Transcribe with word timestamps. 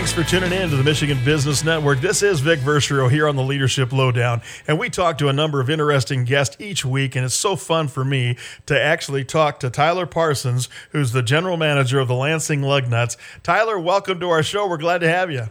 Thanks 0.00 0.12
for 0.12 0.24
tuning 0.24 0.58
in 0.58 0.70
to 0.70 0.76
the 0.76 0.82
Michigan 0.82 1.22
Business 1.26 1.62
Network. 1.62 2.00
This 2.00 2.22
is 2.22 2.40
Vic 2.40 2.60
Verchereau 2.60 3.10
here 3.10 3.28
on 3.28 3.36
the 3.36 3.42
Leadership 3.42 3.92
Lowdown, 3.92 4.40
and 4.66 4.78
we 4.78 4.88
talk 4.88 5.18
to 5.18 5.28
a 5.28 5.32
number 5.34 5.60
of 5.60 5.68
interesting 5.68 6.24
guests 6.24 6.56
each 6.58 6.86
week, 6.86 7.16
and 7.16 7.24
it's 7.26 7.34
so 7.34 7.54
fun 7.54 7.86
for 7.86 8.02
me 8.02 8.38
to 8.64 8.80
actually 8.80 9.26
talk 9.26 9.60
to 9.60 9.68
Tyler 9.68 10.06
Parsons, 10.06 10.70
who's 10.92 11.12
the 11.12 11.20
general 11.20 11.58
manager 11.58 11.98
of 11.98 12.08
the 12.08 12.14
Lansing 12.14 12.62
Lugnuts. 12.62 13.18
Tyler, 13.42 13.78
welcome 13.78 14.18
to 14.20 14.30
our 14.30 14.42
show. 14.42 14.66
We're 14.66 14.78
glad 14.78 15.02
to 15.02 15.08
have 15.08 15.30
you. 15.30 15.48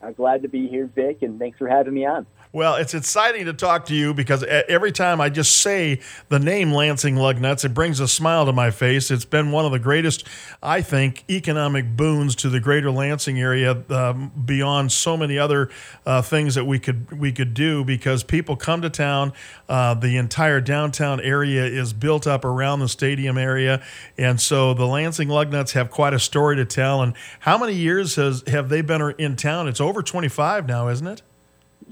I'm 0.00 0.14
glad 0.14 0.40
to 0.40 0.48
be 0.48 0.68
here, 0.68 0.86
Vic, 0.86 1.18
and 1.20 1.38
thanks 1.38 1.58
for 1.58 1.68
having 1.68 1.92
me 1.92 2.06
on. 2.06 2.24
Well, 2.54 2.74
it's 2.74 2.92
exciting 2.92 3.46
to 3.46 3.54
talk 3.54 3.86
to 3.86 3.94
you 3.94 4.12
because 4.12 4.44
every 4.44 4.92
time 4.92 5.22
I 5.22 5.30
just 5.30 5.56
say 5.62 6.00
the 6.28 6.38
name 6.38 6.70
Lansing 6.70 7.14
Lugnuts, 7.14 7.64
it 7.64 7.70
brings 7.70 7.98
a 7.98 8.06
smile 8.06 8.44
to 8.44 8.52
my 8.52 8.70
face. 8.70 9.10
It's 9.10 9.24
been 9.24 9.52
one 9.52 9.64
of 9.64 9.72
the 9.72 9.78
greatest, 9.78 10.28
I 10.62 10.82
think, 10.82 11.24
economic 11.30 11.96
boons 11.96 12.34
to 12.36 12.50
the 12.50 12.60
greater 12.60 12.90
Lansing 12.90 13.40
area 13.40 13.82
um, 13.88 14.32
beyond 14.44 14.92
so 14.92 15.16
many 15.16 15.38
other 15.38 15.70
uh, 16.04 16.20
things 16.20 16.54
that 16.54 16.66
we 16.66 16.78
could 16.78 17.18
we 17.18 17.32
could 17.32 17.54
do 17.54 17.86
because 17.86 18.22
people 18.22 18.54
come 18.54 18.82
to 18.82 18.90
town. 18.90 19.32
Uh, 19.66 19.94
the 19.94 20.18
entire 20.18 20.60
downtown 20.60 21.22
area 21.22 21.64
is 21.64 21.94
built 21.94 22.26
up 22.26 22.44
around 22.44 22.80
the 22.80 22.88
stadium 22.88 23.38
area, 23.38 23.82
and 24.18 24.38
so 24.38 24.74
the 24.74 24.86
Lansing 24.86 25.28
Lugnuts 25.28 25.72
have 25.72 25.90
quite 25.90 26.12
a 26.12 26.18
story 26.18 26.56
to 26.56 26.66
tell. 26.66 27.00
And 27.00 27.14
how 27.40 27.56
many 27.56 27.72
years 27.72 28.16
has 28.16 28.44
have 28.46 28.68
they 28.68 28.82
been 28.82 29.14
in 29.16 29.36
town? 29.36 29.68
It's 29.68 29.80
over 29.80 30.02
25 30.02 30.66
now, 30.66 30.88
isn't 30.88 31.06
it? 31.06 31.22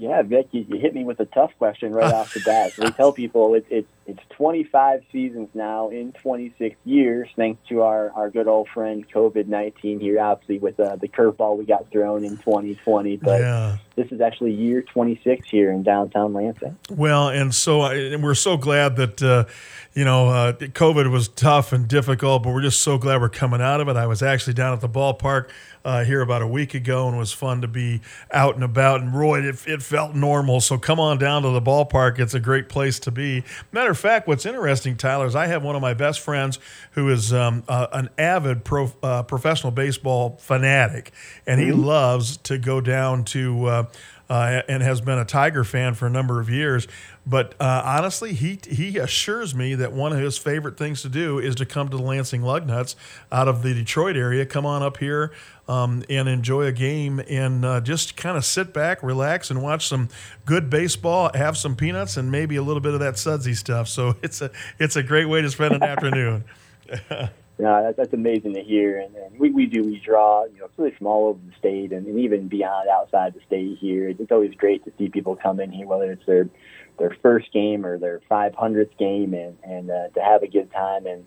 Yeah, 0.01 0.23
Vic, 0.23 0.47
you, 0.49 0.65
you, 0.67 0.79
hit 0.79 0.95
me 0.95 1.03
with 1.03 1.19
a 1.19 1.25
tough 1.25 1.51
question 1.59 1.93
right 1.93 2.11
off 2.11 2.33
the 2.33 2.39
bat. 2.39 2.73
We 2.75 2.89
tell 2.97 3.13
people 3.13 3.53
it, 3.53 3.67
it, 3.69 3.85
it's 4.07 4.19
25 4.31 5.03
seasons 5.11 5.49
now 5.53 5.89
in 5.89 6.11
26 6.13 6.75
years, 6.85 7.29
thanks 7.35 7.61
to 7.69 7.83
our, 7.83 8.09
our 8.13 8.31
good 8.31 8.47
old 8.47 8.67
friend 8.69 9.07
COVID 9.13 9.45
19 9.45 9.99
here, 9.99 10.19
obviously, 10.19 10.57
with 10.57 10.79
uh, 10.79 10.95
the 10.95 11.07
curveball 11.07 11.55
we 11.55 11.65
got 11.65 11.91
thrown 11.91 12.23
in 12.23 12.35
2020. 12.37 13.17
But 13.17 13.41
yeah. 13.41 13.77
this 13.95 14.11
is 14.11 14.21
actually 14.21 14.53
year 14.53 14.81
26 14.81 15.47
here 15.47 15.69
in 15.69 15.83
downtown 15.83 16.33
Lansing. 16.33 16.79
Well, 16.89 17.29
and 17.29 17.53
so 17.53 17.81
I, 17.81 17.93
and 17.93 18.23
we're 18.23 18.33
so 18.33 18.57
glad 18.57 18.95
that. 18.95 19.21
Uh, 19.21 19.45
you 19.93 20.05
know, 20.05 20.29
uh, 20.29 20.53
COVID 20.53 21.11
was 21.11 21.27
tough 21.27 21.73
and 21.73 21.85
difficult, 21.85 22.43
but 22.43 22.53
we're 22.53 22.61
just 22.61 22.81
so 22.81 22.97
glad 22.97 23.19
we're 23.19 23.27
coming 23.27 23.61
out 23.61 23.81
of 23.81 23.89
it. 23.89 23.97
I 23.97 24.07
was 24.07 24.23
actually 24.23 24.53
down 24.53 24.71
at 24.71 24.79
the 24.79 24.87
ballpark 24.87 25.49
uh, 25.83 26.05
here 26.05 26.21
about 26.21 26.41
a 26.41 26.47
week 26.47 26.73
ago, 26.73 27.07
and 27.07 27.15
it 27.15 27.19
was 27.19 27.33
fun 27.33 27.61
to 27.61 27.67
be 27.67 27.99
out 28.31 28.55
and 28.55 28.63
about. 28.63 29.01
And 29.01 29.13
Roy, 29.13 29.41
it, 29.41 29.67
it 29.67 29.81
felt 29.83 30.15
normal. 30.15 30.61
So 30.61 30.77
come 30.77 30.97
on 30.97 31.17
down 31.17 31.41
to 31.41 31.49
the 31.49 31.61
ballpark; 31.61 32.19
it's 32.19 32.33
a 32.33 32.39
great 32.39 32.69
place 32.69 32.99
to 32.99 33.11
be. 33.11 33.43
Matter 33.73 33.91
of 33.91 33.97
fact, 33.99 34.29
what's 34.29 34.45
interesting, 34.45 34.95
Tyler, 34.95 35.25
is 35.25 35.35
I 35.35 35.47
have 35.47 35.61
one 35.61 35.75
of 35.75 35.81
my 35.81 35.93
best 35.93 36.21
friends 36.21 36.57
who 36.91 37.09
is 37.09 37.33
um, 37.33 37.63
uh, 37.67 37.87
an 37.91 38.09
avid 38.17 38.63
pro, 38.63 38.93
uh, 39.03 39.23
professional 39.23 39.71
baseball 39.71 40.37
fanatic, 40.39 41.11
and 41.45 41.59
he 41.59 41.67
mm-hmm. 41.67 41.83
loves 41.83 42.37
to 42.37 42.57
go 42.57 42.79
down 42.79 43.25
to. 43.25 43.87
Uh, 44.31 44.61
and 44.69 44.81
has 44.81 45.01
been 45.01 45.17
a 45.17 45.25
Tiger 45.25 45.65
fan 45.65 45.93
for 45.93 46.07
a 46.07 46.09
number 46.09 46.39
of 46.39 46.49
years. 46.49 46.87
But 47.25 47.53
uh, 47.59 47.81
honestly, 47.83 48.31
he 48.31 48.59
he 48.65 48.97
assures 48.97 49.53
me 49.53 49.75
that 49.75 49.91
one 49.91 50.13
of 50.13 50.19
his 50.19 50.37
favorite 50.37 50.77
things 50.77 51.01
to 51.01 51.09
do 51.09 51.37
is 51.37 51.53
to 51.55 51.65
come 51.65 51.89
to 51.89 51.97
the 51.97 52.03
Lansing 52.03 52.41
Lugnuts 52.41 52.95
out 53.29 53.49
of 53.49 53.61
the 53.61 53.73
Detroit 53.73 54.15
area. 54.15 54.45
Come 54.45 54.65
on 54.65 54.83
up 54.83 54.99
here 54.99 55.33
um, 55.67 56.01
and 56.09 56.29
enjoy 56.29 56.61
a 56.61 56.71
game 56.71 57.21
and 57.29 57.65
uh, 57.65 57.81
just 57.81 58.15
kind 58.15 58.37
of 58.37 58.45
sit 58.45 58.73
back, 58.73 59.03
relax, 59.03 59.51
and 59.51 59.61
watch 59.61 59.85
some 59.89 60.07
good 60.45 60.69
baseball. 60.69 61.29
Have 61.33 61.57
some 61.57 61.75
peanuts 61.75 62.15
and 62.15 62.31
maybe 62.31 62.55
a 62.55 62.63
little 62.63 62.79
bit 62.79 62.93
of 62.93 63.01
that 63.01 63.17
sudsy 63.17 63.53
stuff. 63.53 63.89
So 63.89 64.15
it's 64.23 64.41
a 64.41 64.49
it's 64.79 64.95
a 64.95 65.03
great 65.03 65.25
way 65.25 65.41
to 65.41 65.51
spend 65.51 65.73
an 65.73 65.83
afternoon. 65.83 66.45
Yeah, 67.61 67.83
that, 67.83 67.95
that's 67.95 68.13
amazing 68.13 68.55
to 68.55 68.63
hear. 68.63 68.99
And, 68.99 69.15
and 69.15 69.39
we, 69.39 69.51
we 69.51 69.67
do, 69.67 69.83
we 69.83 69.99
draw, 69.99 70.45
you 70.45 70.57
know, 70.57 70.69
really 70.77 70.95
from 70.97 71.05
all 71.05 71.27
over 71.27 71.39
the 71.45 71.53
state 71.59 71.91
and, 71.91 72.07
and 72.07 72.19
even 72.19 72.47
beyond 72.47 72.89
outside 72.89 73.35
the 73.35 73.39
state 73.45 73.77
here. 73.77 74.09
It's 74.09 74.31
always 74.31 74.55
great 74.55 74.83
to 74.85 74.91
see 74.97 75.09
people 75.09 75.35
come 75.35 75.59
in 75.59 75.71
here, 75.71 75.85
whether 75.85 76.11
it's 76.11 76.25
their 76.25 76.49
their 76.97 77.15
first 77.21 77.53
game 77.53 77.85
or 77.85 77.99
their 77.99 78.19
500th 78.31 78.97
game, 78.97 79.35
and 79.35 79.59
and 79.63 79.91
uh, 79.91 80.07
to 80.09 80.21
have 80.21 80.41
a 80.41 80.47
good 80.47 80.71
time. 80.71 81.05
And 81.05 81.23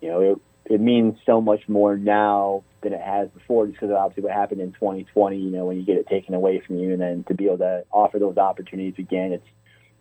you 0.00 0.08
know, 0.08 0.20
it, 0.22 0.38
it 0.72 0.80
means 0.80 1.18
so 1.26 1.42
much 1.42 1.68
more 1.68 1.98
now 1.98 2.64
than 2.82 2.94
it 2.94 3.02
has 3.02 3.28
before, 3.28 3.66
just 3.66 3.78
because 3.78 3.90
of 3.90 3.96
obviously 3.96 4.22
what 4.22 4.32
happened 4.32 4.62
in 4.62 4.72
2020. 4.72 5.36
You 5.36 5.50
know, 5.50 5.66
when 5.66 5.76
you 5.76 5.84
get 5.84 5.98
it 5.98 6.06
taken 6.06 6.32
away 6.32 6.62
from 6.66 6.78
you, 6.78 6.94
and 6.94 7.02
then 7.02 7.24
to 7.24 7.34
be 7.34 7.44
able 7.44 7.58
to 7.58 7.84
offer 7.92 8.18
those 8.18 8.38
opportunities 8.38 8.94
again, 8.96 9.32
it's 9.32 9.46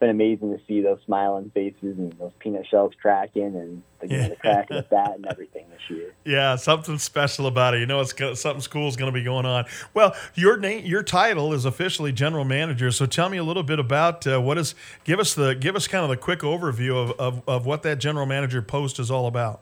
been 0.04 0.10
amazing 0.10 0.52
to 0.52 0.62
see 0.68 0.82
those 0.82 1.00
smiling 1.06 1.50
faces 1.54 1.98
and 1.98 2.12
those 2.14 2.34
peanut 2.40 2.68
shells 2.70 2.92
cracking 3.02 3.56
and 3.56 3.82
the, 4.02 4.08
yeah. 4.10 4.28
the 4.28 4.36
crack 4.36 4.70
of 4.70 4.90
that 4.90 5.16
and 5.16 5.26
everything 5.26 5.66
this 5.70 5.80
year. 5.90 6.14
Yeah, 6.26 6.56
something 6.56 6.98
special 7.00 7.48
about 7.48 7.74
it. 7.74 7.80
You 7.80 7.86
know, 7.86 8.00
it's 8.00 8.14
something 8.42 8.72
cool 8.72 8.88
is 8.88 8.96
going 8.96 9.12
to 9.12 9.18
be 9.18 9.24
going 9.24 9.46
on. 9.46 9.66
Well, 9.94 10.16
your 10.36 10.58
name, 10.58 10.86
your 10.86 11.04
title 11.04 11.54
is 11.54 11.66
officially 11.66 12.12
general 12.12 12.46
manager. 12.46 12.92
So 12.92 13.06
tell 13.06 13.30
me 13.30 13.38
a 13.38 13.44
little 13.44 13.64
bit 13.64 13.78
about 13.78 14.26
uh, 14.26 14.42
what 14.42 14.58
is. 14.58 14.74
Give 15.04 15.20
us 15.20 15.34
the 15.34 15.54
give 15.54 15.76
us 15.76 15.88
kind 15.88 16.04
of 16.04 16.10
the 16.10 16.18
quick 16.18 16.40
overview 16.40 16.96
of, 16.96 17.12
of, 17.20 17.42
of 17.48 17.66
what 17.66 17.84
that 17.84 18.00
general 18.00 18.26
manager 18.26 18.62
post 18.62 19.00
is 19.00 19.12
all 19.12 19.28
about. 19.28 19.62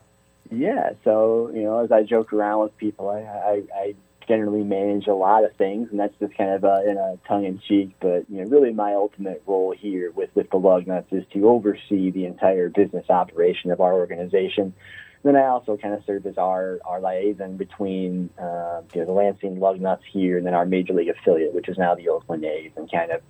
Yeah, 0.52 0.91
so 1.03 1.52
you 1.53 1.63
know, 1.63 1.79
as 1.84 1.91
I 1.91 2.03
joke 2.03 2.31
around 2.31 2.62
with 2.62 2.78
people, 2.78 3.09
I, 3.09 3.22
I, 3.22 3.63
I 3.75 3.96
generally 4.27 4.63
manage 4.63 5.07
a 5.07 5.13
lot 5.13 5.43
of 5.43 5.55
things, 5.55 5.89
and 5.91 5.99
that's 5.99 6.13
just 6.19 6.35
kind 6.37 6.51
of 6.51 6.63
uh, 6.63 6.81
in 6.85 6.97
a 6.97 7.17
tongue 7.27 7.45
in 7.45 7.59
cheek. 7.67 7.95
But 7.99 8.29
you 8.29 8.41
know, 8.41 8.49
really, 8.49 8.73
my 8.73 8.93
ultimate 8.93 9.43
role 9.45 9.73
here 9.77 10.11
with 10.11 10.29
with 10.35 10.49
the 10.49 10.57
Lugnuts 10.57 11.11
is 11.11 11.23
to 11.33 11.47
oversee 11.47 12.11
the 12.11 12.25
entire 12.25 12.69
business 12.69 13.09
operation 13.09 13.71
of 13.71 13.81
our 13.81 13.93
organization. 13.93 14.73
And 15.23 15.35
then 15.35 15.41
I 15.41 15.47
also 15.47 15.77
kind 15.77 15.93
of 15.93 16.03
serve 16.05 16.25
as 16.25 16.37
our 16.37 16.79
our 16.85 16.99
liaison 16.99 17.57
between 17.57 18.29
uh, 18.39 18.81
you 18.93 19.01
know, 19.01 19.05
the 19.05 19.11
Lansing 19.11 19.57
Lugnuts 19.57 20.03
here 20.11 20.37
and 20.37 20.45
then 20.45 20.53
our 20.53 20.65
major 20.65 20.93
league 20.93 21.09
affiliate, 21.09 21.53
which 21.53 21.69
is 21.69 21.77
now 21.77 21.95
the 21.95 22.09
Oakland 22.09 22.43
A's, 22.43 22.71
and 22.75 22.91
kind 22.91 23.11
of 23.11 23.21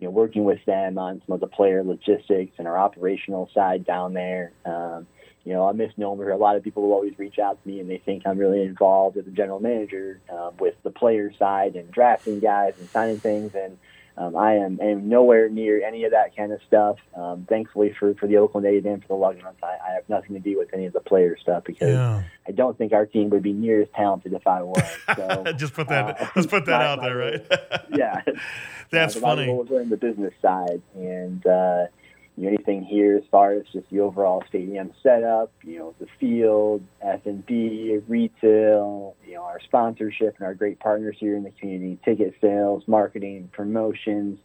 you 0.00 0.06
know 0.06 0.10
working 0.10 0.44
with 0.44 0.64
them 0.66 0.98
on 0.98 1.22
some 1.26 1.34
of 1.34 1.40
the 1.40 1.46
player 1.46 1.84
logistics 1.84 2.54
and 2.58 2.66
our 2.66 2.78
operational 2.78 3.48
side 3.54 3.84
down 3.84 4.12
there. 4.12 4.52
Um, 4.64 5.06
you 5.46 5.52
know, 5.52 5.68
a 5.68 5.72
misnomer. 5.72 6.28
A 6.30 6.36
lot 6.36 6.56
of 6.56 6.64
people 6.64 6.82
will 6.82 6.92
always 6.92 7.16
reach 7.18 7.38
out 7.38 7.62
to 7.62 7.68
me 7.68 7.78
and 7.78 7.88
they 7.88 7.98
think 7.98 8.24
I'm 8.26 8.36
really 8.36 8.62
involved 8.62 9.16
as 9.16 9.28
a 9.28 9.30
general 9.30 9.60
manager 9.60 10.20
um, 10.28 10.54
with 10.58 10.74
the 10.82 10.90
player 10.90 11.32
side 11.38 11.76
and 11.76 11.88
drafting 11.92 12.40
guys 12.40 12.74
and 12.80 12.90
signing 12.90 13.20
things. 13.20 13.54
And 13.54 13.78
um, 14.18 14.34
I 14.34 14.54
am, 14.54 14.80
am 14.80 15.08
nowhere 15.08 15.48
near 15.48 15.86
any 15.86 16.02
of 16.02 16.10
that 16.10 16.36
kind 16.36 16.50
of 16.50 16.60
stuff. 16.66 16.96
Um, 17.14 17.46
thankfully 17.48 17.94
for, 17.96 18.14
for 18.14 18.26
the 18.26 18.38
Oakland 18.38 18.66
A's 18.66 18.84
and 18.84 19.00
for 19.02 19.08
the 19.08 19.14
Lugnuts, 19.14 19.62
I, 19.62 19.76
I 19.88 19.94
have 19.94 20.08
nothing 20.08 20.34
to 20.34 20.40
do 20.40 20.58
with 20.58 20.74
any 20.74 20.86
of 20.86 20.92
the 20.92 21.00
player 21.00 21.36
stuff 21.40 21.62
because 21.62 21.90
yeah. 21.90 22.24
I 22.48 22.50
don't 22.50 22.76
think 22.76 22.92
our 22.92 23.06
team 23.06 23.30
would 23.30 23.44
be 23.44 23.52
near 23.52 23.82
as 23.82 23.88
talented 23.94 24.32
if 24.32 24.48
I 24.48 24.62
was. 24.62 24.82
So, 25.14 25.44
Just 25.56 25.74
put 25.74 25.88
that. 25.90 26.20
Uh, 26.20 26.26
let's 26.34 26.48
put 26.48 26.66
that 26.66 26.82
out 26.82 27.02
there, 27.02 27.16
right? 27.16 27.46
yeah, 27.94 28.22
that's 28.90 29.14
uh, 29.14 29.20
funny. 29.20 29.48
We're 29.48 29.82
in 29.82 29.90
the 29.90 29.96
business 29.96 30.34
side, 30.42 30.82
and 30.96 31.46
uh, 31.46 31.84
you 32.36 32.44
know, 32.44 32.48
anything 32.48 32.82
here 32.84 33.16
as 33.16 33.24
far 33.30 33.52
as 33.52 33.64
just 33.72 33.88
the 33.90 34.00
overall 34.00 34.42
stadium 34.48 34.92
setup, 35.02 35.50
you 35.62 35.78
know, 35.78 35.94
the 35.98 36.06
field, 36.20 36.82
F&B, 37.00 37.98
retail, 38.06 39.16
you 39.26 39.34
know, 39.34 39.42
our 39.42 39.60
sponsorship 39.60 40.36
and 40.38 40.46
our 40.46 40.54
great 40.54 40.78
partners 40.78 41.16
here 41.18 41.36
in 41.36 41.44
the 41.44 41.50
community, 41.52 41.98
ticket 42.04 42.34
sales, 42.40 42.82
marketing, 42.86 43.48
promotions, 43.52 44.38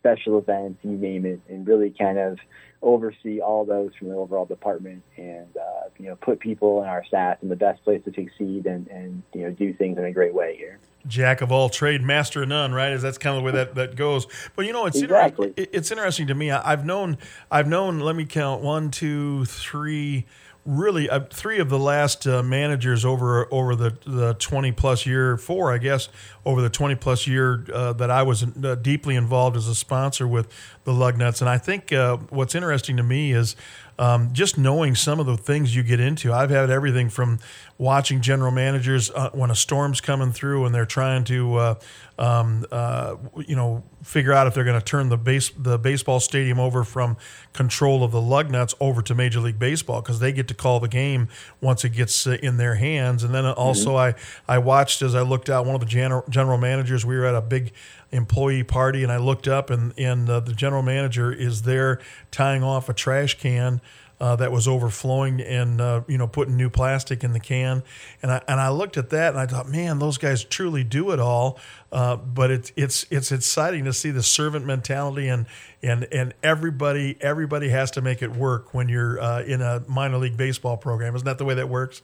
special 0.00 0.38
events, 0.38 0.80
you 0.82 0.92
name 0.92 1.26
it, 1.26 1.40
and 1.48 1.66
really 1.66 1.90
kind 1.90 2.18
of 2.18 2.38
oversee 2.82 3.40
all 3.40 3.64
those 3.64 3.90
from 3.98 4.08
the 4.08 4.14
overall 4.14 4.46
department 4.46 5.02
and, 5.16 5.48
uh, 5.56 5.88
you 5.98 6.06
know, 6.06 6.16
put 6.16 6.40
people 6.40 6.80
and 6.80 6.88
our 6.88 7.04
staff 7.04 7.38
in 7.42 7.48
the 7.50 7.56
best 7.56 7.84
place 7.84 8.02
to 8.04 8.12
succeed 8.12 8.66
and, 8.66 8.88
and, 8.88 9.22
you 9.34 9.42
know, 9.42 9.50
do 9.50 9.72
things 9.74 9.98
in 9.98 10.04
a 10.04 10.12
great 10.12 10.34
way 10.34 10.56
here 10.56 10.78
jack 11.06 11.40
of 11.40 11.50
all 11.50 11.68
trade, 11.68 12.02
master 12.02 12.42
of 12.42 12.48
none, 12.48 12.72
right? 12.72 12.92
Is 12.92 13.02
that's 13.02 13.18
kind 13.18 13.36
of 13.36 13.42
the 13.42 13.46
way 13.46 13.52
that, 13.52 13.74
that 13.74 13.96
goes. 13.96 14.26
But 14.56 14.66
you 14.66 14.72
know, 14.72 14.86
it's 14.86 15.00
exactly. 15.00 15.48
Inter- 15.56 15.70
it's 15.72 15.90
interesting 15.90 16.26
to 16.26 16.34
me. 16.34 16.50
I, 16.50 16.70
have 16.70 16.84
known, 16.84 17.18
I've 17.50 17.68
known. 17.68 18.00
Let 18.00 18.16
me 18.16 18.24
count: 18.24 18.62
one, 18.62 18.90
two, 18.90 19.44
three. 19.46 20.26
Really, 20.66 21.08
uh, 21.08 21.20
three 21.30 21.58
of 21.58 21.70
the 21.70 21.78
last 21.78 22.26
uh, 22.26 22.42
managers 22.42 23.02
over 23.02 23.48
over 23.50 23.74
the 23.74 23.96
the 24.04 24.34
twenty 24.34 24.72
plus 24.72 25.06
year, 25.06 25.38
four, 25.38 25.72
I 25.72 25.78
guess, 25.78 26.10
over 26.44 26.60
the 26.60 26.68
twenty 26.68 26.94
plus 26.94 27.26
year 27.26 27.64
uh, 27.72 27.94
that 27.94 28.10
I 28.10 28.22
was 28.22 28.44
uh, 28.44 28.74
deeply 28.74 29.16
involved 29.16 29.56
as 29.56 29.68
a 29.68 29.74
sponsor 29.74 30.28
with 30.28 30.48
the 30.84 30.92
Lugnuts. 30.92 31.40
And 31.40 31.48
I 31.48 31.56
think 31.56 31.94
uh, 31.94 32.18
what's 32.28 32.54
interesting 32.54 32.98
to 32.98 33.02
me 33.02 33.32
is 33.32 33.56
um, 33.98 34.34
just 34.34 34.58
knowing 34.58 34.94
some 34.94 35.18
of 35.18 35.24
the 35.24 35.38
things 35.38 35.74
you 35.74 35.82
get 35.82 35.98
into. 35.98 36.30
I've 36.30 36.50
had 36.50 36.68
everything 36.68 37.08
from 37.08 37.38
watching 37.80 38.20
general 38.20 38.50
managers 38.50 39.10
uh, 39.10 39.30
when 39.32 39.50
a 39.50 39.54
storm's 39.54 40.02
coming 40.02 40.32
through 40.32 40.66
and 40.66 40.74
they're 40.74 40.84
trying 40.84 41.24
to, 41.24 41.56
uh, 41.56 41.74
um, 42.18 42.66
uh, 42.70 43.16
you 43.46 43.56
know, 43.56 43.82
figure 44.02 44.34
out 44.34 44.46
if 44.46 44.52
they're 44.52 44.64
going 44.64 44.78
to 44.78 44.84
turn 44.84 45.08
the 45.08 45.16
base 45.16 45.50
the 45.56 45.78
baseball 45.78 46.20
stadium 46.20 46.60
over 46.60 46.84
from 46.84 47.16
control 47.54 48.04
of 48.04 48.12
the 48.12 48.20
Lugnuts 48.20 48.74
over 48.80 49.00
to 49.00 49.14
Major 49.14 49.40
League 49.40 49.58
Baseball 49.58 50.02
because 50.02 50.20
they 50.20 50.30
get 50.30 50.46
to 50.48 50.54
call 50.54 50.78
the 50.78 50.88
game 50.88 51.28
once 51.62 51.82
it 51.82 51.90
gets 51.90 52.26
uh, 52.26 52.36
in 52.42 52.58
their 52.58 52.74
hands. 52.74 53.24
And 53.24 53.34
then 53.34 53.46
also 53.46 53.92
mm-hmm. 53.92 54.14
I 54.48 54.54
I 54.56 54.58
watched 54.58 55.00
as 55.00 55.14
I 55.14 55.22
looked 55.22 55.48
out 55.48 55.64
one 55.64 55.74
of 55.74 55.80
the 55.80 55.86
general 55.86 56.22
general 56.28 56.58
managers. 56.58 57.06
We 57.06 57.16
were 57.16 57.24
at 57.24 57.34
a 57.34 57.40
big 57.40 57.72
employee 58.12 58.64
party, 58.64 59.02
and 59.02 59.10
I 59.10 59.16
looked 59.16 59.48
up, 59.48 59.70
and 59.70 59.98
and 59.98 60.28
uh, 60.28 60.40
the 60.40 60.52
general 60.52 60.82
manager 60.82 61.32
is 61.32 61.62
there 61.62 61.98
tying 62.30 62.62
off 62.62 62.90
a 62.90 62.92
trash 62.92 63.38
can. 63.38 63.80
Uh, 64.20 64.36
that 64.36 64.52
was 64.52 64.68
overflowing 64.68 65.40
and 65.40 65.80
uh, 65.80 66.02
you 66.06 66.18
know 66.18 66.26
putting 66.26 66.56
new 66.56 66.68
plastic 66.68 67.24
in 67.24 67.32
the 67.32 67.40
can. 67.40 67.82
And 68.22 68.30
I 68.30 68.42
and 68.46 68.60
I 68.60 68.68
looked 68.68 68.96
at 68.96 69.10
that 69.10 69.30
and 69.30 69.38
I 69.38 69.46
thought, 69.46 69.68
man, 69.68 69.98
those 69.98 70.18
guys 70.18 70.44
truly 70.44 70.84
do 70.84 71.10
it 71.10 71.20
all. 71.20 71.58
Uh, 71.90 72.16
but 72.16 72.50
it's 72.50 72.72
it's 72.76 73.06
it's 73.10 73.32
exciting 73.32 73.84
to 73.84 73.92
see 73.92 74.10
the 74.10 74.22
servant 74.22 74.66
mentality 74.66 75.28
and 75.28 75.46
and 75.82 76.06
and 76.12 76.34
everybody 76.42 77.16
everybody 77.20 77.70
has 77.70 77.90
to 77.92 78.02
make 78.02 78.22
it 78.22 78.36
work 78.36 78.74
when 78.74 78.88
you're 78.88 79.20
uh, 79.20 79.42
in 79.42 79.62
a 79.62 79.82
minor 79.88 80.18
league 80.18 80.36
baseball 80.36 80.76
program. 80.76 81.16
Isn't 81.16 81.24
that 81.24 81.38
the 81.38 81.44
way 81.44 81.54
that 81.54 81.68
works? 81.68 82.02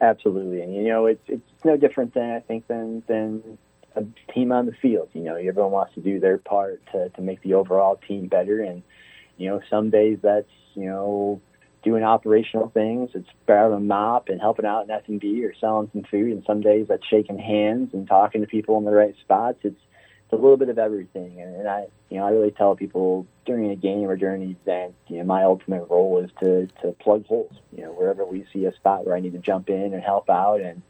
Absolutely, 0.00 0.62
and 0.62 0.74
you 0.74 0.84
know 0.84 1.06
it's 1.06 1.22
it's 1.28 1.64
no 1.64 1.76
different 1.76 2.14
than 2.14 2.30
I 2.30 2.40
think 2.40 2.66
than 2.66 3.02
than 3.06 3.58
a 3.96 4.04
team 4.32 4.50
on 4.50 4.66
the 4.66 4.72
field. 4.72 5.08
You 5.12 5.22
know, 5.22 5.36
everyone 5.36 5.70
wants 5.70 5.94
to 5.94 6.00
do 6.00 6.18
their 6.18 6.38
part 6.38 6.82
to 6.92 7.10
to 7.10 7.20
make 7.20 7.42
the 7.42 7.54
overall 7.54 8.00
team 8.08 8.26
better, 8.26 8.60
and 8.60 8.82
you 9.36 9.48
know 9.48 9.60
some 9.70 9.90
days 9.90 10.18
that's 10.22 10.48
you 10.74 10.86
know 10.86 11.40
doing 11.82 12.02
operational 12.02 12.70
things. 12.70 13.10
It's 13.14 13.28
grabbing 13.46 13.76
a 13.76 13.80
mop 13.80 14.28
and 14.28 14.40
helping 14.40 14.64
out 14.64 14.84
in 14.84 14.90
F 14.90 15.02
and 15.06 15.20
B 15.20 15.44
or 15.44 15.54
selling 15.54 15.90
some 15.92 16.04
food, 16.04 16.32
and 16.32 16.42
some 16.46 16.60
days 16.60 16.86
that's 16.88 17.06
shaking 17.06 17.38
hands 17.38 17.90
and 17.92 18.08
talking 18.08 18.40
to 18.40 18.46
people 18.46 18.78
in 18.78 18.84
the 18.84 18.92
right 18.92 19.14
spots. 19.20 19.58
It's 19.62 19.80
it's 20.24 20.32
a 20.32 20.36
little 20.36 20.56
bit 20.56 20.70
of 20.70 20.78
everything, 20.78 21.40
and, 21.40 21.56
and 21.56 21.68
I 21.68 21.86
you 22.08 22.18
know 22.18 22.26
I 22.26 22.30
really 22.30 22.50
tell 22.50 22.74
people 22.74 23.26
during 23.44 23.70
a 23.70 23.76
game 23.76 24.08
or 24.08 24.16
during 24.16 24.42
an 24.42 24.56
event, 24.62 24.94
you 25.08 25.18
know, 25.18 25.24
my 25.24 25.44
ultimate 25.44 25.84
role 25.90 26.22
is 26.24 26.30
to 26.42 26.66
to 26.82 26.92
plug 26.92 27.26
holes. 27.26 27.54
You 27.76 27.84
know, 27.84 27.92
wherever 27.92 28.24
we 28.24 28.46
see 28.52 28.64
a 28.64 28.74
spot 28.74 29.06
where 29.06 29.14
I 29.14 29.20
need 29.20 29.32
to 29.32 29.38
jump 29.38 29.68
in 29.68 29.92
and 29.92 30.02
help 30.02 30.30
out 30.30 30.60
and 30.60 30.82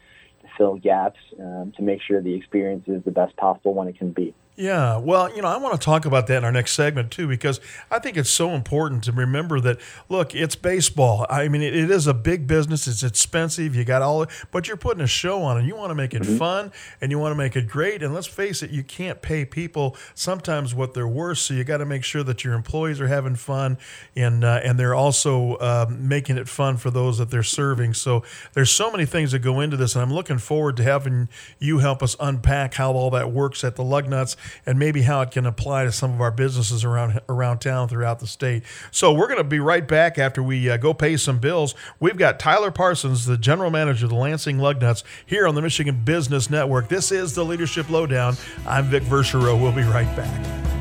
fill 0.56 0.76
gaps 0.76 1.18
um, 1.40 1.72
to 1.76 1.82
make 1.82 2.00
sure 2.02 2.20
the 2.20 2.34
experience 2.34 2.84
is 2.86 3.02
the 3.04 3.10
best 3.10 3.36
possible 3.36 3.74
one 3.74 3.88
it 3.88 3.98
can 3.98 4.12
be. 4.12 4.34
Yeah, 4.56 4.98
well, 4.98 5.34
you 5.34 5.42
know, 5.42 5.48
I 5.48 5.56
want 5.56 5.80
to 5.80 5.84
talk 5.84 6.04
about 6.04 6.28
that 6.28 6.38
in 6.38 6.44
our 6.44 6.52
next 6.52 6.74
segment 6.74 7.10
too, 7.10 7.26
because 7.26 7.60
I 7.90 7.98
think 7.98 8.16
it's 8.16 8.30
so 8.30 8.50
important 8.50 9.02
to 9.04 9.12
remember 9.12 9.58
that. 9.58 9.80
Look, 10.08 10.32
it's 10.32 10.54
baseball. 10.54 11.26
I 11.28 11.48
mean, 11.48 11.60
it, 11.60 11.74
it 11.74 11.90
is 11.90 12.06
a 12.06 12.14
big 12.14 12.46
business. 12.46 12.86
It's 12.86 13.02
expensive. 13.02 13.74
You 13.74 13.84
got 13.84 14.00
all, 14.00 14.26
but 14.52 14.68
you're 14.68 14.76
putting 14.76 15.02
a 15.02 15.08
show 15.08 15.42
on, 15.42 15.58
and 15.58 15.66
you 15.66 15.74
want 15.74 15.90
to 15.90 15.96
make 15.96 16.14
it 16.14 16.22
mm-hmm. 16.22 16.36
fun, 16.36 16.72
and 17.00 17.10
you 17.10 17.18
want 17.18 17.32
to 17.32 17.36
make 17.36 17.56
it 17.56 17.66
great. 17.66 18.00
And 18.00 18.14
let's 18.14 18.28
face 18.28 18.62
it, 18.62 18.70
you 18.70 18.84
can't 18.84 19.20
pay 19.20 19.44
people 19.44 19.96
sometimes 20.14 20.72
what 20.72 20.94
they're 20.94 21.08
worth. 21.08 21.38
So 21.38 21.54
you 21.54 21.64
got 21.64 21.78
to 21.78 21.86
make 21.86 22.04
sure 22.04 22.22
that 22.22 22.44
your 22.44 22.54
employees 22.54 23.00
are 23.00 23.08
having 23.08 23.34
fun, 23.34 23.76
and 24.14 24.44
uh, 24.44 24.60
and 24.62 24.78
they're 24.78 24.94
also 24.94 25.54
uh, 25.54 25.86
making 25.90 26.38
it 26.38 26.48
fun 26.48 26.76
for 26.76 26.92
those 26.92 27.18
that 27.18 27.28
they're 27.28 27.42
serving. 27.42 27.94
So 27.94 28.22
there's 28.52 28.70
so 28.70 28.92
many 28.92 29.04
things 29.04 29.32
that 29.32 29.40
go 29.40 29.58
into 29.58 29.76
this, 29.76 29.96
and 29.96 30.02
I'm 30.02 30.14
looking 30.14 30.38
forward 30.38 30.76
to 30.76 30.84
having 30.84 31.28
you 31.58 31.78
help 31.78 32.04
us 32.04 32.14
unpack 32.20 32.74
how 32.74 32.92
all 32.92 33.10
that 33.10 33.32
works 33.32 33.64
at 33.64 33.74
the 33.74 33.82
Lugnuts 33.82 34.36
and 34.66 34.78
maybe 34.78 35.02
how 35.02 35.20
it 35.20 35.30
can 35.30 35.46
apply 35.46 35.84
to 35.84 35.92
some 35.92 36.12
of 36.12 36.20
our 36.20 36.30
businesses 36.30 36.84
around 36.84 37.20
around 37.28 37.58
town 37.58 37.88
throughout 37.88 38.20
the 38.20 38.26
state. 38.26 38.62
So 38.90 39.12
we're 39.12 39.28
going 39.28 39.38
to 39.38 39.44
be 39.44 39.60
right 39.60 39.86
back 39.86 40.18
after 40.18 40.42
we 40.42 40.70
uh, 40.70 40.76
go 40.76 40.94
pay 40.94 41.16
some 41.16 41.38
bills. 41.38 41.74
We've 42.00 42.16
got 42.16 42.38
Tyler 42.38 42.70
Parsons, 42.70 43.26
the 43.26 43.38
general 43.38 43.70
manager 43.70 44.06
of 44.06 44.10
the 44.10 44.16
Lansing 44.16 44.58
Lugnuts, 44.58 45.02
here 45.24 45.46
on 45.46 45.54
the 45.54 45.62
Michigan 45.62 46.02
Business 46.04 46.50
Network. 46.50 46.88
This 46.88 47.12
is 47.12 47.34
the 47.34 47.44
Leadership 47.44 47.88
Lowdown. 47.90 48.36
I'm 48.66 48.86
Vic 48.86 49.02
Verchereau. 49.04 49.60
We'll 49.60 49.72
be 49.72 49.82
right 49.82 50.14
back. 50.16 50.73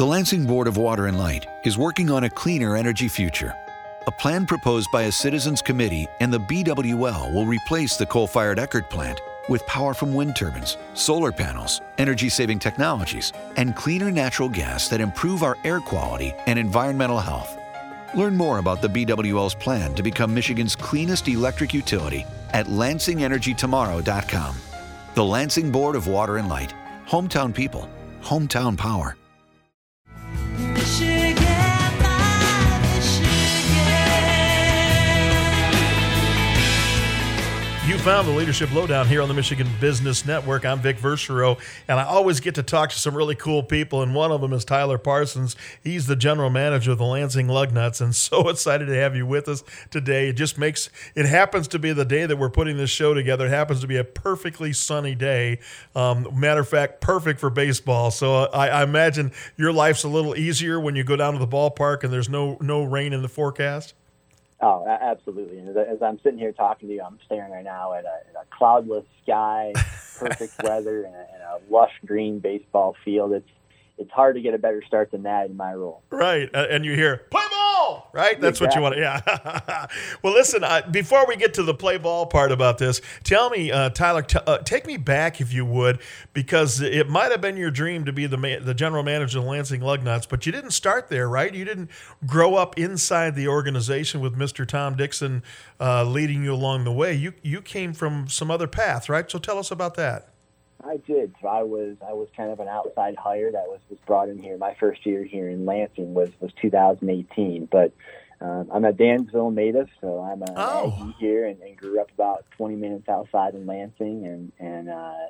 The 0.00 0.06
Lansing 0.06 0.46
Board 0.46 0.66
of 0.66 0.78
Water 0.78 1.08
and 1.08 1.18
Light 1.18 1.46
is 1.62 1.76
working 1.76 2.10
on 2.10 2.24
a 2.24 2.30
cleaner 2.30 2.74
energy 2.74 3.06
future. 3.06 3.52
A 4.06 4.10
plan 4.10 4.46
proposed 4.46 4.88
by 4.90 5.02
a 5.02 5.12
citizens 5.12 5.60
committee 5.60 6.06
and 6.20 6.32
the 6.32 6.40
BWL 6.40 7.34
will 7.34 7.44
replace 7.44 7.98
the 7.98 8.06
coal 8.06 8.26
fired 8.26 8.58
Eckert 8.58 8.88
plant 8.88 9.20
with 9.50 9.66
power 9.66 9.92
from 9.92 10.14
wind 10.14 10.34
turbines, 10.34 10.78
solar 10.94 11.30
panels, 11.30 11.82
energy 11.98 12.30
saving 12.30 12.58
technologies, 12.58 13.34
and 13.58 13.76
cleaner 13.76 14.10
natural 14.10 14.48
gas 14.48 14.88
that 14.88 15.02
improve 15.02 15.42
our 15.42 15.58
air 15.64 15.80
quality 15.80 16.32
and 16.46 16.58
environmental 16.58 17.18
health. 17.18 17.58
Learn 18.14 18.34
more 18.34 18.56
about 18.56 18.80
the 18.80 18.88
BWL's 18.88 19.54
plan 19.54 19.94
to 19.96 20.02
become 20.02 20.32
Michigan's 20.32 20.74
cleanest 20.74 21.28
electric 21.28 21.74
utility 21.74 22.24
at 22.54 22.68
LansingEnergyTomorrow.com. 22.68 24.56
The 25.14 25.24
Lansing 25.24 25.70
Board 25.70 25.94
of 25.94 26.06
Water 26.06 26.38
and 26.38 26.48
Light. 26.48 26.72
Hometown 27.06 27.54
people, 27.54 27.86
hometown 28.22 28.78
power. 28.78 29.14
Found 38.00 38.26
the 38.26 38.32
Leadership 38.32 38.72
Lowdown 38.72 39.06
here 39.06 39.20
on 39.20 39.28
the 39.28 39.34
Michigan 39.34 39.68
Business 39.78 40.24
Network. 40.24 40.64
I'm 40.64 40.80
Vic 40.80 40.96
Verchereau, 40.96 41.58
and 41.86 42.00
I 42.00 42.04
always 42.04 42.40
get 42.40 42.54
to 42.54 42.62
talk 42.62 42.88
to 42.90 42.96
some 42.96 43.14
really 43.14 43.34
cool 43.34 43.62
people, 43.62 44.00
and 44.00 44.14
one 44.14 44.32
of 44.32 44.40
them 44.40 44.54
is 44.54 44.64
Tyler 44.64 44.96
Parsons. 44.96 45.54
He's 45.84 46.06
the 46.06 46.16
general 46.16 46.48
manager 46.48 46.92
of 46.92 46.98
the 46.98 47.04
Lansing 47.04 47.48
Lugnuts, 47.48 48.00
and 48.00 48.14
so 48.14 48.48
excited 48.48 48.86
to 48.86 48.94
have 48.94 49.14
you 49.14 49.26
with 49.26 49.48
us 49.48 49.62
today. 49.90 50.30
It 50.30 50.32
just 50.32 50.56
makes 50.56 50.88
it 51.14 51.26
happens 51.26 51.68
to 51.68 51.78
be 51.78 51.92
the 51.92 52.06
day 52.06 52.24
that 52.24 52.38
we're 52.38 52.48
putting 52.48 52.78
this 52.78 52.88
show 52.88 53.12
together. 53.12 53.46
It 53.46 53.50
happens 53.50 53.82
to 53.82 53.86
be 53.86 53.98
a 53.98 54.04
perfectly 54.04 54.72
sunny 54.72 55.14
day. 55.14 55.58
Um, 55.94 56.26
matter 56.32 56.60
of 56.60 56.68
fact, 56.68 57.02
perfect 57.02 57.38
for 57.38 57.50
baseball. 57.50 58.10
So 58.10 58.44
I, 58.44 58.68
I 58.68 58.82
imagine 58.82 59.30
your 59.58 59.74
life's 59.74 60.04
a 60.04 60.08
little 60.08 60.34
easier 60.34 60.80
when 60.80 60.96
you 60.96 61.04
go 61.04 61.16
down 61.16 61.34
to 61.34 61.38
the 61.38 61.46
ballpark 61.46 62.02
and 62.02 62.10
there's 62.10 62.30
no 62.30 62.56
no 62.62 62.82
rain 62.82 63.12
in 63.12 63.20
the 63.20 63.28
forecast. 63.28 63.92
Oh, 64.62 64.86
absolutely. 64.86 65.58
And 65.58 65.74
as 65.76 66.02
I'm 66.02 66.20
sitting 66.22 66.38
here 66.38 66.52
talking 66.52 66.88
to 66.88 66.94
you, 66.94 67.02
I'm 67.02 67.18
staring 67.24 67.50
right 67.50 67.64
now 67.64 67.94
at 67.94 68.04
a, 68.04 68.20
at 68.28 68.34
a 68.42 68.56
cloudless 68.56 69.06
sky, 69.22 69.72
perfect 70.18 70.62
weather, 70.62 71.04
and 71.04 71.14
a, 71.14 71.26
and 71.32 71.42
a 71.42 71.72
lush 71.72 71.92
green 72.04 72.40
baseball 72.40 72.94
field. 73.04 73.32
It's 73.32 73.48
it's 73.96 74.10
hard 74.10 74.34
to 74.36 74.40
get 74.40 74.54
a 74.54 74.58
better 74.58 74.82
start 74.86 75.10
than 75.10 75.24
that 75.24 75.50
in 75.50 75.56
my 75.56 75.74
role. 75.74 76.02
Right, 76.10 76.48
uh, 76.54 76.66
and 76.70 76.84
you 76.84 76.94
hear 76.94 77.22
ball, 77.90 78.10
right? 78.12 78.40
That's 78.40 78.60
exactly. 78.60 78.82
what 78.82 78.96
you 78.96 79.02
want. 79.04 79.24
Yeah. 79.26 79.86
well, 80.22 80.32
listen. 80.32 80.64
Uh, 80.64 80.82
before 80.90 81.26
we 81.26 81.36
get 81.36 81.54
to 81.54 81.62
the 81.62 81.74
play 81.74 81.98
ball 81.98 82.26
part 82.26 82.52
about 82.52 82.78
this, 82.78 83.00
tell 83.24 83.50
me, 83.50 83.70
uh, 83.70 83.90
Tyler, 83.90 84.22
t- 84.22 84.38
uh, 84.46 84.58
take 84.58 84.86
me 84.86 84.96
back 84.96 85.40
if 85.40 85.52
you 85.52 85.64
would, 85.64 86.00
because 86.32 86.80
it 86.80 87.08
might 87.08 87.30
have 87.30 87.40
been 87.40 87.56
your 87.56 87.70
dream 87.70 88.04
to 88.04 88.12
be 88.12 88.26
the 88.26 88.36
ma- 88.36 88.58
the 88.60 88.74
general 88.74 89.02
manager 89.02 89.38
of 89.38 89.44
Lansing 89.44 89.80
Lugnuts, 89.80 90.28
but 90.28 90.46
you 90.46 90.52
didn't 90.52 90.72
start 90.72 91.08
there, 91.08 91.28
right? 91.28 91.54
You 91.54 91.64
didn't 91.64 91.90
grow 92.26 92.54
up 92.54 92.78
inside 92.78 93.34
the 93.34 93.48
organization 93.48 94.20
with 94.20 94.36
Mr. 94.36 94.66
Tom 94.66 94.96
Dixon 94.96 95.42
uh, 95.80 96.04
leading 96.04 96.44
you 96.44 96.54
along 96.54 96.84
the 96.84 96.92
way. 96.92 97.14
You 97.14 97.34
you 97.42 97.60
came 97.60 97.92
from 97.92 98.28
some 98.28 98.50
other 98.50 98.66
path, 98.66 99.08
right? 99.08 99.30
So 99.30 99.38
tell 99.38 99.58
us 99.58 99.70
about 99.70 99.94
that. 99.94 100.29
I 100.84 100.96
did. 100.98 101.34
So 101.40 101.48
I 101.48 101.62
was 101.62 101.96
I 102.06 102.12
was 102.12 102.28
kind 102.36 102.50
of 102.50 102.60
an 102.60 102.68
outside 102.68 103.16
hire 103.16 103.50
that 103.52 103.68
was 103.68 103.80
was 103.88 103.98
brought 104.06 104.28
in 104.28 104.38
here. 104.38 104.56
My 104.56 104.74
first 104.74 105.04
year 105.04 105.24
here 105.24 105.48
in 105.48 105.66
Lansing 105.66 106.14
was 106.14 106.30
was 106.40 106.52
2018, 106.60 107.66
but 107.66 107.92
um, 108.40 108.68
I'm 108.72 108.84
a 108.84 108.92
Dansville 108.92 109.50
native, 109.50 109.88
so 110.00 110.20
I'm 110.20 110.42
a 110.42 110.52
oh. 110.56 111.14
Here 111.18 111.46
and, 111.46 111.60
and 111.60 111.76
grew 111.76 112.00
up 112.00 112.10
about 112.12 112.46
20 112.56 112.76
minutes 112.76 113.08
outside 113.08 113.54
in 113.54 113.66
Lansing, 113.66 114.26
and 114.26 114.52
and 114.58 114.88
uh, 114.88 115.26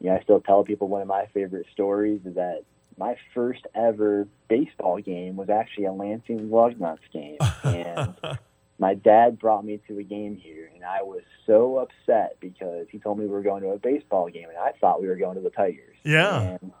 you 0.00 0.08
know 0.08 0.16
I 0.16 0.22
still 0.22 0.40
tell 0.40 0.64
people 0.64 0.88
one 0.88 1.02
of 1.02 1.08
my 1.08 1.26
favorite 1.34 1.66
stories 1.72 2.20
is 2.24 2.34
that 2.36 2.62
my 2.96 3.16
first 3.34 3.66
ever 3.74 4.26
baseball 4.48 4.98
game 5.00 5.36
was 5.36 5.50
actually 5.50 5.84
a 5.84 5.92
Lansing 5.92 6.48
Lugnuts 6.48 7.00
game, 7.12 7.36
and 7.64 8.14
my 8.78 8.94
dad 8.94 9.38
brought 9.38 9.64
me 9.64 9.80
to 9.88 9.98
a 9.98 10.02
game 10.02 10.36
here, 10.36 10.70
and 10.74 10.84
I 10.84 11.02
was 11.02 11.22
so 11.46 11.78
upset 11.78 12.36
because 12.40 12.86
he 12.90 12.98
told 12.98 13.18
me 13.18 13.24
we 13.24 13.30
were 13.30 13.42
going 13.42 13.62
to 13.62 13.70
a 13.70 13.78
baseball 13.78 14.28
game, 14.28 14.48
and 14.48 14.58
I 14.58 14.72
thought 14.80 15.00
we 15.00 15.08
were 15.08 15.16
going 15.16 15.36
to 15.36 15.40
the 15.40 15.50
Tigers. 15.50 15.96
Yeah. 16.02 16.40
And, 16.40 16.72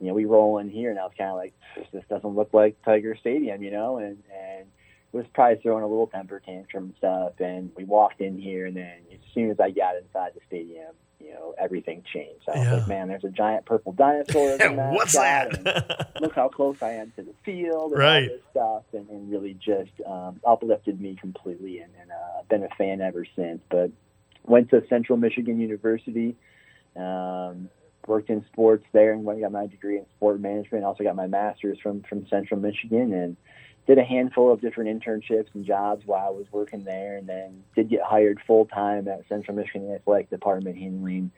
you 0.00 0.08
know, 0.08 0.14
we 0.14 0.24
roll 0.24 0.58
in 0.58 0.68
here, 0.68 0.90
and 0.90 0.98
I 0.98 1.04
was 1.04 1.12
kind 1.16 1.30
of 1.30 1.36
like, 1.36 1.54
this 1.92 2.04
doesn't 2.08 2.34
look 2.34 2.50
like 2.52 2.76
Tiger 2.84 3.16
Stadium, 3.16 3.62
you 3.62 3.70
know, 3.70 3.98
and 3.98 4.22
and 4.32 4.66
was 5.12 5.26
probably 5.34 5.60
throwing 5.62 5.84
a 5.84 5.86
little 5.86 6.06
temper 6.06 6.40
tantrum 6.40 6.84
and 6.84 6.94
stuff. 6.96 7.32
And 7.38 7.70
we 7.76 7.84
walked 7.84 8.20
in 8.20 8.38
here, 8.38 8.66
and 8.66 8.76
then 8.76 8.98
as 9.12 9.18
soon 9.34 9.50
as 9.50 9.60
I 9.60 9.70
got 9.70 9.96
inside 9.96 10.32
the 10.34 10.40
stadium, 10.46 10.92
you 11.22 11.32
know, 11.32 11.54
everything 11.58 12.02
changed. 12.12 12.42
I 12.48 12.58
was 12.58 12.66
yeah. 12.66 12.74
like, 12.74 12.88
man, 12.88 13.08
there's 13.08 13.24
a 13.24 13.30
giant 13.30 13.64
purple 13.66 13.92
dinosaur. 13.92 14.56
And 14.60 14.76
what's 14.94 15.14
that? 15.14 16.12
look 16.20 16.34
how 16.34 16.48
close 16.48 16.82
I 16.82 16.92
am 16.92 17.12
to 17.16 17.22
the 17.22 17.34
field 17.44 17.92
and 17.92 18.00
right. 18.00 18.28
all 18.28 18.36
this 18.36 18.44
stuff, 18.50 18.82
and, 18.92 19.08
and 19.08 19.30
really 19.30 19.54
just 19.54 19.92
um, 20.06 20.40
uplifted 20.46 21.00
me 21.00 21.16
completely. 21.20 21.78
And, 21.78 21.92
and 22.00 22.10
uh, 22.10 22.42
been 22.48 22.64
a 22.64 22.74
fan 22.76 23.00
ever 23.00 23.26
since. 23.36 23.60
But 23.70 23.90
went 24.44 24.70
to 24.70 24.82
Central 24.88 25.18
Michigan 25.18 25.60
University. 25.60 26.36
Um, 26.96 27.68
worked 28.06 28.30
in 28.30 28.44
sports 28.52 28.84
there 28.92 29.12
and 29.12 29.24
got 29.24 29.52
my 29.52 29.66
degree 29.66 29.98
in 29.98 30.06
sport 30.16 30.40
management. 30.40 30.84
Also 30.84 31.04
got 31.04 31.16
my 31.16 31.26
master's 31.26 31.78
from 31.80 32.02
from 32.02 32.26
Central 32.28 32.60
Michigan 32.60 33.12
and 33.12 33.36
did 33.86 33.98
a 33.98 34.04
handful 34.04 34.52
of 34.52 34.60
different 34.60 35.02
internships 35.02 35.48
and 35.54 35.64
jobs 35.64 36.06
while 36.06 36.26
I 36.26 36.30
was 36.30 36.46
working 36.52 36.84
there, 36.84 37.16
and 37.16 37.28
then 37.28 37.64
did 37.74 37.88
get 37.88 38.02
hired 38.02 38.40
full 38.46 38.66
time 38.66 39.08
at 39.08 39.26
Central 39.28 39.56
Michigan 39.56 39.92
Athletic 39.92 40.30
Department 40.30 40.76
handling, 40.78 41.30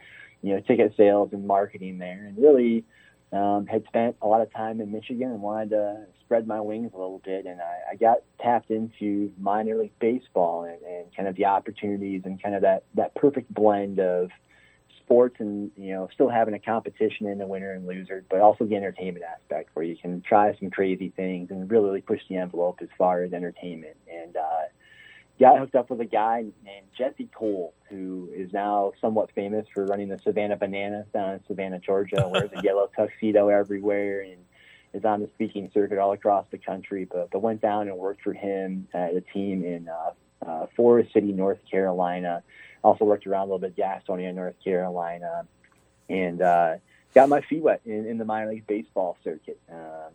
you 0.42 0.54
know, 0.54 0.60
ticket 0.60 0.94
sales 0.96 1.30
and 1.32 1.46
marketing 1.46 1.98
there, 1.98 2.24
and 2.26 2.36
really 2.36 2.84
um, 3.32 3.66
had 3.66 3.84
spent 3.86 4.16
a 4.22 4.28
lot 4.28 4.40
of 4.40 4.52
time 4.52 4.80
in 4.80 4.92
Michigan 4.92 5.30
and 5.30 5.42
wanted 5.42 5.70
to 5.70 6.06
spread 6.20 6.46
my 6.46 6.60
wings 6.60 6.92
a 6.94 6.98
little 6.98 7.20
bit. 7.24 7.46
And 7.46 7.60
I, 7.60 7.92
I 7.92 7.96
got 7.96 8.18
tapped 8.40 8.70
into 8.70 9.32
minor 9.38 9.76
league 9.76 9.98
baseball 9.98 10.64
and, 10.64 10.80
and 10.82 11.16
kind 11.16 11.28
of 11.28 11.34
the 11.34 11.46
opportunities 11.46 12.22
and 12.24 12.40
kind 12.42 12.54
of 12.54 12.62
that, 12.62 12.84
that 12.94 13.14
perfect 13.14 13.52
blend 13.52 13.98
of 13.98 14.30
sports 15.04 15.37
and, 15.38 15.70
you 15.76 15.92
know, 15.92 16.08
still 16.12 16.28
having 16.28 16.54
a 16.54 16.58
competition 16.58 17.26
in 17.26 17.38
the 17.38 17.46
winner 17.46 17.73
and 17.73 17.87
loser, 17.87 18.25
but 18.30 18.40
also 18.40 18.64
the 18.64 18.76
entertainment 18.76 19.25
aspect 19.25 19.70
where 19.75 19.84
you 19.84 19.96
can 19.96 20.20
try 20.23 20.56
some 20.58 20.70
crazy 20.70 21.12
things 21.16 21.50
and 21.50 21.70
really, 21.70 21.87
really 21.87 22.00
push 22.00 22.20
the 22.28 22.37
envelope 22.37 22.78
as 22.82 22.88
far 22.96 23.23
as 23.23 23.32
entertainment. 23.32 23.96
And, 24.11 24.37
uh, 24.37 24.62
got 25.40 25.58
hooked 25.58 25.75
up 25.75 25.90
with 25.90 26.00
a 26.00 26.04
guy 26.04 26.44
named 26.64 26.87
Jesse 26.96 27.28
Cole, 27.34 27.75
who 27.88 28.30
is 28.34 28.52
now 28.52 28.92
somewhat 29.00 29.30
famous 29.34 29.66
for 29.75 29.84
running 29.84 30.08
the 30.08 30.20
Savannah 30.23 30.56
Bananas 30.56 31.06
down 31.12 31.34
in 31.34 31.40
Savannah, 31.46 31.80
Georgia, 31.80 32.28
wears 32.32 32.50
a 32.56 32.62
yellow 32.62 32.88
tuxedo 32.96 33.49
everywhere 33.49 34.20
and 34.20 34.38
is 34.92 35.04
on 35.04 35.20
the 35.20 35.28
speaking 35.34 35.70
circuit 35.75 35.99
all 35.99 36.12
across 36.12 36.46
the 36.50 36.58
country. 36.58 37.04
But, 37.04 37.30
but 37.30 37.40
went 37.40 37.61
down 37.61 37.88
and 37.88 37.99
worked 37.99 38.23
for 38.23 38.32
him 38.32 38.87
at 38.94 39.14
a 39.14 39.20
team 39.20 39.64
in 39.64 39.88
uh, 39.88 40.11
uh, 40.46 40.66
Forest 40.76 41.12
City, 41.12 41.32
North 41.32 41.58
Carolina. 41.70 42.42
Also 42.82 43.04
worked 43.04 43.26
around 43.26 43.48
a 43.48 43.54
little 43.54 43.58
bit 43.58 43.76
Gastonia, 43.76 44.34
North 44.34 44.56
Carolina, 44.62 45.46
and 46.08 46.42
uh, 46.42 46.74
got 47.14 47.28
my 47.28 47.40
feet 47.40 47.62
wet 47.62 47.80
in, 47.86 48.06
in 48.06 48.18
the 48.18 48.24
minor 48.24 48.50
league 48.50 48.66
baseball 48.66 49.16
circuit. 49.24 49.58
Um, 49.70 50.12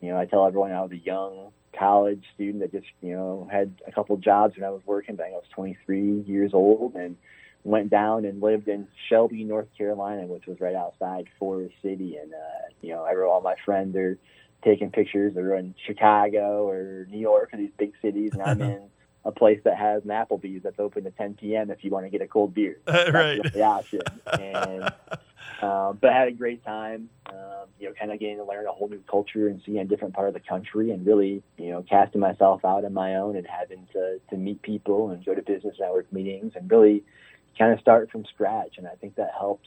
you 0.00 0.10
know, 0.10 0.18
I 0.18 0.24
tell 0.24 0.46
everyone 0.46 0.72
I 0.72 0.82
was 0.82 0.92
a 0.92 0.98
young 0.98 1.52
college 1.78 2.24
student 2.34 2.60
that 2.60 2.72
just 2.72 2.90
you 3.02 3.12
know 3.12 3.48
had 3.50 3.74
a 3.86 3.92
couple 3.92 4.16
jobs 4.16 4.56
when 4.56 4.64
I 4.64 4.70
was 4.70 4.82
working. 4.86 5.16
But 5.16 5.26
I 5.26 5.30
was 5.30 5.44
23 5.54 6.22
years 6.26 6.52
old 6.54 6.94
and 6.94 7.16
went 7.64 7.90
down 7.90 8.24
and 8.24 8.40
lived 8.40 8.68
in 8.68 8.86
Shelby, 9.08 9.44
North 9.44 9.68
Carolina, 9.76 10.26
which 10.26 10.46
was 10.46 10.60
right 10.60 10.74
outside 10.74 11.26
Forest 11.38 11.74
City. 11.82 12.16
And 12.16 12.32
uh, 12.32 12.68
you 12.80 12.90
know, 12.90 13.04
every 13.04 13.24
all 13.24 13.40
my 13.40 13.56
friends 13.64 13.96
are 13.96 14.18
taking 14.64 14.90
pictures. 14.90 15.34
They're 15.34 15.56
in 15.56 15.74
Chicago 15.86 16.68
or 16.68 17.06
New 17.10 17.18
York 17.18 17.50
or 17.52 17.56
these 17.58 17.72
big 17.76 17.92
cities, 18.00 18.30
and 18.32 18.42
I'm 18.42 18.62
in 18.72 18.88
a 19.26 19.32
place 19.32 19.60
that 19.64 19.76
has 19.76 20.04
an 20.04 20.10
Applebee's 20.10 20.62
that's 20.62 20.78
open 20.78 21.02
to 21.04 21.10
10 21.10 21.34
p.m. 21.34 21.70
if 21.70 21.82
you 21.84 21.90
want 21.90 22.06
to 22.06 22.10
get 22.10 22.22
a 22.22 22.28
cold 22.28 22.54
beer. 22.54 22.78
That's 22.84 23.12
right. 23.12 23.42
The 23.52 23.62
option. 23.62 24.00
And 24.40 24.84
um, 25.62 25.98
but 26.00 26.10
I 26.10 26.18
had 26.18 26.28
a 26.28 26.32
great 26.32 26.64
time. 26.64 27.10
Um, 27.26 27.66
you 27.80 27.88
know, 27.88 27.94
kind 27.98 28.12
of 28.12 28.20
getting 28.20 28.36
to 28.36 28.44
learn 28.44 28.66
a 28.66 28.72
whole 28.72 28.88
new 28.88 29.02
culture 29.10 29.48
and 29.48 29.60
seeing 29.66 29.78
a 29.78 29.84
different 29.84 30.14
part 30.14 30.28
of 30.28 30.34
the 30.34 30.40
country, 30.40 30.92
and 30.92 31.04
really, 31.04 31.42
you 31.58 31.70
know, 31.70 31.82
casting 31.82 32.20
myself 32.20 32.64
out 32.64 32.84
on 32.84 32.92
my 32.92 33.16
own 33.16 33.36
and 33.36 33.46
having 33.46 33.86
to 33.92 34.20
to 34.30 34.36
meet 34.36 34.62
people 34.62 35.10
and 35.10 35.24
go 35.24 35.34
to 35.34 35.42
business 35.42 35.74
network 35.80 36.10
meetings 36.12 36.52
and 36.54 36.70
really 36.70 37.02
kind 37.58 37.72
of 37.72 37.80
start 37.80 38.10
from 38.10 38.24
scratch. 38.26 38.78
And 38.78 38.86
I 38.86 38.94
think 38.94 39.16
that 39.16 39.32
helped 39.36 39.66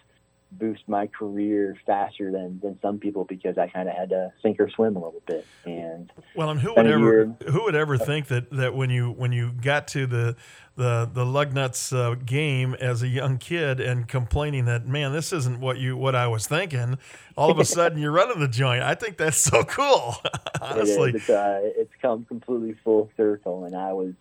boost 0.51 0.88
my 0.88 1.08
career 1.08 1.77
faster 1.86 2.32
than, 2.32 2.60
than 2.62 2.79
some 2.82 2.98
people 2.98 3.24
because 3.24 3.58
I 3.58 3.68
kind 3.68 3.88
of 3.88 3.96
had 3.96 4.10
to 4.10 4.32
sink 4.41 4.60
or 4.60 4.70
swim 4.70 4.96
a 4.96 5.00
little 5.00 5.22
bit. 5.25 5.46
And 5.65 6.12
well, 6.36 6.50
and 6.50 6.60
who 6.60 6.74
would 6.75 6.88
ever 6.88 7.25
who 7.48 7.63
would 7.63 7.75
ever 7.75 7.98
think 7.98 8.27
that, 8.27 8.50
that 8.51 8.74
when 8.74 8.89
you 8.89 9.12
when 9.12 9.32
you 9.32 9.51
got 9.51 9.88
to 9.89 10.08
the 10.08 10.36
the 10.75 11.10
the 11.12 11.25
Lugnuts 11.25 11.94
uh, 11.96 12.15
game 12.15 12.74
as 12.75 13.03
a 13.03 13.08
young 13.08 13.38
kid 13.38 13.79
and 13.79 14.08
complaining 14.08 14.65
that 14.65 14.88
man 14.88 15.12
this 15.12 15.32
isn't 15.34 15.60
what 15.60 15.77
you 15.77 15.96
what 15.96 16.15
I 16.15 16.27
was 16.27 16.48
thinking, 16.48 16.98
all 17.38 17.51
of 17.51 17.60
a 17.60 17.65
sudden 17.65 18.00
you're 18.00 18.12
running 18.12 18.39
the 18.39 18.48
joint. 18.48 18.82
I 18.82 18.96
think 18.96 19.18
that's 19.18 19.38
so 19.38 19.63
cool. 19.63 20.15
Honestly, 20.62 21.10
it 21.12 21.15
is. 21.15 21.22
It's, 21.22 21.29
uh, 21.29 21.60
it's 21.63 21.94
come 22.01 22.25
completely 22.25 22.75
full 22.84 23.10
circle, 23.15 23.65
and 23.65 23.75
I 23.75 23.94
was 23.94 24.13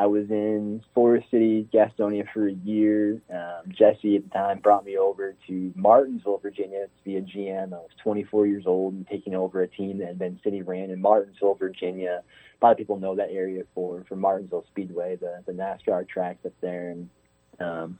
I 0.00 0.06
was 0.06 0.30
in 0.30 0.80
Forest 0.94 1.28
City, 1.30 1.68
Gastonia 1.74 2.24
for 2.32 2.46
a 2.46 2.52
year. 2.52 3.20
Um, 3.32 3.72
Jesse 3.72 4.16
at 4.16 4.24
the 4.24 4.30
time 4.30 4.60
brought 4.60 4.84
me 4.84 4.96
over 4.96 5.34
to 5.48 5.72
Martinsville, 5.74 6.38
Virginia 6.38 6.84
to 6.84 7.04
be 7.04 7.16
a 7.16 7.20
GM. 7.20 7.72
I 7.72 7.78
was 7.78 7.90
24 8.04 8.46
years 8.46 8.64
old 8.64 8.94
and 8.94 9.06
taking 9.08 9.34
over 9.34 9.60
a 9.62 9.66
team 9.66 9.98
that 9.98 10.06
had 10.06 10.18
been 10.18 10.38
city 10.44 10.62
ran 10.62 10.90
in 10.90 11.00
Martinsville, 11.00 11.54
Virginia. 11.54 12.22
A 12.60 12.64
lot 12.64 12.70
of 12.70 12.78
people 12.78 13.00
know 13.00 13.16
that 13.16 13.30
area 13.32 13.64
for, 13.74 14.04
for 14.08 14.14
Martinsville 14.14 14.64
Speedway, 14.70 15.16
the, 15.16 15.42
the 15.46 15.52
NASCAR 15.52 16.08
track 16.08 16.38
that's 16.44 16.54
there. 16.60 16.90
And, 16.90 17.10
um, 17.58 17.98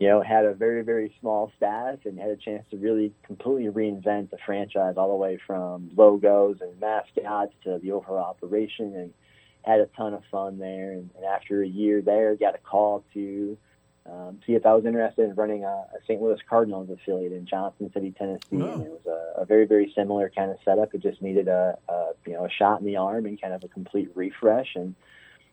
you 0.00 0.08
know, 0.08 0.22
had 0.22 0.44
a 0.44 0.52
very, 0.52 0.82
very 0.82 1.14
small 1.20 1.52
staff 1.56 2.00
and 2.06 2.18
had 2.18 2.30
a 2.30 2.36
chance 2.36 2.64
to 2.72 2.76
really 2.76 3.12
completely 3.24 3.70
reinvent 3.70 4.30
the 4.30 4.38
franchise 4.44 4.94
all 4.96 5.10
the 5.10 5.14
way 5.14 5.38
from 5.46 5.90
logos 5.96 6.58
and 6.60 6.78
mascots 6.80 7.52
to 7.62 7.78
the 7.80 7.92
overall 7.92 8.24
operation 8.24 8.96
and– 8.96 9.14
had 9.66 9.80
a 9.80 9.86
ton 9.86 10.14
of 10.14 10.22
fun 10.30 10.58
there. 10.58 10.92
And, 10.92 11.10
and 11.16 11.24
after 11.24 11.62
a 11.62 11.68
year 11.68 12.00
there, 12.00 12.34
got 12.36 12.54
a 12.54 12.58
call 12.58 13.04
to 13.14 13.58
um, 14.10 14.38
see 14.46 14.54
if 14.54 14.64
I 14.64 14.72
was 14.72 14.84
interested 14.84 15.28
in 15.28 15.34
running 15.34 15.64
a, 15.64 15.66
a, 15.66 15.98
St. 16.06 16.20
Louis 16.20 16.38
Cardinals 16.48 16.88
affiliate 16.90 17.32
in 17.32 17.44
Johnson 17.44 17.90
City, 17.92 18.14
Tennessee. 18.16 18.62
Oh. 18.62 18.72
And 18.72 18.82
it 18.82 18.90
was 18.90 19.06
a, 19.06 19.42
a, 19.42 19.44
very, 19.44 19.66
very 19.66 19.92
similar 19.94 20.30
kind 20.30 20.50
of 20.50 20.58
setup. 20.64 20.94
It 20.94 21.02
just 21.02 21.20
needed 21.20 21.48
a, 21.48 21.76
a, 21.88 22.10
you 22.24 22.34
know 22.34 22.44
a 22.44 22.50
shot 22.50 22.80
in 22.80 22.86
the 22.86 22.96
arm 22.96 23.26
and 23.26 23.40
kind 23.40 23.52
of 23.52 23.64
a 23.64 23.68
complete 23.68 24.10
refresh. 24.14 24.76
And 24.76 24.94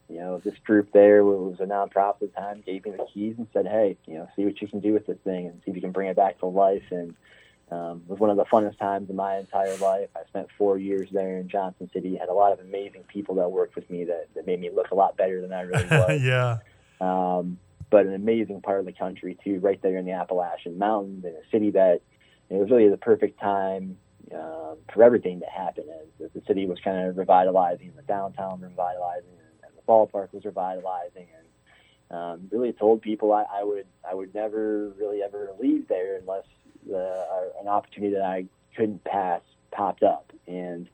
you 0.07 0.19
know 0.19 0.39
this 0.43 0.57
group 0.63 0.91
there 0.91 1.23
was 1.23 1.59
a 1.59 1.65
nonprofit 1.65 2.13
at 2.13 2.19
the 2.19 2.27
time, 2.27 2.63
gave 2.63 2.85
me 2.85 2.91
the 2.91 3.05
keys 3.11 3.35
and 3.37 3.47
said, 3.53 3.65
"Hey, 3.65 3.97
you 4.05 4.15
know, 4.15 4.27
see 4.35 4.45
what 4.45 4.61
you 4.61 4.67
can 4.67 4.81
do 4.81 4.93
with 4.93 5.07
this 5.07 5.17
thing 5.23 5.47
and 5.47 5.61
see 5.63 5.71
if 5.71 5.75
you 5.75 5.81
can 5.81 5.91
bring 5.91 6.09
it 6.09 6.15
back 6.15 6.39
to 6.39 6.45
life." 6.45 6.91
And 6.91 7.15
um, 7.73 8.03
it 8.05 8.11
was 8.11 8.19
one 8.19 8.29
of 8.29 8.37
the 8.37 8.45
funnest 8.45 8.77
times 8.77 9.09
in 9.09 9.15
my 9.15 9.37
entire 9.37 9.75
life. 9.77 10.09
I 10.15 10.25
spent 10.27 10.47
four 10.57 10.77
years 10.77 11.09
there 11.11 11.37
in 11.37 11.47
Johnson 11.47 11.89
City. 11.91 12.15
Had 12.15 12.29
a 12.29 12.33
lot 12.33 12.51
of 12.51 12.59
amazing 12.59 13.03
people 13.07 13.35
that 13.35 13.49
worked 13.49 13.75
with 13.75 13.89
me 13.89 14.03
that, 14.03 14.27
that 14.35 14.45
made 14.45 14.59
me 14.59 14.69
look 14.69 14.91
a 14.91 14.95
lot 14.95 15.17
better 15.17 15.41
than 15.41 15.51
I 15.51 15.61
really 15.61 15.85
was. 15.91 16.21
yeah. 16.21 16.57
Um, 17.01 17.57
but 17.89 18.05
an 18.05 18.13
amazing 18.13 18.61
part 18.61 18.79
of 18.79 18.85
the 18.85 18.91
country 18.91 19.37
too, 19.43 19.59
right 19.59 19.81
there 19.81 19.97
in 19.97 20.05
the 20.05 20.11
Appalachian 20.11 20.77
Mountains, 20.77 21.25
in 21.25 21.31
a 21.31 21.49
city 21.51 21.71
that 21.71 22.01
it 22.49 22.55
was 22.55 22.69
really 22.69 22.89
the 22.89 22.97
perfect 22.97 23.39
time 23.39 23.97
um, 24.33 24.77
for 24.93 25.03
everything 25.03 25.39
to 25.39 25.45
happen. 25.45 25.85
As, 25.89 26.29
the 26.33 26.41
city 26.47 26.65
was 26.65 26.79
kind 26.83 27.07
of 27.07 27.17
revitalizing, 27.17 27.91
the 27.95 28.01
downtown 28.03 28.61
revitalizing, 28.61 29.29
and, 29.29 29.63
and 29.63 29.71
the 29.75 29.81
ballpark 29.87 30.33
was 30.33 30.45
revitalizing, 30.45 31.27
and 31.37 32.17
um, 32.17 32.49
really 32.51 32.73
told 32.73 33.01
people 33.01 33.33
I, 33.33 33.45
I 33.51 33.63
would 33.63 33.85
I 34.09 34.13
would 34.13 34.33
never 34.35 34.89
really 34.99 35.21
ever 35.21 35.49
leave 35.59 35.87
there 35.87 36.17
unless 36.17 36.45
uh, 36.91 37.61
an 37.61 37.67
opportunity 37.67 38.13
that 38.13 38.23
I 38.23 38.45
couldn't 38.75 39.03
pass 39.03 39.41
popped 39.71 40.03
up. 40.03 40.31
And 40.47 40.87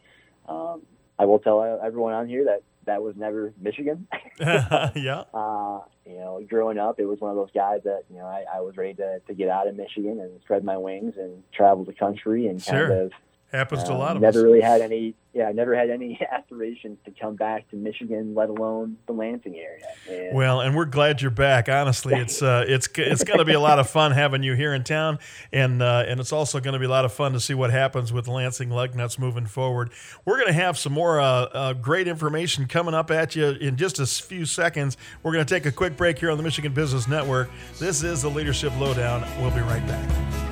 um, 0.48 0.82
I 1.18 1.26
will 1.26 1.40
tell 1.40 1.80
everyone 1.84 2.14
on 2.14 2.28
here 2.28 2.46
that 2.46 2.64
that 2.86 3.04
was 3.04 3.16
never 3.16 3.54
Michigan. 3.62 4.08
yeah. 4.40 5.24
Uh, 5.34 5.82
you 6.06 6.18
know, 6.18 6.44
growing 6.50 6.80
up, 6.80 7.00
it 7.00 7.06
was 7.06 7.20
one 7.20 7.30
of 7.30 7.38
those 7.38 7.52
guys 7.54 7.82
that 7.84 8.04
you 8.10 8.18
know 8.18 8.26
I, 8.26 8.46
I 8.56 8.62
was 8.62 8.78
ready 8.78 8.96
to, 8.96 9.20
to 9.20 9.34
get 9.34 9.50
out 9.50 9.68
of 9.68 9.76
Michigan 9.76 10.20
and 10.20 10.42
spread 10.42 10.64
my 10.64 10.78
wings 10.78 11.16
and 11.18 11.44
travel 11.54 11.84
the 11.84 11.94
country 11.94 12.48
and 12.48 12.62
sure. 12.62 12.90
kind 12.90 13.02
of 13.02 13.12
Happens 13.52 13.84
to 13.86 13.90
a 13.90 13.94
um, 13.94 14.00
lot 14.00 14.16
of 14.16 14.22
never 14.22 14.40
us. 14.40 14.44
really 14.44 14.62
had 14.62 14.82
any. 14.82 15.16
Yeah, 15.34 15.48
I 15.48 15.54
never 15.54 15.76
had 15.76 15.90
any 15.90 16.20
aspirations 16.32 17.00
to 17.06 17.12
come 17.12 17.36
back 17.36 17.68
to 17.72 17.76
Michigan, 17.76 18.36
let 18.36 18.50
alone 18.50 18.98
the 19.08 19.14
Lansing 19.14 19.56
area. 19.56 19.86
And 20.08 20.36
well, 20.38 20.62
and 20.62 20.76
we're 20.76 20.86
glad 20.86 21.20
you're 21.20 21.32
back. 21.32 21.68
Honestly, 21.68 22.14
it's 22.14 22.44
uh, 22.44 22.66
it's 22.68 22.88
it's 22.96 23.24
going 23.24 23.40
to 23.40 23.46
be 23.46 23.54
a 23.54 23.60
lot 23.60 23.80
of 23.80 23.90
fun 23.90 24.12
having 24.12 24.44
you 24.44 24.54
here 24.54 24.76
in 24.76 24.84
town, 24.84 25.18
and 25.52 25.82
uh, 25.82 26.04
and 26.08 26.20
it's 26.20 26.32
also 26.32 26.60
going 26.60 26.74
to 26.74 26.80
be 26.80 26.86
a 26.86 26.90
lot 26.90 27.06
of 27.06 27.14
fun 27.14 27.34
to 27.34 27.40
see 27.40 27.56
what 27.56 27.72
happens 27.72 28.14
with 28.14 28.28
Lansing 28.28 28.70
Lugnuts 28.70 29.18
moving 29.18 29.48
forward. 29.48 29.90
We're 30.26 30.36
going 30.36 30.48
to 30.48 30.54
have 30.54 30.78
some 30.78 30.94
more 30.94 31.20
uh, 31.20 31.26
uh, 31.26 31.74
great 31.74 32.08
information 32.08 32.68
coming 32.68 32.94
up 32.94 33.10
at 33.10 33.36
you 33.36 33.48
in 33.50 33.78
just 33.78 34.00
a 34.00 34.06
few 34.06 34.46
seconds. 34.46 34.96
We're 35.24 35.34
going 35.34 35.46
to 35.46 35.52
take 35.52 35.66
a 35.66 35.72
quick 35.72 35.98
break 35.98 36.20
here 36.20 36.30
on 36.30 36.38
the 36.38 36.44
Michigan 36.44 36.74
Business 36.74 37.08
Network. 37.08 37.50
This 37.80 38.04
is 38.04 38.22
the 38.22 38.30
Leadership 38.30 38.78
Lowdown. 38.80 39.26
We'll 39.42 39.50
be 39.50 39.62
right 39.62 39.86
back. 39.88 40.49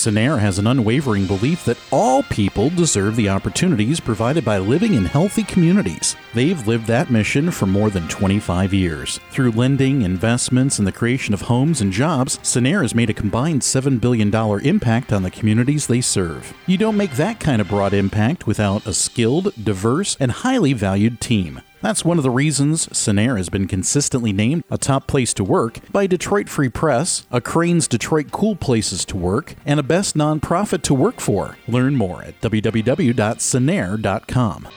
Cinnaire 0.00 0.38
has 0.38 0.58
an 0.58 0.66
unwavering 0.66 1.26
belief 1.26 1.66
that 1.66 1.76
all 1.90 2.22
people 2.22 2.70
deserve 2.70 3.16
the 3.16 3.28
opportunities 3.28 4.00
provided 4.00 4.42
by 4.46 4.56
living 4.56 4.94
in 4.94 5.04
healthy 5.04 5.42
communities. 5.42 6.16
They've 6.32 6.66
lived 6.66 6.86
that 6.86 7.10
mission 7.10 7.50
for 7.50 7.66
more 7.66 7.90
than 7.90 8.08
25 8.08 8.72
years. 8.72 9.20
Through 9.30 9.50
lending, 9.50 10.00
investments, 10.00 10.78
and 10.78 10.88
the 10.88 10.92
creation 10.92 11.34
of 11.34 11.42
homes 11.42 11.82
and 11.82 11.92
jobs, 11.92 12.38
Cinnaire 12.38 12.80
has 12.80 12.94
made 12.94 13.10
a 13.10 13.14
combined 13.14 13.60
$7 13.60 14.00
billion 14.00 14.34
impact 14.66 15.12
on 15.12 15.22
the 15.22 15.30
communities 15.30 15.86
they 15.86 16.00
serve. 16.00 16.54
You 16.66 16.78
don't 16.78 16.96
make 16.96 17.16
that 17.16 17.38
kind 17.38 17.60
of 17.60 17.68
broad 17.68 17.92
impact 17.92 18.46
without 18.46 18.86
a 18.86 18.94
skilled, 18.94 19.52
diverse, 19.62 20.16
and 20.18 20.32
highly 20.32 20.72
valued 20.72 21.20
team. 21.20 21.60
That's 21.82 22.04
one 22.04 22.18
of 22.18 22.24
the 22.24 22.30
reasons 22.30 22.86
Cinnaire 22.88 23.38
has 23.38 23.48
been 23.48 23.66
consistently 23.66 24.32
named 24.32 24.64
a 24.70 24.76
top 24.76 25.06
place 25.06 25.32
to 25.34 25.44
work 25.44 25.78
by 25.90 26.06
Detroit 26.06 26.48
Free 26.48 26.68
Press, 26.68 27.26
a 27.30 27.40
Crain's 27.40 27.88
Detroit 27.88 28.30
Cool 28.30 28.56
Places 28.56 29.04
to 29.06 29.16
Work, 29.16 29.54
and 29.64 29.80
a 29.80 29.84
best 29.84 30.16
nonprofit 30.16 30.82
to 30.82 30.94
work 30.94 31.20
for. 31.20 31.56
Learn 31.66 31.96
more 31.96 32.22
at 32.22 32.40
www.cinnaire.com. 32.40 34.68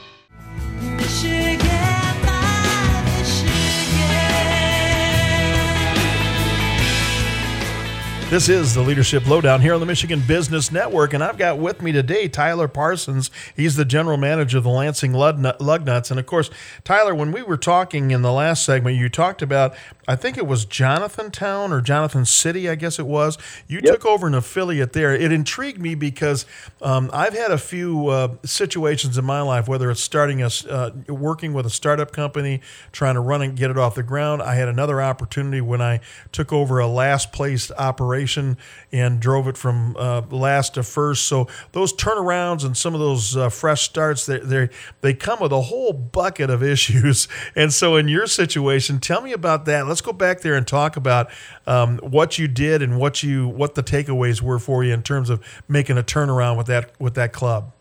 This 8.33 8.49
is 8.49 8.73
the 8.73 8.81
Leadership 8.81 9.27
Lowdown 9.27 9.61
here 9.61 9.75
on 9.75 9.79
the 9.79 9.85
Michigan 9.85 10.23
Business 10.27 10.71
Network, 10.71 11.13
and 11.13 11.23
I've 11.23 11.37
got 11.37 11.59
with 11.59 11.83
me 11.83 11.91
today 11.91 12.27
Tyler 12.27 12.67
Parsons. 12.67 13.29
He's 13.55 13.75
the 13.75 13.85
general 13.85 14.17
manager 14.17 14.57
of 14.57 14.63
the 14.63 14.71
Lansing 14.71 15.11
Lugnuts. 15.11 16.09
And 16.09 16.19
of 16.19 16.25
course, 16.25 16.49
Tyler, 16.83 17.13
when 17.13 17.31
we 17.31 17.43
were 17.43 17.57
talking 17.57 18.09
in 18.09 18.23
the 18.23 18.31
last 18.31 18.65
segment, 18.65 18.97
you 18.97 19.07
talked 19.07 19.43
about 19.43 19.75
I 20.07 20.15
think 20.15 20.37
it 20.37 20.45
was 20.45 20.65
Jonathantown 20.65 21.71
or 21.71 21.79
Jonathan 21.79 22.25
City, 22.25 22.69
I 22.69 22.75
guess 22.75 22.99
it 22.99 23.07
was. 23.07 23.37
You 23.67 23.79
yep. 23.83 23.93
took 23.93 24.05
over 24.05 24.27
an 24.27 24.35
affiliate 24.35 24.93
there. 24.93 25.15
It 25.15 25.31
intrigued 25.31 25.79
me 25.79 25.95
because 25.95 26.45
um, 26.81 27.09
I've 27.13 27.33
had 27.33 27.51
a 27.51 27.57
few 27.57 28.07
uh, 28.07 28.35
situations 28.43 29.17
in 29.17 29.23
my 29.23 29.41
life, 29.41 29.67
whether 29.67 29.89
it's 29.89 30.01
starting 30.01 30.41
a, 30.41 30.49
uh, 30.69 30.91
working 31.07 31.53
with 31.53 31.65
a 31.65 31.69
startup 31.69 32.11
company, 32.11 32.61
trying 32.91 33.15
to 33.15 33.21
run 33.21 33.41
and 33.41 33.55
get 33.55 33.71
it 33.71 33.77
off 33.77 33.95
the 33.95 34.03
ground. 34.03 34.41
I 34.41 34.55
had 34.55 34.67
another 34.67 35.01
opportunity 35.01 35.61
when 35.61 35.81
I 35.81 36.01
took 36.31 36.51
over 36.51 36.79
a 36.79 36.87
last 36.87 37.31
placed 37.31 37.71
operation 37.77 38.57
and 38.91 39.19
drove 39.19 39.47
it 39.47 39.57
from 39.57 39.95
uh, 39.97 40.21
last 40.29 40.73
to 40.73 40.83
first. 40.83 41.27
So 41.27 41.47
those 41.71 41.93
turnarounds 41.93 42.65
and 42.65 42.75
some 42.75 42.93
of 42.93 42.99
those 42.99 43.37
uh, 43.37 43.49
fresh 43.49 43.83
starts, 43.83 44.25
they, 44.25 44.39
they 44.39 44.69
they 45.01 45.13
come 45.13 45.39
with 45.39 45.51
a 45.51 45.61
whole 45.61 45.93
bucket 45.93 46.49
of 46.49 46.61
issues. 46.73 47.27
And 47.55 47.73
so 47.73 47.95
in 47.95 48.07
your 48.07 48.27
situation, 48.27 48.99
tell 48.99 49.21
me 49.21 49.31
about 49.31 49.65
that 49.65 49.92
let's 49.93 50.01
go 50.01 50.11
back 50.11 50.41
there 50.41 50.55
and 50.55 50.65
talk 50.65 50.97
about 50.97 51.29
um, 51.67 51.99
what 51.99 52.39
you 52.39 52.47
did 52.47 52.81
and 52.81 52.99
what 52.99 53.21
you 53.21 53.47
what 53.47 53.75
the 53.75 53.83
takeaways 53.83 54.41
were 54.41 54.57
for 54.57 54.83
you 54.83 54.91
in 54.91 55.03
terms 55.03 55.29
of 55.29 55.39
making 55.67 55.99
a 55.99 56.03
turnaround 56.03 56.57
with 56.57 56.65
that 56.65 56.99
with 56.99 57.13
that 57.13 57.31
club. 57.31 57.71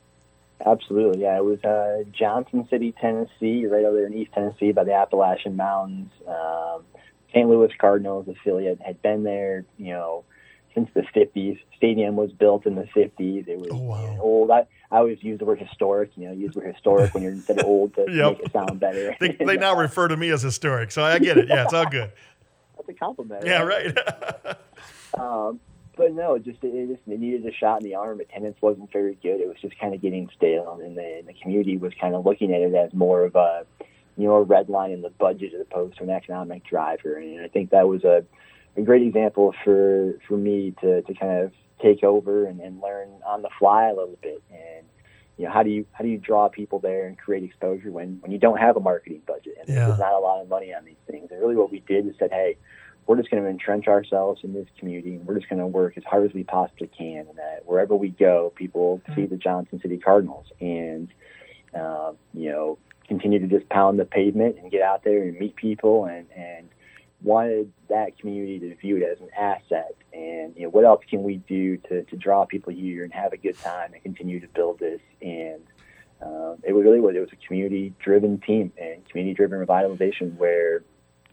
Absolutely, 0.65 1.23
yeah. 1.23 1.39
It 1.39 1.45
was 1.45 1.65
uh, 1.65 2.05
Johnson 2.13 2.69
City, 2.69 2.95
Tennessee, 3.01 3.65
right 3.65 3.83
over 3.83 3.97
there 3.97 4.07
in 4.07 4.15
East 4.15 4.33
Tennessee 4.35 4.73
by 4.73 4.85
the 4.85 4.93
Appalachian 4.93 5.57
Mountains. 5.57 6.11
Um, 6.29 6.83
St. 7.31 7.49
Louis 7.49 7.73
Cardinals 7.79 8.29
affiliate 8.29 8.81
had 8.83 9.01
been 9.01 9.25
there, 9.25 9.65
you 9.79 9.95
know, 9.95 10.25
since 10.75 10.91
the 10.93 11.01
50s. 11.01 11.59
Stadium 11.79 12.15
was 12.15 12.31
built 12.31 12.67
in 12.67 12.75
the 12.75 12.87
50s. 12.95 13.49
It 13.49 13.59
was 13.59 13.71
oh, 13.73 13.77
wow. 13.77 14.19
old. 14.21 14.51
I, 14.51 14.67
I 14.93 14.99
always 14.99 15.23
use 15.23 15.39
the 15.39 15.47
word 15.47 15.59
historic. 15.59 16.11
You 16.17 16.29
know, 16.29 16.35
use 16.35 16.53
the 16.53 16.61
word 16.61 16.75
historic 16.75 17.15
when 17.15 17.23
you're 17.23 17.33
instead 17.33 17.59
of 17.59 17.65
old 17.65 17.95
to 17.95 18.03
yep. 18.11 18.39
make 18.39 18.47
it 18.47 18.53
sound 18.53 18.79
better. 18.79 19.17
they, 19.19 19.33
they 19.41 19.57
now 19.57 19.75
refer 19.75 20.07
to 20.07 20.17
me 20.17 20.29
as 20.29 20.43
historic, 20.43 20.93
so 20.93 21.03
I 21.03 21.19
get 21.19 21.39
it. 21.39 21.49
Yeah, 21.49 21.65
it's 21.65 21.73
all 21.73 21.87
good. 21.87 22.13
That's 22.77 22.89
a 22.91 22.93
compliment. 22.93 23.47
Yeah, 23.47 23.63
right. 23.63 23.97
um, 25.19 25.61
but 25.97 26.13
no, 26.13 26.39
just 26.39 26.59
it, 26.63 26.89
just 26.89 27.01
it 27.09 27.21
needed 27.21 27.47
a 27.47 27.53
shot 27.55 27.81
in 27.81 27.85
the 27.85 27.95
arm. 27.95 28.21
Attendance 28.21 28.59
wasn't 28.61 28.93
very 28.93 29.17
good. 29.23 29.41
It 29.41 29.49
was 29.49 29.57
just 29.63 29.79
kind 29.79 29.95
of 29.95 30.03
getting 30.03 30.29
stale, 30.37 30.79
and 30.83 30.97
the, 30.97 31.23
the 31.27 31.33
community 31.33 31.79
was 31.79 31.95
kind 31.99 32.15
of 32.15 32.27
looking 32.27 32.53
at 32.53 32.61
it 32.61 32.75
as 32.75 32.93
more 32.93 33.25
of 33.25 33.35
a 33.35 33.65
you 34.19 34.27
know 34.27 34.35
a 34.35 34.43
red 34.43 34.69
line 34.69 34.91
in 34.91 35.01
the 35.01 35.11
budget 35.11 35.55
as 35.55 35.63
opposed 35.63 35.97
to 35.97 36.05
an 36.05 36.11
economic 36.11 36.67
driver. 36.67 37.17
And 37.17 37.41
I 37.41 37.49
think 37.49 37.71
that 37.71 37.89
was 37.89 38.05
a 38.05 38.25
a 38.77 38.83
great 38.83 39.03
example 39.03 39.55
for 39.65 40.19
for 40.29 40.37
me 40.37 40.75
to 40.83 41.01
to 41.01 41.15
kind 41.15 41.45
of 41.45 41.53
take 41.83 42.05
over 42.05 42.47
and, 42.47 42.61
and 42.61 42.81
learn 42.81 43.09
on 43.27 43.43
the 43.43 43.51
fly 43.59 43.89
a 43.89 43.95
little 43.95 44.19
bit 44.23 44.43
and 44.51 44.87
you 45.37 45.47
know 45.47 45.51
how 45.53 45.63
do 45.63 45.71
you 45.71 45.87
how 45.93 46.05
do 46.05 46.11
you 46.11 46.19
draw 46.19 46.49
people 46.49 46.79
there 46.79 47.07
and 47.07 47.19
create 47.19 47.43
exposure 47.43 47.91
when 47.91 48.19
when 48.21 48.31
you 48.31 48.39
don't 48.39 48.59
have 48.59 48.77
a 48.77 48.81
marketing 48.81 49.23
budget 49.27 49.57
and 49.61 49.69
yeah. 49.69 49.87
there's 49.87 49.99
not 49.99 50.13
a 50.13 50.19
lot 50.19 50.41
of 50.41 50.49
money 50.49 50.73
on 50.75 50.85
these 50.85 50.97
things 51.11 51.29
and 51.31 51.41
really 51.41 51.57
what 51.57 51.71
we 51.71 51.81
did 51.81 52.07
is 52.07 52.15
said 52.19 52.31
hey 52.31 52.57
we're 53.07 53.17
just 53.17 53.31
going 53.31 53.43
to 53.43 53.49
entrench 53.49 53.89
ourselves 53.89 54.43
in 54.45 54.53
this 54.53 54.69
community 54.79 55.17
and 55.17 55.27
we're 55.27 55.35
just 55.35 55.49
going 55.49 55.59
to 55.59 55.67
work 55.67 55.95
as 55.97 56.05
hard 56.05 56.25
as 56.25 56.33
we 56.33 56.45
possibly 56.45 56.87
can 56.87 57.27
and 57.29 57.37
that 57.37 57.63
wherever 57.65 57.97
we 57.97 58.11
go 58.11 58.53
people 58.57 59.01
mm-hmm. 59.05 59.21
see 59.21 59.27
the 59.27 59.37
johnson 59.37 59.81
city 59.81 59.99
cardinals 59.99 60.47
and 60.61 61.09
uh, 61.75 62.13
you 62.35 62.51
know 62.51 62.79
continue 63.09 63.39
to 63.39 63.47
just 63.47 63.69
pound 63.69 63.99
the 63.99 64.05
pavement 64.05 64.57
and 64.59 64.71
get 64.71 64.83
out 64.83 65.03
there 65.05 65.23
and 65.23 65.39
meet 65.39 65.57
people 65.57 66.05
and 66.05 66.27
and 66.37 66.69
wanted 67.23 67.73
that 67.89 68.19
community 68.19 68.59
to 68.61 68.75
view 68.77 68.97
it 68.97 69.03
as 69.03 69.21
an 69.21 69.29
asset. 69.39 69.95
And 70.13 70.55
you 70.57 70.65
know 70.65 70.69
what 70.71 70.85
else 70.85 71.03
can 71.09 71.23
we 71.23 71.37
do 71.37 71.77
to, 71.89 72.03
to 72.03 72.17
draw 72.17 72.45
people 72.45 72.73
here 72.73 73.05
and 73.05 73.13
have 73.13 73.33
a 73.33 73.37
good 73.37 73.59
time 73.59 73.93
and 73.93 74.03
continue 74.03 74.41
to 74.41 74.49
build 74.49 74.79
this? 74.79 75.01
And 75.21 75.63
uh, 76.21 76.55
it 76.63 76.73
really 76.75 77.01
was 77.01 77.17
it 77.17 77.21
was 77.21 77.31
a 77.33 77.47
community 77.47 77.93
driven 77.99 78.39
team 78.39 78.73
and 78.81 79.09
community 79.09 79.35
driven 79.35 79.65
revitalization 79.65 80.37
where 80.37 80.85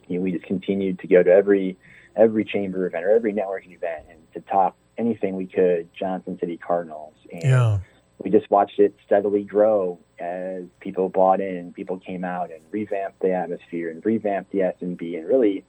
you 0.08 0.18
know 0.18 0.22
we 0.22 0.32
just 0.32 0.46
continued 0.46 1.00
to 1.00 1.08
go 1.08 1.22
to 1.22 1.30
every 1.30 1.78
every 2.16 2.44
chamber 2.44 2.86
event 2.88 3.06
or 3.06 3.12
every 3.12 3.34
networking 3.34 3.74
event 3.74 4.06
and 4.10 4.20
to 4.34 4.42
talk 4.52 4.76
anything 4.98 5.36
we 5.36 5.46
could 5.46 5.90
Johnson 5.98 6.38
City 6.40 6.58
Cardinals. 6.58 7.14
And 7.32 7.44
yeah. 7.44 7.80
we 8.18 8.30
just 8.30 8.50
watched 8.52 8.80
it 8.80 8.96
steadily 9.06 9.44
grow 9.44 10.00
as 10.20 10.64
people 10.80 11.10
bought 11.10 11.40
in 11.40 11.72
people 11.74 11.98
came 11.98 12.24
out 12.24 12.52
and 12.52 12.62
revamped 12.72 13.22
the 13.22 13.32
atmosphere 13.32 13.90
and 13.90 14.06
revamped 14.06 14.52
the 14.52 14.64
F&B 14.64 15.16
and 15.16 15.28
really 15.28 15.64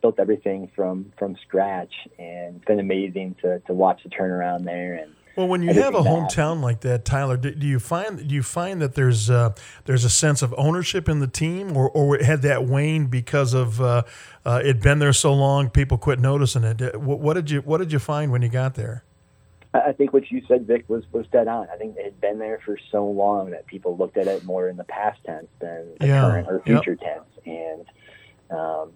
built 0.00 0.18
everything 0.18 0.70
from 0.74 1.12
from 1.18 1.36
scratch, 1.46 1.92
and 2.18 2.56
it's 2.56 2.64
been 2.64 2.80
amazing 2.80 3.36
to 3.42 3.60
to 3.60 3.74
watch 3.74 4.02
the 4.02 4.10
turnaround 4.10 4.64
there. 4.64 4.94
And 4.94 5.12
well, 5.36 5.48
when 5.48 5.62
you 5.62 5.72
have 5.74 5.94
a 5.94 6.00
hometown 6.00 6.60
like 6.60 6.80
that, 6.80 7.04
Tyler, 7.04 7.36
do, 7.36 7.54
do, 7.54 7.66
you 7.66 7.78
find 7.78 8.28
do 8.28 8.34
you 8.34 8.42
find 8.42 8.82
that 8.82 8.94
there's 8.94 9.30
uh, 9.30 9.54
there's 9.84 10.04
a 10.04 10.10
sense 10.10 10.42
of 10.42 10.54
ownership 10.58 11.08
in 11.08 11.20
the 11.20 11.28
team, 11.28 11.76
or 11.76 11.88
or 11.90 12.18
had 12.18 12.42
that 12.42 12.64
waned 12.64 13.10
because 13.10 13.54
of 13.54 13.80
uh, 13.80 14.02
uh, 14.44 14.60
it 14.64 14.82
been 14.82 14.98
there 14.98 15.12
so 15.12 15.32
long, 15.32 15.70
people 15.70 15.98
quit 15.98 16.18
noticing 16.18 16.64
it? 16.64 17.00
What, 17.00 17.20
what 17.20 17.34
did 17.34 17.50
you 17.50 17.60
what 17.60 17.78
did 17.78 17.92
you 17.92 17.98
find 17.98 18.32
when 18.32 18.42
you 18.42 18.48
got 18.48 18.74
there? 18.74 19.04
I 19.72 19.92
think 19.92 20.12
what 20.12 20.28
you 20.32 20.42
said, 20.48 20.66
Vic, 20.66 20.84
was 20.88 21.04
was 21.12 21.26
dead 21.30 21.46
on. 21.46 21.68
I 21.72 21.76
think 21.76 21.96
it 21.96 22.04
had 22.04 22.20
been 22.20 22.38
there 22.38 22.60
for 22.64 22.76
so 22.90 23.06
long 23.06 23.50
that 23.50 23.66
people 23.66 23.96
looked 23.96 24.16
at 24.16 24.26
it 24.26 24.44
more 24.44 24.68
in 24.68 24.76
the 24.76 24.84
past 24.84 25.20
tense 25.24 25.46
than 25.60 25.94
the 26.00 26.08
yeah. 26.08 26.22
current 26.22 26.48
or 26.48 26.60
future 26.66 26.98
yep. 27.00 27.14
tense, 27.14 27.46
and 27.46 28.58
um, 28.58 28.92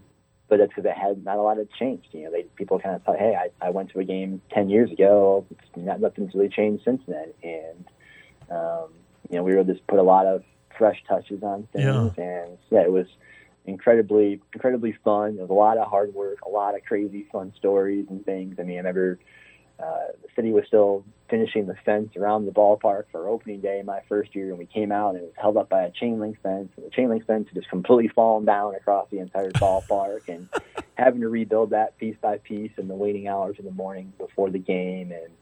but 0.55 0.61
it's 0.61 0.73
because 0.73 0.89
it 0.89 0.97
had 0.97 1.25
not 1.25 1.37
a 1.37 1.43
lot 1.43 1.57
had 1.57 1.69
changed. 1.73 2.07
You 2.13 2.25
know, 2.25 2.31
they 2.31 2.45
people 2.55 2.79
kind 2.79 2.95
of 2.95 3.03
thought, 3.03 3.19
hey, 3.19 3.35
I, 3.35 3.67
I 3.67 3.71
went 3.71 3.91
to 3.91 3.99
a 3.99 4.05
game 4.05 4.41
ten 4.51 4.71
years 4.71 4.89
ago. 4.93 5.45
It's 5.51 5.61
not, 5.77 6.01
nothing's 6.01 6.33
really 6.33 6.49
changed 6.49 6.85
since 6.85 7.03
then, 7.09 7.33
and 7.43 7.85
um, 8.51 8.91
you 9.29 9.37
know, 9.37 9.43
we 9.43 9.57
were 9.57 9.65
just 9.65 9.85
put 9.89 9.99
a 9.99 10.03
lot 10.05 10.27
of 10.27 10.45
fresh 10.79 11.03
touches 11.09 11.43
on 11.43 11.67
things, 11.73 12.13
yeah. 12.17 12.25
and 12.25 12.59
yeah, 12.71 12.83
it 12.83 12.93
was 12.93 13.09
incredibly 13.67 14.41
incredibly 14.53 14.97
fun. 15.03 15.31
It 15.31 15.41
was 15.41 15.51
a 15.51 15.55
lot 15.55 15.77
of 15.77 15.89
hard 15.89 16.15
work, 16.15 16.43
a 16.47 16.51
lot 16.51 16.77
of 16.77 16.85
crazy 16.85 17.27
fun 17.33 17.53
stories 17.57 18.07
and 18.09 18.25
things. 18.25 18.55
I 18.61 18.63
mean, 18.63 18.77
I 18.77 18.79
remember 18.79 19.19
uh, 19.81 20.13
the 20.23 20.29
city 20.37 20.53
was 20.53 20.65
still 20.67 21.05
finishing 21.29 21.67
the 21.67 21.75
fence 21.85 22.17
around 22.17 22.47
the 22.47 22.53
ballpark 22.53 23.05
for 23.11 23.29
opening 23.29 23.61
day 23.61 23.83
my 23.85 24.01
first 24.09 24.35
year, 24.35 24.51
and 24.51 24.59
we 24.59 24.67
came 24.67 24.93
out 24.93 25.15
and 25.15 25.19
it 25.19 25.23
was 25.25 25.33
held 25.37 25.57
up 25.57 25.69
by 25.69 25.83
a 25.83 25.91
chain 25.91 26.21
link 26.21 26.41
fence. 26.43 26.71
And 26.77 26.87
the 26.87 26.91
chain 26.91 27.09
link 27.09 27.27
fence 27.27 27.49
had 27.49 27.55
just 27.55 27.69
completely 27.69 28.09
fallen 28.09 28.45
down 28.45 28.75
across 28.75 29.09
the 29.11 29.19
entire 29.19 29.51
ballpark, 29.53 30.29
and 30.29 30.49
having 30.95 31.21
to 31.23 31.29
rebuild 31.29 31.71
that 31.71 31.99
piece 31.99 32.17
by 32.21 32.39
piece 32.39 32.73
in 32.79 32.89
the 32.89 32.95
waiting 32.95 33.27
hours 33.27 33.57
in 33.59 33.65
the 33.65 33.73
morning 33.73 34.13
before 34.19 34.51
the 34.51 34.59
game, 34.59 35.13
and 35.13 35.33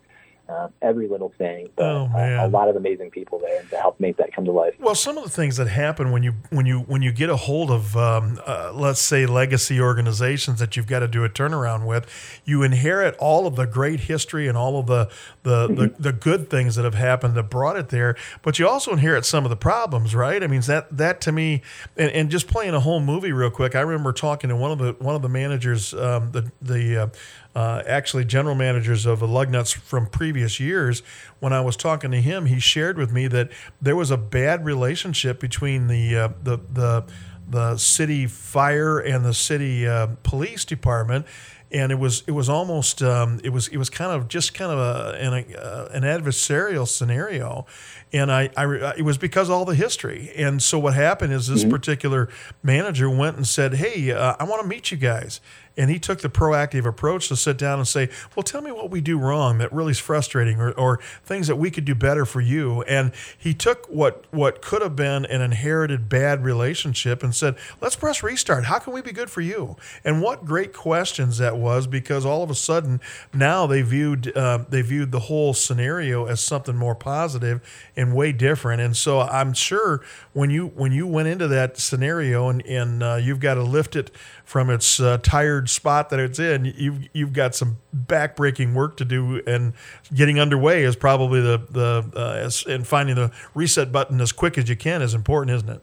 uh, 0.48 0.68
every 0.81 1.09
little 1.09 1.31
thing. 1.31 1.68
But 1.76 1.85
oh, 1.85 2.11
uh, 2.14 2.46
a 2.46 2.48
lot 2.48 2.68
of 2.68 2.76
amazing 2.76 3.11
people 3.11 3.38
there 3.38 3.62
to 3.62 3.76
help 3.76 3.98
make 4.00 4.16
that 4.16 4.33
come 4.35 4.44
to 4.44 4.52
life. 4.52 4.74
Well, 4.78 4.94
some 4.94 5.16
of 5.16 5.24
the 5.24 5.31
things 5.31 5.57
that 5.57 5.68
happen 5.68 6.11
when 6.11 6.22
you 6.22 6.35
when 6.50 6.66
you 6.66 6.81
when 6.81 7.02
you 7.02 7.12
get 7.12 7.31
a 7.31 7.37
hold 7.37 7.70
of 7.70 7.96
um, 7.96 8.40
uh, 8.46 8.72
let's 8.74 9.00
say 9.00 9.26
legacy 9.26 9.81
organizations 9.81 10.59
that 10.59 10.76
you've 10.76 10.87
got 10.87 11.00
to 11.00 11.09
do 11.09 11.24
a 11.24 11.28
turnaround 11.28 11.87
with, 11.87 12.07
you 12.44 12.62
inherit 12.62 13.16
all 13.18 13.46
of 13.46 13.57
the 13.57 13.66
great 13.66 14.00
history 14.00 14.48
and 14.48 14.59
all 14.59 14.78
of 14.78 14.87
the 14.87 15.09
the, 15.42 15.68
mm-hmm. 15.68 15.74
the, 15.74 15.94
the 15.98 16.12
good 16.12 16.50
things 16.50 16.74
that 16.76 16.85
have 16.85 16.94
happened 16.94 17.35
that 17.35 17.44
brought 17.44 17.76
it 17.76 17.88
there, 17.88 18.16
but 18.42 18.59
you 18.59 18.68
also 18.68 18.92
inherit 18.92 19.24
some 19.24 19.44
of 19.44 19.50
the 19.50 19.57
problems, 19.57 20.14
right? 20.14 20.42
I 20.42 20.46
mean, 20.46 20.61
that 20.62 20.96
that 20.96 21.20
to 21.22 21.33
me, 21.33 21.62
and, 21.96 22.11
and 22.11 22.31
just 22.31 22.48
playing 22.48 22.74
a 22.74 22.81
whole 22.81 23.00
movie 23.00 23.33
real 23.33 23.50
quick. 23.50 23.74
I 23.74 23.81
remember 23.81 24.12
talking 24.12 24.50
to 24.50 24.57
one 24.57 24.70
of 24.70 24.78
the 24.78 24.96
one 24.98 25.14
of 25.14 25.22
the 25.22 25.28
managers, 25.28 25.94
um, 25.94 26.33
the 26.33 26.50
the 26.61 27.11
uh, 27.55 27.83
actually 27.87 28.25
general 28.25 28.55
managers 28.55 29.07
of 29.07 29.21
the 29.21 29.27
Lugnuts 29.27 29.75
from 29.75 30.07
previous 30.07 30.59
years. 30.59 31.03
When 31.41 31.53
I 31.53 31.61
was 31.61 31.77
talking 31.77 32.11
to 32.12 32.21
him, 32.21 32.47
he 32.47 32.59
shared 32.59 32.97
with 32.97 33.12
me 33.12 33.29
that 33.29 33.51
there 33.81 33.97
was 33.97 34.11
a 34.11 34.17
bad 34.17 34.65
relationship 34.65 35.41
between 35.41 35.88
the 35.88 36.17
uh, 36.17 36.29
the 36.43 36.59
the 36.73 37.05
the 37.49 37.77
city 37.77 38.27
fire 38.27 38.99
and 38.99 39.25
the 39.25 39.35
city 39.35 39.87
uh, 39.87 40.09
police 40.23 40.65
department 40.65 41.27
and 41.73 41.91
it 41.91 41.99
was 41.99 42.23
it 42.27 42.33
was 42.33 42.49
almost 42.49 43.03
um, 43.03 43.41
it 43.43 43.51
was 43.51 43.69
it 43.69 43.79
was 43.79 43.88
kind 43.88 44.12
of 44.12 44.29
just 44.29 44.55
kind 44.55 44.71
of 44.71 44.79
a, 44.79 45.19
an, 45.19 45.33
a, 45.33 45.59
uh, 45.59 45.88
an 45.93 46.03
adversarial 46.03 46.87
scenario, 46.87 47.67
and 48.12 48.31
I, 48.31 48.51
I 48.57 48.94
it 48.96 49.03
was 49.03 49.18
because 49.18 49.48
of 49.48 49.55
all 49.55 49.64
the 49.64 49.75
history. 49.75 50.31
And 50.37 50.62
so 50.62 50.79
what 50.79 50.94
happened 50.94 51.33
is 51.33 51.46
this 51.46 51.62
mm-hmm. 51.62 51.70
particular 51.70 52.29
manager 52.62 53.09
went 53.09 53.37
and 53.37 53.46
said, 53.46 53.75
"Hey, 53.75 54.12
uh, 54.12 54.37
I 54.38 54.44
want 54.44 54.62
to 54.62 54.68
meet 54.68 54.90
you 54.90 54.96
guys." 54.96 55.40
and 55.77 55.90
he 55.90 55.98
took 55.98 56.20
the 56.20 56.29
proactive 56.29 56.85
approach 56.85 57.29
to 57.29 57.37
sit 57.37 57.57
down 57.57 57.79
and 57.79 57.88
say, 57.88 58.09
"Well, 58.35 58.42
tell 58.42 58.61
me 58.61 58.70
what 58.70 58.90
we 58.90 59.01
do 59.01 59.18
wrong 59.18 59.59
that 59.59 59.72
really 59.72 59.92
is 59.92 59.98
frustrating, 59.98 60.61
or, 60.61 60.72
or 60.72 60.98
things 61.25 61.46
that 61.46 61.57
we 61.57 61.70
could 61.70 61.85
do 61.85 61.94
better 61.94 62.27
for 62.27 62.40
you." 62.40 62.83
And 62.83 63.12
he 63.37 63.55
took 63.55 63.87
what 63.87 64.25
what 64.31 64.62
could 64.62 64.83
have 64.83 64.96
been 64.96 65.25
an 65.27 65.40
inherited 65.40 66.09
bad 66.09 66.44
relationship 66.44 67.22
and 67.22 67.35
said, 67.35 67.57
"Let's 67.81 67.96
press 67.96 68.22
restart. 68.22 68.66
How 68.66 68.79
can 68.79 68.92
we 68.92 69.03
be 69.03 69.12
good 69.12 69.31
for 69.31 69.40
you?" 69.40 69.77
And 70.05 70.22
what 70.22 70.44
great 70.44 70.72
questions 70.72 71.38
that 71.38 71.57
was, 71.57 71.87
because 71.87 72.27
all 72.27 72.42
of 72.42 72.51
a 72.51 72.55
sudden 72.55 73.01
now 73.33 73.66
they 73.66 73.83
viewed 73.83 74.37
uh, 74.37 74.64
they 74.68 74.83
viewed 74.83 75.12
the 75.12 75.20
whole 75.20 75.55
scenario 75.55 76.27
as 76.27 76.40
something 76.40 76.77
more 76.77 76.94
positive 76.94 77.61
and 77.96 78.02
way 78.11 78.33
different. 78.33 78.81
And 78.83 78.97
so 78.97 79.21
I'm 79.21 79.53
sure 79.53 80.03
when 80.33 80.51
you 80.51 80.67
when 80.69 80.91
you 80.93 81.07
went 81.07 81.29
into 81.29 81.47
that 81.49 81.79
scenario 81.79 82.49
and 82.49 82.65
and 82.67 83.03
uh, 83.03 83.15
you've 83.15 83.41
got 83.41 83.55
to 83.55 83.62
lift 83.62 83.95
it 83.95 84.11
from 84.45 84.69
its 84.71 84.99
uh, 84.99 85.19
tired 85.23 85.71
spot 85.71 86.11
that 86.11 86.19
it's 86.19 86.38
in, 86.38 86.65
you've 86.77 87.09
you've 87.12 87.33
got 87.33 87.55
some 87.55 87.79
backbreaking 87.97 88.75
work 88.75 88.97
to 88.97 89.05
do, 89.05 89.41
and 89.47 89.73
getting 90.12 90.41
underway 90.41 90.83
is 90.83 90.97
probably 90.97 91.41
the 91.41 91.59
the 91.71 92.11
uh, 92.17 92.33
as, 92.45 92.67
and 92.67 92.87
finding 92.87 93.15
the 93.15 93.31
reset 93.55 93.93
button 93.93 94.21
as 94.21 94.33
quick 94.33 94.59
as 94.59 94.69
you 94.69 94.77
can 94.77 95.01
is 95.03 95.15
important, 95.15 95.55
isn't 95.57 95.71
it? 95.71 95.83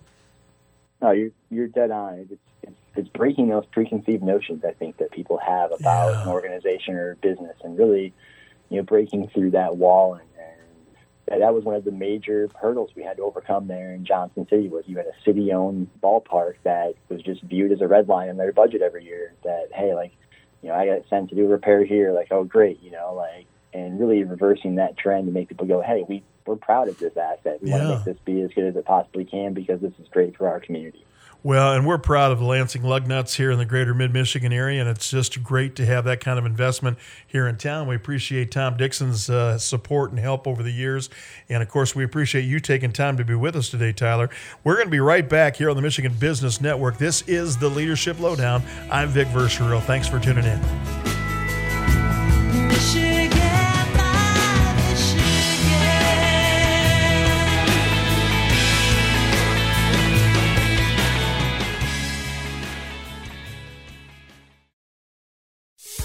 No, 1.01 1.11
you're 1.11 1.31
you're 1.49 1.67
dead 1.67 1.91
on. 1.91 2.27
It's 2.29 2.41
it's, 2.63 2.75
it's 2.95 3.09
breaking 3.09 3.47
those 3.49 3.65
preconceived 3.67 4.21
notions 4.21 4.65
I 4.65 4.73
think 4.73 4.97
that 4.97 5.11
people 5.11 5.37
have 5.37 5.71
about 5.71 6.11
Yeah. 6.11 6.23
an 6.23 6.27
organization 6.27 6.95
or 6.95 7.15
business, 7.15 7.55
and 7.63 7.77
really, 7.77 8.13
you 8.69 8.77
know, 8.77 8.83
breaking 8.83 9.29
through 9.29 9.51
that 9.51 9.77
wall 9.77 10.15
and. 10.15 10.23
That- 11.37 11.53
was 11.53 11.63
one 11.63 11.75
of 11.75 11.83
the 11.83 11.91
major 11.91 12.49
hurdles 12.59 12.91
we 12.95 13.03
had 13.03 13.17
to 13.17 13.23
overcome 13.23 13.67
there 13.67 13.93
in 13.93 14.05
Johnson 14.05 14.47
City 14.49 14.67
was 14.67 14.87
you 14.87 14.97
had 14.97 15.05
a 15.05 15.21
city-owned 15.23 15.89
ballpark 16.01 16.55
that 16.63 16.95
was 17.09 17.21
just 17.21 17.41
viewed 17.43 17.71
as 17.71 17.81
a 17.81 17.87
red 17.87 18.07
line 18.07 18.29
in 18.29 18.37
their 18.37 18.51
budget 18.51 18.81
every 18.81 19.05
year. 19.05 19.33
That 19.43 19.67
hey, 19.73 19.93
like, 19.93 20.11
you 20.61 20.69
know, 20.69 20.75
I 20.75 20.85
got 20.85 21.07
sent 21.09 21.29
to 21.29 21.35
do 21.35 21.45
a 21.45 21.49
repair 21.49 21.83
here. 21.83 22.11
Like, 22.11 22.27
oh, 22.31 22.43
great, 22.43 22.81
you 22.81 22.91
know, 22.91 23.13
like, 23.13 23.45
and 23.73 23.99
really 23.99 24.23
reversing 24.23 24.75
that 24.75 24.97
trend 24.97 25.27
to 25.27 25.31
make 25.31 25.49
people 25.49 25.67
go, 25.67 25.81
hey, 25.81 26.03
we 26.07 26.23
we're 26.45 26.55
proud 26.55 26.87
of 26.87 26.97
this 26.97 27.15
asset. 27.15 27.61
We 27.61 27.69
want 27.69 27.83
to 27.83 27.89
make 27.89 28.03
this 28.05 28.17
be 28.25 28.41
as 28.41 28.49
good 28.53 28.65
as 28.65 28.75
it 28.75 28.83
possibly 28.85 29.23
can 29.23 29.53
because 29.53 29.81
this 29.81 29.93
is 29.99 30.07
great 30.07 30.35
for 30.35 30.47
our 30.47 30.59
community. 30.59 31.05
Well, 31.41 31.71
and 31.73 31.87
we're 31.87 31.99
proud 31.99 32.33
of 32.33 32.41
Lansing 32.41 32.81
Lugnuts 32.81 33.35
here 33.35 33.49
in 33.49 33.59
the 33.59 33.65
greater 33.65 33.93
mid 33.93 34.11
Michigan 34.11 34.51
area, 34.51 34.81
and 34.81 34.89
it's 34.89 35.09
just 35.09 35.41
great 35.41 35.73
to 35.77 35.85
have 35.85 36.03
that 36.03 36.19
kind 36.19 36.37
of 36.37 36.45
investment 36.45 36.97
here 37.25 37.47
in 37.47 37.55
town. 37.55 37.87
We 37.87 37.95
appreciate 37.95 38.51
Tom 38.51 38.75
Dixon's 38.75 39.29
uh, 39.29 39.57
support 39.57 40.09
and 40.09 40.19
help 40.19 40.45
over 40.47 40.61
the 40.61 40.71
years. 40.71 41.09
And 41.47 41.63
of 41.63 41.69
course, 41.69 41.95
we 41.95 42.03
appreciate 42.03 42.41
you 42.41 42.59
taking 42.59 42.91
time 42.91 43.15
to 43.15 43.23
be 43.23 43.35
with 43.35 43.55
us 43.55 43.69
today, 43.69 43.93
Tyler. 43.93 44.29
We're 44.65 44.75
going 44.75 44.87
to 44.87 44.91
be 44.91 44.99
right 44.99 45.27
back 45.27 45.55
here 45.55 45.69
on 45.69 45.77
the 45.77 45.81
Michigan 45.81 46.13
Business 46.19 46.59
Network. 46.59 46.97
This 46.97 47.21
is 47.21 47.55
the 47.55 47.69
Leadership 47.69 48.19
Lowdown. 48.19 48.61
I'm 48.91 49.07
Vic 49.07 49.29
Verchereau. 49.29 49.81
Thanks 49.83 50.09
for 50.09 50.19
tuning 50.19 50.43
in. 50.43 50.59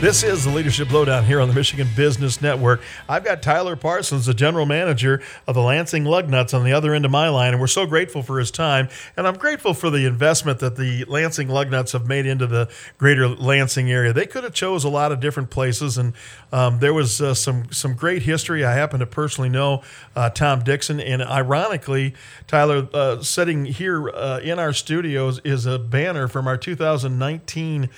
This 0.00 0.22
is 0.22 0.44
the 0.44 0.50
Leadership 0.50 0.92
Lowdown 0.92 1.24
here 1.24 1.40
on 1.40 1.48
the 1.48 1.54
Michigan 1.54 1.88
Business 1.96 2.42
Network. 2.42 2.82
I've 3.08 3.24
got 3.24 3.42
Tyler 3.42 3.74
Parsons, 3.74 4.26
the 4.26 4.34
general 4.34 4.66
manager 4.66 5.22
of 5.46 5.54
the 5.54 5.62
Lansing 5.62 6.04
Lugnuts, 6.04 6.52
on 6.52 6.62
the 6.62 6.72
other 6.72 6.92
end 6.92 7.06
of 7.06 7.10
my 7.10 7.30
line, 7.30 7.52
and 7.52 7.60
we're 7.60 7.68
so 7.68 7.86
grateful 7.86 8.22
for 8.22 8.38
his 8.38 8.50
time. 8.50 8.88
And 9.16 9.26
I'm 9.26 9.38
grateful 9.38 9.72
for 9.72 9.88
the 9.88 10.04
investment 10.04 10.58
that 10.58 10.76
the 10.76 11.04
Lansing 11.06 11.48
Lugnuts 11.48 11.92
have 11.92 12.06
made 12.06 12.26
into 12.26 12.46
the 12.46 12.68
greater 12.98 13.28
Lansing 13.28 13.90
area. 13.90 14.12
They 14.12 14.26
could 14.26 14.44
have 14.44 14.52
chose 14.52 14.84
a 14.84 14.90
lot 14.90 15.10
of 15.10 15.20
different 15.20 15.48
places, 15.48 15.96
and 15.96 16.12
um, 16.52 16.80
there 16.80 16.92
was 16.92 17.22
uh, 17.22 17.32
some 17.32 17.72
some 17.72 17.94
great 17.94 18.22
history. 18.22 18.62
I 18.62 18.74
happen 18.74 19.00
to 19.00 19.06
personally 19.06 19.48
know 19.48 19.82
uh, 20.14 20.28
Tom 20.28 20.64
Dixon, 20.64 21.00
and 21.00 21.22
ironically, 21.22 22.14
Tyler, 22.46 22.88
uh, 22.92 23.22
sitting 23.22 23.64
here 23.64 24.10
uh, 24.10 24.40
in 24.40 24.58
our 24.58 24.74
studios 24.74 25.40
is 25.44 25.64
a 25.64 25.78
banner 25.78 26.28
from 26.28 26.46
our 26.46 26.58
2019 26.58 27.88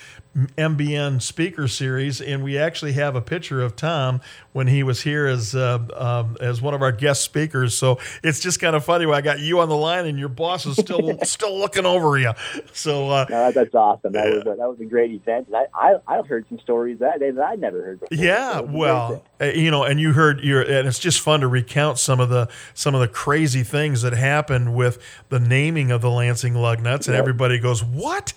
MBN 0.55 1.21
speaker 1.21 1.67
series, 1.67 2.21
and 2.21 2.43
we 2.43 2.57
actually 2.59 2.93
have 2.93 3.15
a 3.15 3.21
picture 3.21 3.59
of 3.61 3.75
Tom 3.75 4.21
when 4.53 4.67
he 4.67 4.83
was 4.83 5.01
here 5.01 5.25
as 5.25 5.55
uh, 5.55 5.79
um, 5.95 6.37
as 6.39 6.61
one 6.61 6.75
of 6.75 6.81
our 6.83 6.91
guest 6.91 7.23
speakers. 7.23 7.75
So 7.75 7.97
it's 8.23 8.39
just 8.39 8.59
kind 8.59 8.75
of 8.75 8.85
funny. 8.85 9.11
I 9.11 9.21
got 9.21 9.39
you 9.39 9.59
on 9.61 9.69
the 9.69 9.75
line, 9.75 10.05
and 10.05 10.19
your 10.19 10.29
boss 10.29 10.65
is 10.67 10.77
still 10.77 11.17
still 11.23 11.57
looking 11.57 11.85
over 11.87 12.19
you. 12.19 12.33
So 12.73 13.09
uh, 13.09 13.25
No, 13.29 13.51
that's 13.51 13.73
awesome. 13.73 14.13
That 14.13 14.27
was 14.29 14.41
a, 14.41 14.55
that 14.57 14.69
was 14.69 14.79
a 14.79 14.85
great 14.85 15.11
event. 15.11 15.47
I, 15.53 15.65
I 15.73 15.95
I 16.07 16.21
heard 16.21 16.45
some 16.49 16.59
stories 16.59 16.99
that 16.99 17.19
day 17.19 17.31
that 17.31 17.43
I'd 17.43 17.59
never 17.59 17.83
heard 17.83 17.99
before. 18.01 18.23
Yeah, 18.23 18.53
So 18.53 18.59
it 18.59 18.67
was 18.67 18.75
well, 18.75 19.05
amazing. 19.39 19.57
uh, 19.57 19.59
you 19.63 19.71
know, 19.71 19.83
and 19.85 19.99
you 19.99 20.13
heard 20.13 20.41
your, 20.43 20.61
and 20.61 20.87
it's 20.87 20.99
just 20.99 21.19
fun 21.19 21.39
to 21.41 21.47
recount 21.47 21.97
some 21.97 22.19
of 22.19 22.29
the 22.29 22.47
some 22.75 22.93
of 22.93 23.01
the 23.01 23.07
crazy 23.07 23.63
things 23.63 24.03
that 24.03 24.13
happened 24.13 24.75
with 24.75 25.01
the 25.29 25.39
naming 25.39 25.89
of 25.89 26.01
the 26.01 26.11
Lansing 26.11 26.53
Lugnuts, 26.53 27.07
and 27.07 27.15
Yep. 27.15 27.19
everybody 27.19 27.57
goes, 27.57 27.83
"What? 27.83 28.33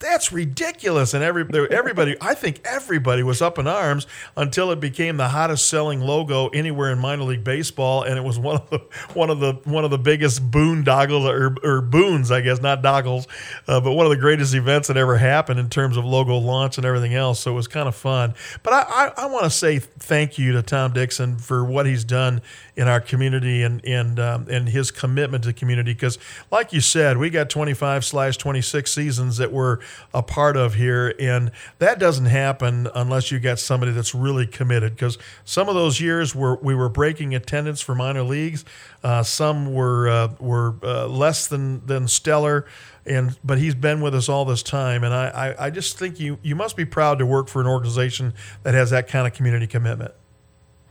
That's 0.00 0.32
ridiculous!" 0.32 1.14
And 1.14 1.22
every 1.22 1.44
everybody, 1.70 2.16
I 2.20 2.34
think 2.34 2.60
everybody 2.64 3.22
was 3.22 3.40
up 3.42 3.58
in 3.58 3.66
arms 3.66 4.06
until 4.36 4.70
it 4.72 4.80
became 4.80 5.18
the 5.18 5.28
hottest 5.28 5.68
selling 5.68 6.00
logo 6.00 6.48
anywhere 6.48 6.90
in 6.90 6.98
minor 6.98 7.24
league 7.24 7.44
baseball, 7.44 8.02
and 8.02 8.18
it 8.18 8.24
was 8.24 8.38
one 8.38 8.56
of 8.56 8.70
the 8.70 8.78
one 9.14 9.30
of 9.30 9.40
the 9.40 9.52
one 9.64 9.84
of 9.84 9.90
the 9.90 9.98
biggest 9.98 10.50
boondoggles 10.50 11.28
or, 11.28 11.54
or 11.62 11.80
boons, 11.82 12.30
I 12.30 12.40
guess, 12.40 12.60
not 12.60 12.82
doggles, 12.82 13.28
uh, 13.68 13.80
but 13.80 13.92
one 13.92 14.06
of 14.06 14.10
the 14.10 14.16
greatest 14.16 14.54
events 14.54 14.88
that 14.88 14.96
ever 14.96 15.18
happened 15.18 15.60
in 15.60 15.68
terms 15.68 15.96
of 15.96 16.04
logo 16.04 16.38
launch 16.38 16.78
and 16.78 16.86
everything 16.86 17.14
else. 17.14 17.40
So 17.40 17.52
it 17.52 17.54
was 17.54 17.68
kind 17.68 17.86
of 17.86 17.94
fun. 17.94 18.34
But 18.62 18.72
I, 18.72 18.82
I, 18.88 19.24
I 19.24 19.26
want 19.26 19.44
to 19.44 19.50
say 19.50 19.78
thank 19.78 20.38
you 20.38 20.52
to 20.52 20.62
Tom 20.62 20.92
Dixon 20.92 21.36
for 21.36 21.64
what 21.64 21.84
he's 21.84 22.04
done 22.04 22.40
in 22.74 22.88
our 22.88 23.00
community 23.00 23.62
and 23.62 23.84
and 23.84 24.18
um, 24.18 24.46
and 24.50 24.68
his 24.70 24.90
commitment 24.90 25.44
to 25.44 25.48
the 25.48 25.52
community. 25.52 25.92
Because, 25.92 26.18
like 26.50 26.72
you 26.72 26.80
said, 26.80 27.18
we 27.18 27.28
got 27.28 27.50
25 27.50 28.04
slash 28.04 28.38
26 28.38 28.90
seasons 28.90 29.36
that 29.36 29.52
we're 29.52 29.78
a 30.12 30.22
part 30.22 30.56
of 30.56 30.74
here, 30.74 31.14
and 31.18 31.50
that 31.78 31.98
doesn't 31.98 32.26
happen 32.26 32.88
unless 32.94 33.30
you 33.30 33.38
got 33.38 33.58
somebody 33.58 33.92
that's 33.92 34.14
really 34.14 34.46
committed. 34.46 34.94
Because 34.94 35.18
some 35.44 35.68
of 35.68 35.74
those 35.74 36.00
years 36.00 36.34
were 36.34 36.56
we 36.56 36.74
were 36.74 36.88
breaking 36.88 37.34
attendance 37.34 37.80
for 37.80 37.94
minor 37.94 38.22
leagues. 38.22 38.64
Uh, 39.02 39.22
some 39.22 39.72
were 39.72 40.08
uh, 40.08 40.28
were 40.38 40.74
uh, 40.82 41.06
less 41.06 41.46
than 41.46 41.84
than 41.86 42.08
stellar, 42.08 42.66
and 43.06 43.38
but 43.44 43.58
he's 43.58 43.74
been 43.74 44.00
with 44.00 44.14
us 44.14 44.28
all 44.28 44.44
this 44.44 44.62
time, 44.62 45.04
and 45.04 45.14
I, 45.14 45.28
I 45.28 45.66
I 45.66 45.70
just 45.70 45.98
think 45.98 46.20
you 46.20 46.38
you 46.42 46.54
must 46.54 46.76
be 46.76 46.84
proud 46.84 47.18
to 47.18 47.26
work 47.26 47.48
for 47.48 47.60
an 47.60 47.66
organization 47.66 48.34
that 48.62 48.74
has 48.74 48.90
that 48.90 49.08
kind 49.08 49.26
of 49.26 49.32
community 49.32 49.66
commitment. 49.66 50.12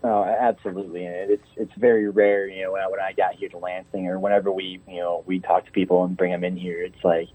Oh, 0.02 0.24
absolutely, 0.24 1.06
and 1.06 1.30
it's 1.30 1.48
it's 1.58 1.74
very 1.78 2.10
rare. 2.10 2.48
You 2.48 2.64
know, 2.64 2.72
when 2.72 2.82
I, 2.82 2.88
when 2.88 3.00
I 3.02 3.12
got 3.12 3.36
here 3.36 3.50
to 3.50 3.58
Lansing, 3.58 4.08
or 4.08 4.18
whenever 4.18 4.52
we 4.52 4.80
you 4.88 4.98
know 4.98 5.24
we 5.26 5.40
talk 5.40 5.66
to 5.66 5.72
people 5.72 6.06
and 6.06 6.16
bring 6.16 6.32
them 6.32 6.46
in 6.46 6.56
here, 6.56 6.82
it's 6.82 7.04
like 7.04 7.28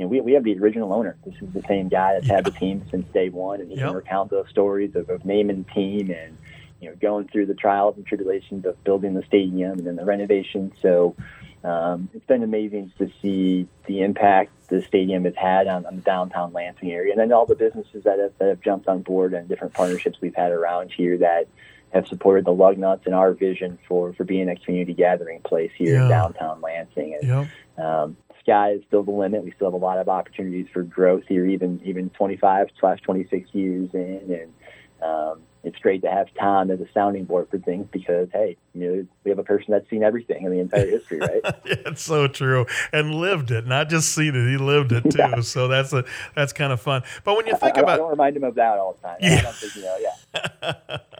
you 0.00 0.06
know 0.06 0.08
we 0.08 0.20
we 0.22 0.32
have 0.32 0.44
the 0.44 0.58
original 0.58 0.94
owner. 0.94 1.14
This 1.26 1.34
is 1.42 1.52
the 1.52 1.62
same 1.68 1.90
guy 1.90 2.14
that's 2.14 2.26
had 2.26 2.46
the 2.46 2.50
team 2.52 2.86
since 2.90 3.06
day 3.12 3.28
one, 3.28 3.60
and 3.60 3.70
he 3.70 3.76
Yep. 3.76 3.86
can 3.86 3.94
recount 3.96 4.30
those 4.30 4.48
stories 4.48 4.96
of, 4.96 5.10
of 5.10 5.26
naming 5.26 5.64
the 5.64 5.70
team 5.74 6.10
and 6.10 6.38
you 6.80 6.88
know 6.88 6.96
going 6.96 7.28
through 7.28 7.44
the 7.46 7.54
trials 7.54 7.96
and 7.98 8.06
tribulations 8.06 8.64
of 8.64 8.82
building 8.82 9.12
the 9.12 9.22
stadium 9.24 9.72
and 9.78 9.86
then 9.86 9.96
the 9.96 10.04
renovation. 10.04 10.72
So. 10.82 11.14
Um, 11.62 12.08
it's 12.14 12.24
been 12.24 12.42
amazing 12.42 12.90
to 12.96 13.10
see 13.20 13.66
the 13.86 14.00
impact 14.00 14.50
the 14.70 14.80
stadium 14.80 15.26
has 15.26 15.34
had 15.36 15.66
on, 15.66 15.84
on 15.84 15.96
the 15.96 16.00
downtown 16.00 16.54
Lansing 16.54 16.90
area, 16.90 17.12
and 17.12 17.20
then 17.20 17.32
all 17.34 17.44
the 17.44 17.54
businesses 17.54 18.04
that 18.04 18.18
have, 18.18 18.32
that 18.38 18.48
have 18.48 18.62
jumped 18.62 18.88
on 18.88 19.02
board 19.02 19.34
and 19.34 19.46
different 19.46 19.74
partnerships 19.74 20.16
we've 20.22 20.34
had 20.34 20.52
around 20.52 20.90
here 20.90 21.18
that 21.18 21.48
have 21.90 22.08
supported 22.08 22.46
the 22.46 22.50
Lugnuts 22.50 23.04
and 23.04 23.14
our 23.14 23.34
vision 23.34 23.78
for, 23.86 24.14
for 24.14 24.24
being 24.24 24.48
a 24.48 24.56
community 24.56 24.94
gathering 24.94 25.42
place 25.42 25.70
here 25.76 25.96
Yeah. 25.96 26.04
in 26.04 26.08
downtown 26.08 26.62
Lansing. 26.62 27.14
And 27.20 27.28
Yep. 27.76 27.84
um, 27.84 28.16
sky 28.40 28.72
is 28.72 28.82
still 28.86 29.02
the 29.02 29.10
limit. 29.10 29.44
We 29.44 29.52
still 29.52 29.68
have 29.68 29.74
a 29.80 29.84
lot 29.84 29.98
of 29.98 30.08
opportunities 30.08 30.66
for 30.72 30.82
growth 30.82 31.24
here, 31.28 31.46
even 31.46 31.80
even 31.84 32.10
25 32.10 32.68
slash 32.78 33.00
26 33.02 33.50
years 33.52 33.90
in, 33.94 34.40
and 34.40 34.52
um, 35.02 35.42
it's 35.62 35.78
great 35.78 36.02
to 36.02 36.10
have 36.10 36.28
Tom 36.38 36.70
as 36.70 36.80
a 36.80 36.86
sounding 36.94 37.24
board 37.24 37.48
for 37.50 37.58
things 37.58 37.86
because 37.92 38.28
hey, 38.32 38.56
you 38.74 38.80
know 38.80 39.06
we 39.24 39.30
have 39.30 39.38
a 39.38 39.44
person 39.44 39.66
that's 39.72 39.88
seen 39.90 40.02
everything 40.02 40.44
in 40.44 40.50
the 40.52 40.58
entire 40.60 40.86
history, 40.86 41.18
right? 41.20 41.40
yeah, 41.44 41.74
it's 41.86 42.02
so 42.02 42.26
true 42.28 42.66
and 42.92 43.14
lived 43.14 43.50
it 43.50 43.66
not 43.66 43.88
just 43.88 44.14
seen 44.14 44.34
it 44.34 44.50
he 44.50 44.56
lived 44.56 44.92
it 44.92 45.02
too 45.10 45.18
Yeah. 45.18 45.40
so 45.40 45.68
that's 45.68 45.92
a 45.92 46.04
that's 46.34 46.52
kind 46.52 46.72
of 46.72 46.80
fun 46.80 47.02
but 47.24 47.36
when 47.36 47.46
you 47.46 47.54
I, 47.54 47.56
think 47.58 47.76
I- 47.76 47.80
I 47.80 47.82
about 47.82 47.96
don't 47.98 48.10
remind 48.10 48.36
him 48.36 48.44
of 48.44 48.54
that 48.54 48.78
all 48.78 48.96
the 49.00 49.06
time. 49.08 49.16
Yeah. 49.20 49.50
think, 49.52 49.76
you 49.76 49.82
know, 49.82 49.96
yeah. 49.98 50.96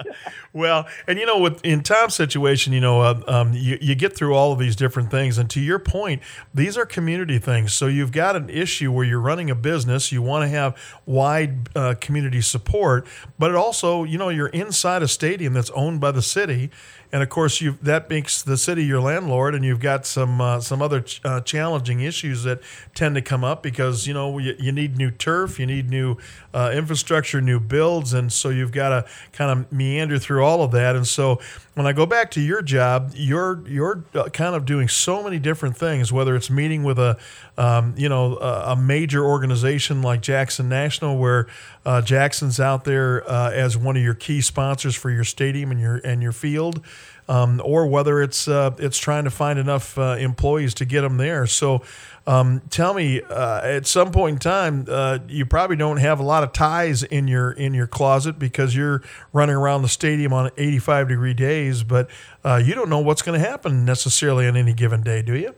Well, 0.52 0.88
and 1.06 1.18
you 1.18 1.26
know, 1.26 1.38
with 1.38 1.64
in 1.64 1.82
Tom's 1.82 2.14
situation, 2.14 2.72
you 2.72 2.80
know, 2.80 3.02
uh, 3.02 3.22
um, 3.28 3.52
you, 3.52 3.78
you 3.80 3.94
get 3.94 4.16
through 4.16 4.34
all 4.34 4.52
of 4.52 4.58
these 4.58 4.74
different 4.74 5.08
things, 5.10 5.38
and 5.38 5.48
to 5.50 5.60
your 5.60 5.78
point, 5.78 6.22
these 6.52 6.76
are 6.76 6.84
community 6.84 7.38
things. 7.38 7.72
So 7.72 7.86
you've 7.86 8.10
got 8.10 8.34
an 8.34 8.50
issue 8.50 8.90
where 8.90 9.04
you're 9.04 9.20
running 9.20 9.48
a 9.50 9.54
business, 9.54 10.10
you 10.10 10.22
want 10.22 10.42
to 10.42 10.48
have 10.48 10.76
wide 11.06 11.68
uh, 11.76 11.94
community 12.00 12.40
support, 12.40 13.06
but 13.38 13.50
it 13.50 13.56
also, 13.56 14.02
you 14.02 14.18
know, 14.18 14.28
you're 14.30 14.48
inside 14.48 15.02
a 15.02 15.08
stadium 15.08 15.52
that's 15.52 15.70
owned 15.70 16.00
by 16.00 16.10
the 16.10 16.22
city, 16.22 16.70
and 17.12 17.22
of 17.22 17.28
course 17.28 17.62
that 17.82 18.08
makes 18.08 18.42
the 18.42 18.56
city 18.56 18.84
your 18.84 19.00
landlord, 19.00 19.54
and 19.54 19.64
you've 19.64 19.80
got 19.80 20.06
some 20.06 20.40
uh, 20.40 20.60
some 20.60 20.80
other 20.80 21.00
ch- 21.00 21.20
uh, 21.24 21.40
challenging 21.40 22.00
issues 22.00 22.44
that 22.44 22.60
tend 22.94 23.14
to 23.16 23.22
come 23.22 23.42
up 23.42 23.62
because 23.62 24.06
you 24.06 24.14
know 24.14 24.38
you, 24.38 24.54
you 24.58 24.72
need 24.72 24.96
new 24.96 25.10
turf, 25.10 25.58
you 25.58 25.66
need 25.66 25.90
new 25.90 26.16
uh, 26.54 26.70
infrastructure, 26.74 27.40
new 27.40 27.58
builds, 27.58 28.12
and 28.12 28.32
so 28.32 28.48
you've 28.48 28.72
got 28.72 28.90
to 28.90 29.04
kind 29.32 29.50
of 29.50 29.72
meander 29.72 30.18
through 30.18 30.44
all 30.44 30.62
of 30.62 30.70
that. 30.72 30.96
And 30.96 31.06
so 31.06 31.40
when 31.74 31.86
I 31.86 31.92
go 31.92 32.06
back 32.06 32.30
to 32.32 32.40
your 32.40 32.62
job, 32.62 33.12
you're 33.14 33.66
you're 33.66 34.04
uh, 34.14 34.28
kind 34.28 34.54
of 34.54 34.64
doing 34.64 34.88
so 34.88 35.22
many 35.22 35.38
different 35.38 35.76
things. 35.76 36.12
Whether 36.12 36.36
it's 36.36 36.50
meeting 36.50 36.82
with 36.82 36.98
a 36.98 37.16
um, 37.56 37.94
you 37.96 38.08
know 38.08 38.36
a, 38.36 38.72
a 38.72 38.76
major 38.76 39.24
organization 39.24 40.02
like 40.02 40.20
Jackson 40.20 40.68
National, 40.68 41.16
where 41.18 41.46
uh, 41.84 42.02
Jackson's 42.02 42.60
out 42.60 42.84
there 42.84 43.28
uh, 43.30 43.50
as 43.50 43.76
one 43.76 43.96
of 43.96 44.02
your 44.02 44.14
key 44.14 44.40
sponsors 44.40 44.94
for 44.94 45.10
your 45.10 45.24
stadium 45.24 45.70
and 45.70 45.80
your 45.80 45.96
and 45.98 46.22
your 46.22 46.32
field. 46.32 46.84
Um, 47.30 47.62
or 47.64 47.86
whether 47.86 48.20
it's 48.20 48.48
uh, 48.48 48.72
it's 48.78 48.98
trying 48.98 49.22
to 49.22 49.30
find 49.30 49.56
enough 49.56 49.96
uh, 49.96 50.16
employees 50.18 50.74
to 50.74 50.84
get 50.84 51.02
them 51.02 51.16
there. 51.16 51.46
So, 51.46 51.80
um, 52.26 52.60
tell 52.70 52.92
me, 52.92 53.22
uh, 53.22 53.60
at 53.62 53.86
some 53.86 54.10
point 54.10 54.34
in 54.34 54.38
time, 54.40 54.86
uh, 54.88 55.20
you 55.28 55.46
probably 55.46 55.76
don't 55.76 55.98
have 55.98 56.18
a 56.18 56.24
lot 56.24 56.42
of 56.42 56.52
ties 56.52 57.04
in 57.04 57.28
your 57.28 57.52
in 57.52 57.72
your 57.72 57.86
closet 57.86 58.36
because 58.36 58.74
you're 58.74 59.02
running 59.32 59.54
around 59.54 59.82
the 59.82 59.88
stadium 59.88 60.32
on 60.32 60.50
85 60.56 61.06
degree 61.06 61.34
days, 61.34 61.84
but 61.84 62.10
uh, 62.44 62.60
you 62.64 62.74
don't 62.74 62.88
know 62.88 62.98
what's 62.98 63.22
going 63.22 63.40
to 63.40 63.48
happen 63.48 63.84
necessarily 63.84 64.48
on 64.48 64.56
any 64.56 64.72
given 64.72 65.04
day, 65.04 65.22
do 65.22 65.36
you? 65.36 65.54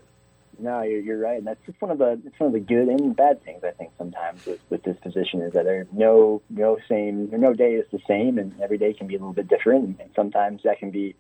No, 0.59 0.83
you're, 0.83 1.01
you're 1.01 1.19
right. 1.19 1.39
And 1.39 1.47
that's 1.47 1.65
just 1.67 1.81
one 1.81 1.91
of 1.91 1.99
the 1.99 2.21
it's 2.25 2.39
one 2.39 2.49
of 2.49 2.53
the 2.53 2.61
good 2.61 2.89
and 2.89 3.17
bad 3.17 3.43
things 3.45 3.65
I 3.65 3.73
think 3.73 3.91
sometimes 3.99 4.47
with, 4.47 4.61
with 4.71 4.83
this 4.85 4.97
position 5.03 5.41
is 5.41 5.55
that 5.55 5.65
there 5.65 5.87
no 5.93 6.41
no 6.51 6.79
same 6.89 7.31
no 7.33 7.53
day 7.53 7.73
is 7.75 7.87
the 7.91 7.99
same, 8.07 8.39
and 8.39 8.55
every 8.61 8.79
day 8.79 8.93
can 8.93 9.09
be 9.09 9.17
a 9.17 9.19
little 9.19 9.33
bit 9.33 9.49
different. 9.49 9.85
And, 9.85 10.01
and 10.01 10.11
sometimes 10.15 10.63
that 10.63 10.79
can 10.79 10.91
be 10.91 11.17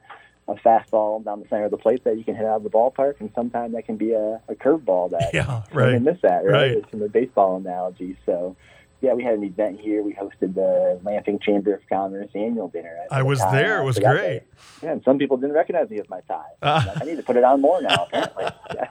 a 0.48 0.54
fastball 0.54 1.24
down 1.24 1.40
the 1.40 1.48
center 1.48 1.64
of 1.66 1.70
the 1.70 1.76
plate 1.78 2.02
that 2.04 2.16
you 2.18 2.24
can 2.24 2.34
hit 2.34 2.44
out 2.44 2.56
of 2.56 2.62
the 2.64 2.70
ballpark, 2.70 3.14
and 3.20 3.30
sometimes 3.34 3.74
that 3.74 3.84
can 3.86 3.96
be 3.96 4.12
a, 4.12 4.40
a 4.48 4.54
curveball 4.54 5.10
that 5.10 5.30
Yeah, 5.32 5.62
you 5.72 5.78
right. 5.78 5.92
can 5.94 6.04
miss 6.04 6.18
that 6.22 6.44
right, 6.44 6.52
Right. 6.52 6.70
It's 6.72 6.88
from 6.90 7.00
the 7.00 7.08
baseball 7.08 7.56
analogy. 7.56 8.16
So. 8.26 8.56
Yeah, 9.04 9.14
we 9.14 9.24
had 9.24 9.34
an 9.34 9.42
event 9.42 9.80
here. 9.80 10.00
We 10.04 10.12
hosted 10.14 10.54
the 10.54 11.00
Lansing 11.02 11.40
Chamber 11.40 11.74
of 11.74 11.80
Commerce 11.88 12.28
annual 12.36 12.68
dinner. 12.68 12.96
at 13.04 13.12
I 13.12 13.24
was 13.24 13.40
tie. 13.40 13.50
there. 13.50 13.82
It 13.82 13.84
was 13.84 13.98
great. 13.98 14.42
Yeah, 14.80 14.92
and 14.92 15.02
some 15.02 15.18
people 15.18 15.36
didn't 15.38 15.56
recognize 15.56 15.90
me 15.90 15.98
as 15.98 16.08
my 16.08 16.20
tie. 16.28 16.44
Ah. 16.62 16.82
I'm 16.82 16.86
like, 16.86 17.02
I 17.02 17.04
need 17.06 17.16
to 17.16 17.24
put 17.24 17.36
it 17.36 17.42
on 17.42 17.60
more 17.60 17.82
now. 17.82 18.04
Apparently, 18.12 18.44
yeah. 18.76 18.90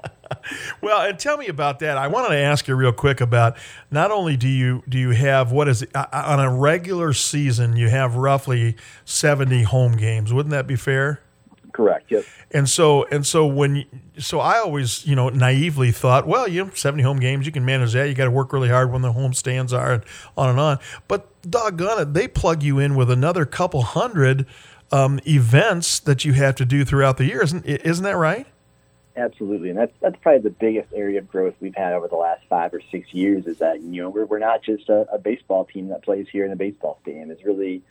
Well, 0.81 1.01
and 1.07 1.17
tell 1.17 1.37
me 1.37 1.47
about 1.47 1.79
that. 1.79 1.97
I 1.97 2.07
wanted 2.07 2.35
to 2.35 2.41
ask 2.41 2.67
you 2.67 2.75
real 2.75 2.91
quick 2.91 3.21
about 3.21 3.55
not 3.89 4.11
only 4.11 4.35
do 4.35 4.49
you 4.49 4.83
do 4.89 4.97
you 4.99 5.11
have 5.11 5.53
what 5.53 5.69
is 5.69 5.83
it, 5.83 5.95
uh, 5.95 6.07
on 6.11 6.41
a 6.41 6.53
regular 6.53 7.13
season 7.13 7.77
you 7.77 7.87
have 7.87 8.17
roughly 8.17 8.75
seventy 9.05 9.63
home 9.63 9.93
games. 9.93 10.33
Wouldn't 10.33 10.51
that 10.51 10.67
be 10.67 10.75
fair? 10.75 11.21
Correct. 11.73 12.11
Yep. 12.11 12.25
And 12.51 12.69
so 12.69 13.05
and 13.05 13.25
so 13.25 13.45
when 13.45 13.85
so 14.17 14.39
I 14.39 14.59
always 14.59 15.05
you 15.05 15.15
know 15.15 15.29
naively 15.29 15.91
thought, 15.91 16.27
well, 16.27 16.47
you 16.47 16.65
know, 16.65 16.71
seventy 16.73 17.03
home 17.03 17.19
games 17.19 17.45
you 17.45 17.51
can 17.51 17.65
manage 17.65 17.93
that. 17.93 18.07
You 18.07 18.15
got 18.15 18.25
to 18.25 18.31
work 18.31 18.53
really 18.53 18.69
hard 18.69 18.91
when 18.91 19.01
the 19.01 19.11
home 19.11 19.33
stands 19.33 19.73
are 19.73 19.93
and 19.93 20.03
on 20.37 20.49
and 20.49 20.59
on. 20.59 20.79
But 21.07 21.27
doggone 21.49 22.01
it, 22.01 22.13
they 22.13 22.27
plug 22.27 22.63
you 22.63 22.79
in 22.79 22.95
with 22.95 23.09
another 23.09 23.45
couple 23.45 23.81
hundred 23.81 24.45
um, 24.91 25.19
events 25.27 25.99
that 25.99 26.25
you 26.25 26.33
have 26.33 26.55
to 26.55 26.65
do 26.65 26.85
throughout 26.85 27.17
the 27.17 27.25
year. 27.25 27.41
Isn't 27.41 27.65
isn't 27.65 28.03
that 28.03 28.17
right? 28.17 28.47
Absolutely, 29.15 29.69
and 29.69 29.77
that's 29.77 29.93
that's 30.01 30.15
probably 30.21 30.41
the 30.41 30.55
biggest 30.55 30.93
area 30.93 31.19
of 31.19 31.27
growth 31.27 31.53
we've 31.59 31.75
had 31.75 31.93
over 31.93 32.07
the 32.07 32.15
last 32.15 32.43
five 32.49 32.73
or 32.73 32.81
six 32.91 33.13
years. 33.13 33.45
Is 33.45 33.57
that 33.59 33.81
you 33.81 34.01
know 34.01 34.09
we're 34.09 34.25
we're 34.25 34.39
not 34.39 34.63
just 34.63 34.87
a, 34.89 35.05
a 35.11 35.17
baseball 35.17 35.65
team 35.65 35.89
that 35.89 36.03
plays 36.03 36.27
here 36.31 36.45
in 36.45 36.51
a 36.51 36.55
baseball 36.55 36.97
stadium. 37.01 37.29
It's 37.29 37.43
really 37.43 37.81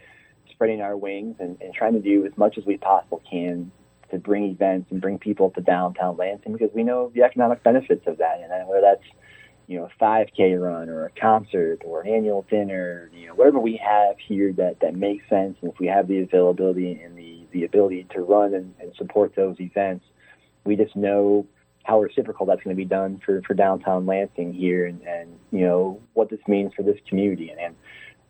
spreading 0.61 0.83
our 0.83 0.94
wings 0.94 1.37
and, 1.40 1.57
and 1.62 1.73
trying 1.73 1.94
to 1.94 2.01
do 2.01 2.27
as 2.27 2.37
much 2.37 2.59
as 2.59 2.66
we 2.66 2.77
possibly 2.77 3.18
can 3.31 3.73
to 4.11 4.18
bring 4.18 4.44
events 4.44 4.90
and 4.90 5.01
bring 5.01 5.18
people 5.18 5.49
to 5.49 5.62
downtown 5.62 6.18
Lansing 6.18 6.53
because 6.53 6.68
we 6.75 6.83
know 6.83 7.11
the 7.14 7.23
economic 7.23 7.62
benefits 7.62 8.07
of 8.07 8.18
that, 8.18 8.40
and 8.42 8.68
whether 8.68 8.83
that's 8.83 9.05
you 9.68 9.79
know 9.79 9.88
a 9.88 10.05
5K 10.05 10.61
run 10.61 10.90
or 10.90 11.07
a 11.07 11.11
concert 11.18 11.79
or 11.83 12.03
an 12.03 12.12
annual 12.12 12.44
dinner, 12.51 13.11
you 13.14 13.27
know 13.27 13.35
whatever 13.35 13.59
we 13.59 13.81
have 13.83 14.16
here 14.18 14.53
that 14.53 14.81
that 14.81 14.94
makes 14.94 15.27
sense, 15.31 15.57
and 15.62 15.73
if 15.73 15.79
we 15.79 15.87
have 15.87 16.09
the 16.09 16.18
availability 16.18 16.92
and 16.92 17.16
the 17.16 17.46
the 17.53 17.64
ability 17.64 18.07
to 18.11 18.20
run 18.20 18.53
and, 18.53 18.75
and 18.81 18.94
support 18.96 19.35
those 19.35 19.57
events 19.61 20.05
we 20.64 20.77
just 20.77 20.94
know 20.94 21.46
how 21.85 22.01
reciprocal 22.01 22.46
that's 22.46 22.62
going 22.62 22.77
to 22.77 22.81
be 22.81 22.85
done 22.85 23.20
for, 23.25 23.42
for 23.46 23.55
downtown 23.55 24.07
Lansing 24.07 24.53
here 24.53 24.87
and, 24.87 25.01
and, 25.03 25.38
you 25.51 25.61
know, 25.61 26.01
what 26.12 26.29
this 26.31 26.40
means 26.46 26.73
for 26.75 26.83
this 26.83 26.99
community. 27.09 27.49
And, 27.51 27.59
and 27.59 27.75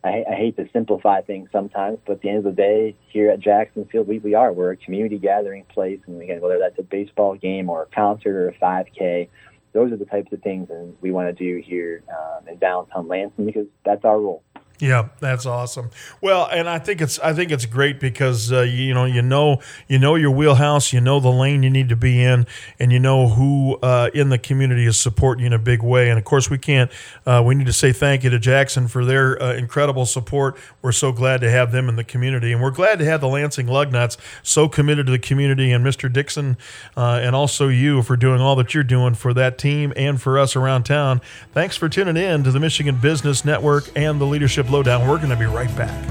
I, 0.02 0.24
I 0.30 0.34
hate 0.34 0.56
to 0.56 0.68
simplify 0.72 1.20
things 1.20 1.50
sometimes, 1.52 1.98
but 2.06 2.14
at 2.14 2.20
the 2.22 2.30
end 2.30 2.38
of 2.38 2.44
the 2.44 2.52
day, 2.52 2.96
here 3.08 3.30
at 3.30 3.40
Jackson 3.40 3.84
Field, 3.84 4.08
we, 4.08 4.18
we 4.18 4.34
are. 4.34 4.52
We're 4.52 4.72
a 4.72 4.76
community 4.76 5.18
gathering 5.18 5.64
place. 5.64 6.00
And 6.06 6.20
again, 6.22 6.40
whether 6.40 6.58
that's 6.58 6.78
a 6.78 6.82
baseball 6.82 7.34
game 7.34 7.68
or 7.68 7.82
a 7.82 7.86
concert 7.86 8.34
or 8.34 8.48
a 8.48 8.54
5K, 8.54 9.28
those 9.72 9.92
are 9.92 9.96
the 9.96 10.06
types 10.06 10.32
of 10.32 10.42
things 10.42 10.68
and 10.70 10.96
we 11.00 11.12
want 11.12 11.28
to 11.28 11.44
do 11.44 11.62
here 11.64 12.02
um, 12.08 12.48
in 12.48 12.58
downtown 12.58 13.08
Lansing 13.08 13.46
because 13.46 13.66
that's 13.84 14.04
our 14.04 14.18
role. 14.18 14.42
Yeah, 14.80 15.08
that's 15.20 15.44
awesome. 15.44 15.90
Well, 16.22 16.48
and 16.50 16.66
I 16.68 16.78
think 16.78 17.02
it's 17.02 17.18
I 17.18 17.34
think 17.34 17.50
it's 17.50 17.66
great 17.66 18.00
because 18.00 18.50
uh, 18.50 18.62
you, 18.62 18.94
know 18.94 19.04
you 19.04 19.20
know 19.20 19.60
you 19.88 19.98
know 19.98 20.14
your 20.14 20.30
wheelhouse, 20.30 20.92
you 20.92 21.02
know 21.02 21.20
the 21.20 21.28
lane 21.28 21.62
you 21.62 21.68
need 21.68 21.90
to 21.90 21.96
be 21.96 22.22
in, 22.22 22.46
and 22.78 22.90
you 22.90 22.98
know 22.98 23.28
who 23.28 23.78
uh, 23.82 24.08
in 24.14 24.30
the 24.30 24.38
community 24.38 24.86
is 24.86 24.98
supporting 24.98 25.42
you 25.42 25.48
in 25.48 25.52
a 25.52 25.58
big 25.58 25.82
way. 25.82 26.08
And 26.08 26.18
of 26.18 26.24
course, 26.24 26.48
we 26.48 26.56
can't. 26.56 26.90
Uh, 27.26 27.42
we 27.44 27.54
need 27.54 27.66
to 27.66 27.74
say 27.74 27.92
thank 27.92 28.24
you 28.24 28.30
to 28.30 28.38
Jackson 28.38 28.88
for 28.88 29.04
their 29.04 29.40
uh, 29.42 29.52
incredible 29.52 30.06
support. 30.06 30.56
We're 30.80 30.92
so 30.92 31.12
glad 31.12 31.42
to 31.42 31.50
have 31.50 31.72
them 31.72 31.90
in 31.90 31.96
the 31.96 32.04
community, 32.04 32.50
and 32.50 32.62
we're 32.62 32.70
glad 32.70 32.98
to 33.00 33.04
have 33.04 33.20
the 33.20 33.28
Lansing 33.28 33.66
Lugnuts 33.66 34.16
so 34.42 34.66
committed 34.66 35.06
to 35.06 35.12
the 35.12 35.18
community, 35.18 35.72
and 35.72 35.84
Mr. 35.84 36.10
Dixon, 36.10 36.56
uh, 36.96 37.20
and 37.22 37.36
also 37.36 37.68
you 37.68 38.02
for 38.02 38.16
doing 38.16 38.40
all 38.40 38.56
that 38.56 38.72
you're 38.72 38.82
doing 38.82 39.12
for 39.12 39.34
that 39.34 39.58
team 39.58 39.92
and 39.94 40.22
for 40.22 40.38
us 40.38 40.56
around 40.56 40.84
town. 40.84 41.20
Thanks 41.52 41.76
for 41.76 41.90
tuning 41.90 42.16
in 42.16 42.44
to 42.44 42.50
the 42.50 42.60
Michigan 42.60 42.96
Business 42.96 43.44
Network 43.44 43.90
and 43.94 44.18
the 44.18 44.26
Leadership 44.26 44.69
Lowdown. 44.70 45.06
We're 45.06 45.16
going 45.18 45.30
to 45.30 45.36
be 45.36 45.46
right 45.46 45.74
back. 45.76 46.04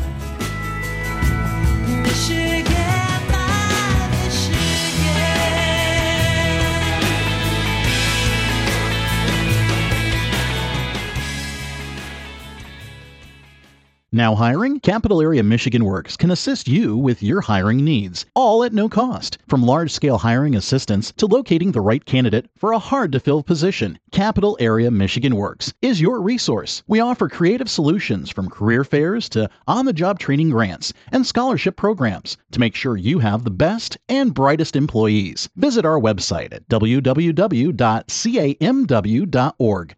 Now 14.12 14.34
hiring? 14.34 14.80
Capital 14.80 15.22
Area 15.22 15.44
Michigan 15.44 15.86
Works 15.86 16.18
can 16.18 16.32
assist 16.32 16.68
you 16.68 16.98
with 16.98 17.22
your 17.22 17.42
hiring 17.42 17.86
needs, 17.86 18.26
all 18.34 18.64
at 18.64 18.74
no 18.74 18.90
cost. 18.90 19.38
From 19.48 19.62
large 19.62 19.92
scale 19.92 20.18
hiring 20.18 20.56
assistance 20.56 21.14
to 21.18 21.28
locating 21.28 21.74
the 21.74 21.82
right 21.82 22.04
candidate 22.04 22.50
for 22.58 22.72
a 22.72 22.80
hard 22.80 23.12
to 23.12 23.20
fill 23.20 23.44
position, 23.44 24.00
Capital 24.12 24.58
Area 24.60 24.90
Michigan 24.90 25.36
Works 25.36 25.76
is 25.84 26.02
your 26.02 26.24
resource. 26.24 26.82
We 26.88 27.00
offer 27.00 27.30
creative 27.30 27.70
solutions 27.70 28.32
from 28.32 28.50
career 28.50 28.84
fairs 28.84 29.30
to 29.30 29.48
on 29.68 29.86
the 29.86 29.94
job 29.94 30.18
training 30.18 30.50
grants 30.50 30.92
and 31.12 31.24
scholarship 31.24 31.76
programs 31.76 32.36
to 32.52 32.60
make 32.60 32.74
sure 32.74 32.98
you 32.98 33.20
have 33.20 33.44
the 33.44 33.52
best 33.52 34.00
and 34.10 34.34
brightest 34.34 34.76
employees. 34.76 35.50
Visit 35.56 35.86
our 35.86 36.00
website 36.00 36.52
at 36.52 36.68
www.camw.org 36.68 37.26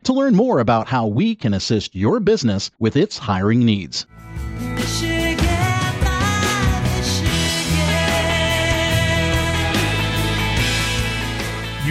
to 0.03 0.13
learn 0.13 0.35
more 0.35 0.59
about 0.59 0.87
how 0.89 1.07
we 1.07 1.33
can 1.33 1.53
assist 1.53 1.95
your 1.95 2.19
business 2.19 2.69
with 2.77 2.97
its 2.97 3.17
hiring 3.17 3.65
needs. 3.65 4.00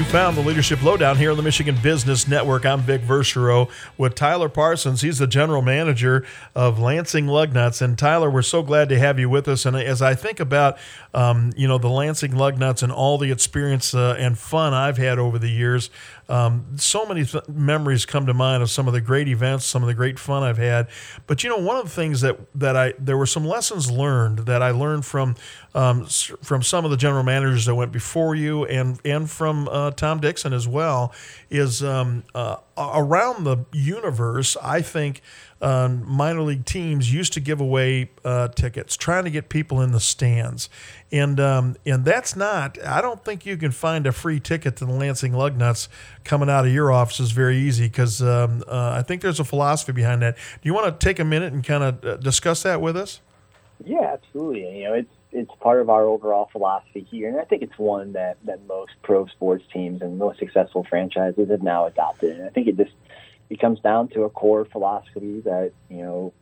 You 0.01 0.05
found 0.05 0.35
the 0.35 0.40
Leadership 0.40 0.83
Lowdown 0.83 1.18
here 1.18 1.31
on 1.31 1.37
the 1.37 1.42
Michigan 1.42 1.77
Business 1.83 2.27
Network. 2.27 2.64
I'm 2.64 2.81
Vic 2.81 3.03
Verchereau 3.03 3.68
with 3.99 4.14
Tyler 4.14 4.49
Parsons. 4.49 5.03
He's 5.03 5.18
the 5.18 5.27
general 5.27 5.61
manager 5.61 6.25
of 6.55 6.79
Lansing 6.79 7.27
Lugnuts. 7.27 7.83
And 7.83 7.99
Tyler, 7.99 8.31
we're 8.31 8.40
so 8.40 8.62
glad 8.62 8.88
to 8.88 8.99
have 8.99 9.18
you 9.18 9.29
with 9.29 9.46
us. 9.46 9.66
And 9.66 9.77
as 9.77 10.01
I 10.01 10.14
think 10.14 10.40
about, 10.40 10.79
um, 11.12 11.53
you 11.55 11.68
know, 11.68 11.77
the 11.77 11.90
Lansing 11.90 12.33
Lugnuts 12.33 12.83
and 12.83 12.90
all 12.90 13.18
the 13.18 13.31
experience 13.31 13.92
uh, 13.92 14.16
and 14.18 14.38
fun 14.38 14.73
I've 14.73 14.96
had 14.96 15.18
over 15.18 15.38
the 15.38 15.51
years, 15.51 15.90
um, 16.31 16.64
so 16.77 17.05
many 17.05 17.25
th- 17.25 17.49
memories 17.49 18.07
come 18.07 18.25
to 18.27 18.35
mind 18.35 18.62
of 18.62 18.71
some 18.71 18.87
of 18.87 18.95
the 18.95 19.01
great 19.01 19.27
events, 19.27 19.66
some 19.66 19.83
of 19.83 19.88
the 19.88 19.95
great 19.95 20.19
fun 20.19 20.43
I've 20.45 20.59
had. 20.59 20.88
But 21.27 21.43
you 21.43 21.51
know, 21.51 21.59
one 21.59 21.77
of 21.77 21.85
the 21.85 21.90
things 21.90 22.21
that 22.21 22.38
that 22.55 22.77
I 22.77 22.95
there 22.99 23.16
were 23.16 23.27
some 23.27 23.45
lessons 23.45 23.90
learned 23.90 24.40
that 24.40 24.62
I 24.62 24.71
learned 24.71 25.05
from 25.05 25.35
um, 25.75 26.07
from 26.07 26.62
some 26.62 26.85
of 26.85 26.93
the 26.93 26.97
general 26.97 27.25
managers 27.25 27.66
that 27.66 27.75
went 27.75 27.90
before 27.90 28.35
you, 28.35 28.64
and 28.66 29.01
and 29.05 29.29
from 29.29 29.69
uh, 29.69 29.90
Tom 29.90 30.21
Dixon 30.21 30.53
as 30.53 30.69
well, 30.69 31.12
is 31.51 31.83
um, 31.83 32.23
uh, 32.35 32.57
around 32.79 33.45
the 33.45 33.64
universe. 33.73 34.57
I 34.62 34.83
think. 34.83 35.23
Um, 35.62 36.09
minor 36.09 36.40
league 36.40 36.64
teams 36.64 37.12
used 37.12 37.35
to 37.35 37.40
give 37.40 37.61
away 37.61 38.11
uh, 38.25 38.49
tickets, 38.49 38.96
trying 38.96 39.25
to 39.25 39.31
get 39.31 39.51
people 39.51 39.83
in 39.83 39.92
the 39.92 40.01
stands, 40.01 40.70
and 41.12 41.38
um, 41.38 41.77
and 41.85 42.05
that's 42.05 42.35
not. 42.35 42.83
I 42.83 43.03
don't 43.03 43.23
think 43.25 43.44
you 43.44 43.59
can 43.59 43.70
find 43.70 44.07
a 44.07 44.12
free 44.12 44.40
ticket 44.40 44.77
to 44.77 44.87
the 44.87 44.92
Lansing 44.92 45.33
Lugnuts 45.33 45.88
coming 46.25 46.49
out 46.49 46.66
of 46.66 46.73
your 46.73 46.90
offices 46.90 47.33
very 47.33 47.59
easy 47.59 47.88
because 47.88 48.23
um, 48.23 48.64
uh, 48.68 48.94
I 48.96 49.03
think 49.03 49.20
there's 49.20 49.40
a 49.40 49.44
philosophy 49.44 49.92
behind 49.92 50.23
that. 50.23 50.37
Do 50.37 50.61
you 50.62 50.73
want 50.73 50.99
to 50.99 51.07
take 51.07 51.18
a 51.18 51.25
minute 51.25 51.53
and 51.53 51.62
kind 51.62 51.85
of 51.85 52.05
uh, 52.05 52.16
discuss 52.16 52.62
that 52.62 52.81
with 52.81 52.96
us? 52.96 53.20
Yeah, 53.85 54.12
absolutely. 54.14 54.79
You 54.79 54.85
know, 54.85 54.94
it's 54.94 55.12
it's 55.33 55.51
part 55.61 55.81
of 55.81 55.88
our 55.88 56.05
overall 56.05 56.49
philosophy 56.51 57.07
here, 57.09 57.29
and 57.29 57.38
I 57.38 57.44
think 57.44 57.62
it's 57.62 57.79
one 57.79 58.12
that 58.12 58.38
that 58.44 58.66
most 58.66 58.92
pro 59.03 59.27
sports 59.27 59.64
teams 59.73 60.03
and 60.03 60.18
most 60.18 60.38
successful 60.38 60.85
franchises 60.88 61.51
have 61.51 61.62
now 61.62 61.87
adopted. 61.87 62.38
And 62.38 62.46
I 62.46 62.51
think 62.51 62.66
it 62.66 62.77
just 62.77 62.92
it 63.51 63.61
comes 63.61 63.81
down 63.81 64.09
to 64.09 64.23
a 64.23 64.31
core 64.31 64.65
philosophy 64.65 65.41
that 65.41 65.73
you 65.89 66.03
know 66.03 66.33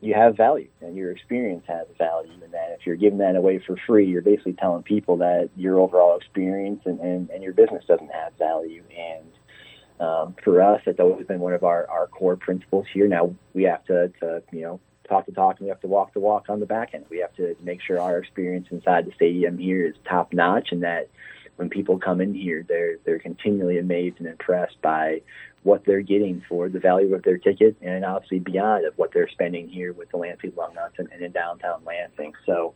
you 0.00 0.14
have 0.14 0.36
value 0.36 0.68
and 0.80 0.96
your 0.96 1.10
experience 1.10 1.64
has 1.66 1.86
value, 1.98 2.32
and 2.42 2.52
that 2.52 2.76
if 2.78 2.86
you're 2.86 2.96
giving 2.96 3.18
that 3.18 3.36
away 3.36 3.58
for 3.58 3.76
free, 3.86 4.06
you're 4.06 4.22
basically 4.22 4.52
telling 4.54 4.82
people 4.82 5.18
that 5.18 5.50
your 5.56 5.78
overall 5.80 6.16
experience 6.16 6.82
and, 6.84 7.00
and, 7.00 7.30
and 7.30 7.42
your 7.42 7.52
business 7.52 7.84
doesn't 7.86 8.10
have 8.10 8.32
value. 8.38 8.82
And 8.96 10.06
um, 10.06 10.36
for 10.44 10.60
us, 10.62 10.82
it's 10.86 11.00
always 11.00 11.26
been 11.26 11.40
one 11.40 11.54
of 11.54 11.64
our, 11.64 11.88
our 11.88 12.06
core 12.06 12.36
principles 12.36 12.86
here. 12.92 13.08
Now 13.08 13.34
we 13.54 13.64
have 13.64 13.84
to, 13.86 14.08
to 14.20 14.42
you 14.52 14.62
know 14.62 14.80
talk 15.08 15.26
the 15.26 15.32
talk 15.32 15.58
and 15.58 15.66
we 15.66 15.68
have 15.68 15.80
to 15.80 15.86
walk 15.86 16.12
the 16.12 16.20
walk 16.20 16.46
on 16.48 16.60
the 16.60 16.66
back 16.66 16.90
end. 16.94 17.06
We 17.10 17.18
have 17.18 17.34
to 17.36 17.56
make 17.62 17.80
sure 17.82 18.00
our 18.00 18.18
experience 18.18 18.68
inside 18.70 19.06
the 19.06 19.12
stadium 19.12 19.58
here 19.58 19.86
is 19.86 19.94
top 20.08 20.32
notch 20.32 20.68
and 20.72 20.82
that 20.82 21.08
when 21.56 21.68
people 21.68 21.98
come 21.98 22.20
in 22.20 22.34
here, 22.34 22.64
they're 22.68 22.96
they're 23.04 23.18
continually 23.18 23.78
amazed 23.78 24.16
and 24.18 24.26
impressed 24.26 24.80
by 24.82 25.22
what 25.62 25.84
they're 25.86 26.02
getting 26.02 26.42
for 26.46 26.68
the 26.68 26.78
value 26.78 27.14
of 27.14 27.22
their 27.22 27.38
ticket 27.38 27.74
and 27.80 28.04
obviously 28.04 28.38
beyond 28.38 28.84
of 28.84 28.92
what 28.98 29.12
they're 29.14 29.30
spending 29.30 29.66
here 29.66 29.94
with 29.94 30.10
the 30.10 30.16
Lansing 30.16 30.52
Lugnuts 30.52 30.98
and, 30.98 31.08
and 31.10 31.22
in 31.22 31.32
downtown 31.32 31.80
Lansing. 31.86 32.34
So 32.44 32.74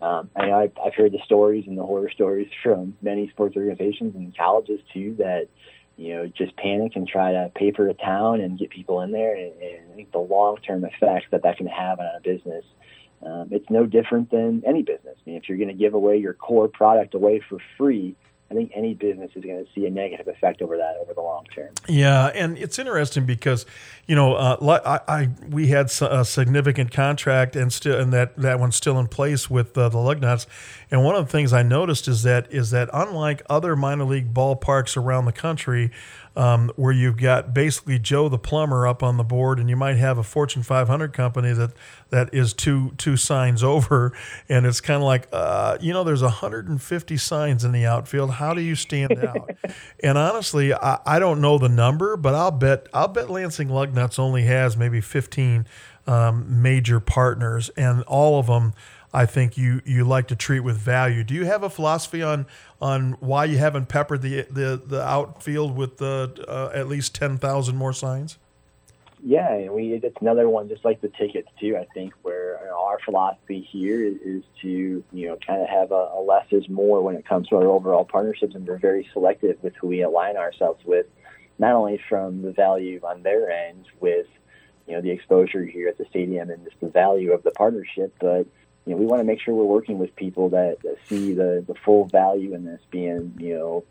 um, 0.00 0.30
I, 0.36 0.52
I've, 0.52 0.72
I've 0.84 0.94
heard 0.94 1.10
the 1.10 1.18
stories 1.24 1.64
and 1.66 1.76
the 1.76 1.82
horror 1.82 2.10
stories 2.10 2.48
from 2.62 2.96
many 3.02 3.28
sports 3.30 3.56
organizations 3.56 4.14
and 4.14 4.36
colleges 4.36 4.80
too 4.92 5.16
that 5.18 5.48
you 5.98 6.14
know, 6.14 6.26
just 6.28 6.56
panic 6.56 6.92
and 6.94 7.08
try 7.08 7.32
to 7.32 7.50
paper 7.56 7.88
a 7.88 7.94
town 7.94 8.40
and 8.40 8.56
get 8.56 8.70
people 8.70 9.00
in 9.00 9.10
there. 9.10 9.34
And, 9.34 9.52
and 9.60 9.92
I 9.92 9.96
think 9.96 10.12
the 10.12 10.18
long 10.18 10.56
term 10.58 10.84
effects 10.84 11.26
that 11.32 11.42
that 11.42 11.56
can 11.56 11.66
have 11.66 11.98
on 11.98 12.06
a 12.16 12.20
business, 12.20 12.64
um, 13.22 13.48
it's 13.50 13.68
no 13.70 13.86
different 13.86 14.30
than 14.30 14.62
any 14.66 14.82
business. 14.82 15.16
I 15.18 15.30
mean, 15.30 15.36
if 15.36 15.48
you're 15.48 15.58
going 15.58 15.68
to 15.68 15.74
give 15.74 15.94
away 15.94 16.18
your 16.18 16.34
core 16.34 16.68
product 16.68 17.14
away 17.14 17.42
for 17.48 17.58
free, 17.76 18.16
I 18.50 18.54
think 18.54 18.72
any 18.74 18.94
business 18.94 19.30
is 19.34 19.44
going 19.44 19.62
to 19.62 19.70
see 19.74 19.84
a 19.84 19.90
negative 19.90 20.26
effect 20.26 20.62
over 20.62 20.78
that 20.78 20.96
over 21.02 21.12
the 21.12 21.20
long 21.20 21.44
term. 21.54 21.68
Yeah, 21.86 22.28
and 22.28 22.56
it's 22.56 22.78
interesting 22.78 23.26
because 23.26 23.66
you 24.06 24.16
know 24.16 24.34
uh, 24.34 25.00
I, 25.06 25.16
I 25.16 25.28
we 25.50 25.66
had 25.66 25.90
a 26.00 26.24
significant 26.24 26.90
contract 26.90 27.56
and 27.56 27.70
still 27.70 28.00
and 28.00 28.10
that 28.14 28.36
that 28.38 28.58
one's 28.58 28.76
still 28.76 28.98
in 28.98 29.06
place 29.06 29.50
with 29.50 29.76
uh, 29.76 29.90
the 29.90 29.98
Lugnuts. 29.98 30.46
And 30.90 31.04
one 31.04 31.14
of 31.14 31.26
the 31.26 31.30
things 31.30 31.52
I 31.52 31.62
noticed 31.62 32.08
is 32.08 32.22
that 32.22 32.50
is 32.50 32.70
that 32.70 32.88
unlike 32.94 33.42
other 33.50 33.76
minor 33.76 34.04
league 34.04 34.32
ballparks 34.32 34.96
around 34.96 35.26
the 35.26 35.32
country, 35.32 35.90
um, 36.36 36.70
where 36.76 36.92
you've 36.92 37.16
got 37.16 37.52
basically 37.52 37.98
Joe 37.98 38.28
the 38.28 38.38
plumber 38.38 38.86
up 38.86 39.02
on 39.02 39.16
the 39.16 39.24
board, 39.24 39.58
and 39.58 39.68
you 39.68 39.76
might 39.76 39.96
have 39.96 40.18
a 40.18 40.22
Fortune 40.22 40.62
500 40.62 41.12
company 41.12 41.52
that 41.52 41.72
that 42.10 42.32
is 42.32 42.52
two 42.52 42.92
two 42.98 43.16
signs 43.16 43.62
over, 43.64 44.12
and 44.48 44.66
it's 44.66 44.80
kind 44.80 44.98
of 44.98 45.04
like 45.04 45.28
uh, 45.32 45.78
you 45.80 45.92
know 45.92 46.04
there's 46.04 46.22
150 46.22 47.16
signs 47.16 47.64
in 47.64 47.72
the 47.72 47.86
outfield. 47.86 48.32
How 48.32 48.54
do 48.54 48.60
you 48.60 48.74
stand 48.74 49.18
out? 49.24 49.50
and 50.02 50.16
honestly, 50.18 50.72
I, 50.72 50.98
I 51.04 51.18
don't 51.18 51.40
know 51.40 51.58
the 51.58 51.68
number, 51.68 52.16
but 52.16 52.34
I'll 52.34 52.50
bet 52.50 52.88
I'll 52.92 53.08
bet 53.08 53.30
Lansing 53.30 53.68
Lugnuts 53.68 54.18
only 54.18 54.42
has 54.44 54.76
maybe 54.76 55.00
15 55.00 55.66
um, 56.06 56.62
major 56.62 57.00
partners, 57.00 57.68
and 57.70 58.02
all 58.04 58.38
of 58.38 58.46
them. 58.46 58.74
I 59.12 59.24
think 59.26 59.56
you 59.56 59.80
you 59.84 60.04
like 60.04 60.28
to 60.28 60.36
treat 60.36 60.60
with 60.60 60.76
value. 60.76 61.24
Do 61.24 61.34
you 61.34 61.46
have 61.46 61.62
a 61.62 61.70
philosophy 61.70 62.22
on 62.22 62.46
on 62.80 63.12
why 63.20 63.46
you 63.46 63.58
haven't 63.58 63.88
peppered 63.88 64.22
the 64.22 64.42
the, 64.50 64.80
the 64.84 65.02
outfield 65.02 65.76
with 65.76 65.96
the, 65.98 66.44
uh, 66.46 66.70
at 66.74 66.88
least 66.88 67.14
ten 67.14 67.38
thousand 67.38 67.76
more 67.76 67.92
signs? 67.92 68.38
Yeah, 69.22 69.52
and 69.52 69.72
we 69.72 69.94
it's 69.94 70.16
another 70.20 70.48
one 70.48 70.68
just 70.68 70.84
like 70.84 71.00
the 71.00 71.08
tickets 71.08 71.48
too. 71.58 71.76
I 71.76 71.86
think 71.94 72.12
where 72.22 72.58
our 72.72 72.98
philosophy 73.04 73.66
here 73.70 74.04
is, 74.04 74.16
is 74.22 74.42
to 74.62 75.02
you 75.12 75.28
know 75.28 75.38
kind 75.44 75.62
of 75.62 75.68
have 75.68 75.90
a, 75.90 76.10
a 76.14 76.20
less 76.22 76.46
is 76.50 76.68
more 76.68 77.02
when 77.02 77.16
it 77.16 77.26
comes 77.26 77.48
to 77.48 77.56
our 77.56 77.66
overall 77.66 78.04
partnerships, 78.04 78.54
and 78.54 78.66
we're 78.66 78.78
very 78.78 79.08
selective 79.12 79.56
with 79.62 79.74
who 79.76 79.88
we 79.88 80.02
align 80.02 80.36
ourselves 80.36 80.84
with, 80.84 81.06
not 81.58 81.72
only 81.72 82.00
from 82.08 82.42
the 82.42 82.52
value 82.52 83.00
on 83.02 83.22
their 83.22 83.50
end 83.50 83.86
with 84.00 84.26
you 84.86 84.94
know 84.94 85.00
the 85.00 85.10
exposure 85.10 85.64
here 85.64 85.88
at 85.88 85.98
the 85.98 86.04
stadium 86.10 86.50
and 86.50 86.62
just 86.64 86.78
the 86.80 86.88
value 86.88 87.32
of 87.32 87.42
the 87.42 87.50
partnership, 87.52 88.14
but 88.20 88.46
you 88.88 88.94
know 88.94 89.00
we 89.00 89.06
want 89.06 89.20
to 89.20 89.24
make 89.24 89.40
sure 89.40 89.54
we're 89.54 89.64
working 89.64 89.98
with 89.98 90.16
people 90.16 90.48
that, 90.48 90.78
that 90.82 90.96
see 91.08 91.34
the 91.34 91.62
the 91.66 91.74
full 91.84 92.06
value 92.06 92.54
in 92.54 92.64
this 92.64 92.80
being 92.90 93.34
you 93.38 93.54
know 93.54 93.84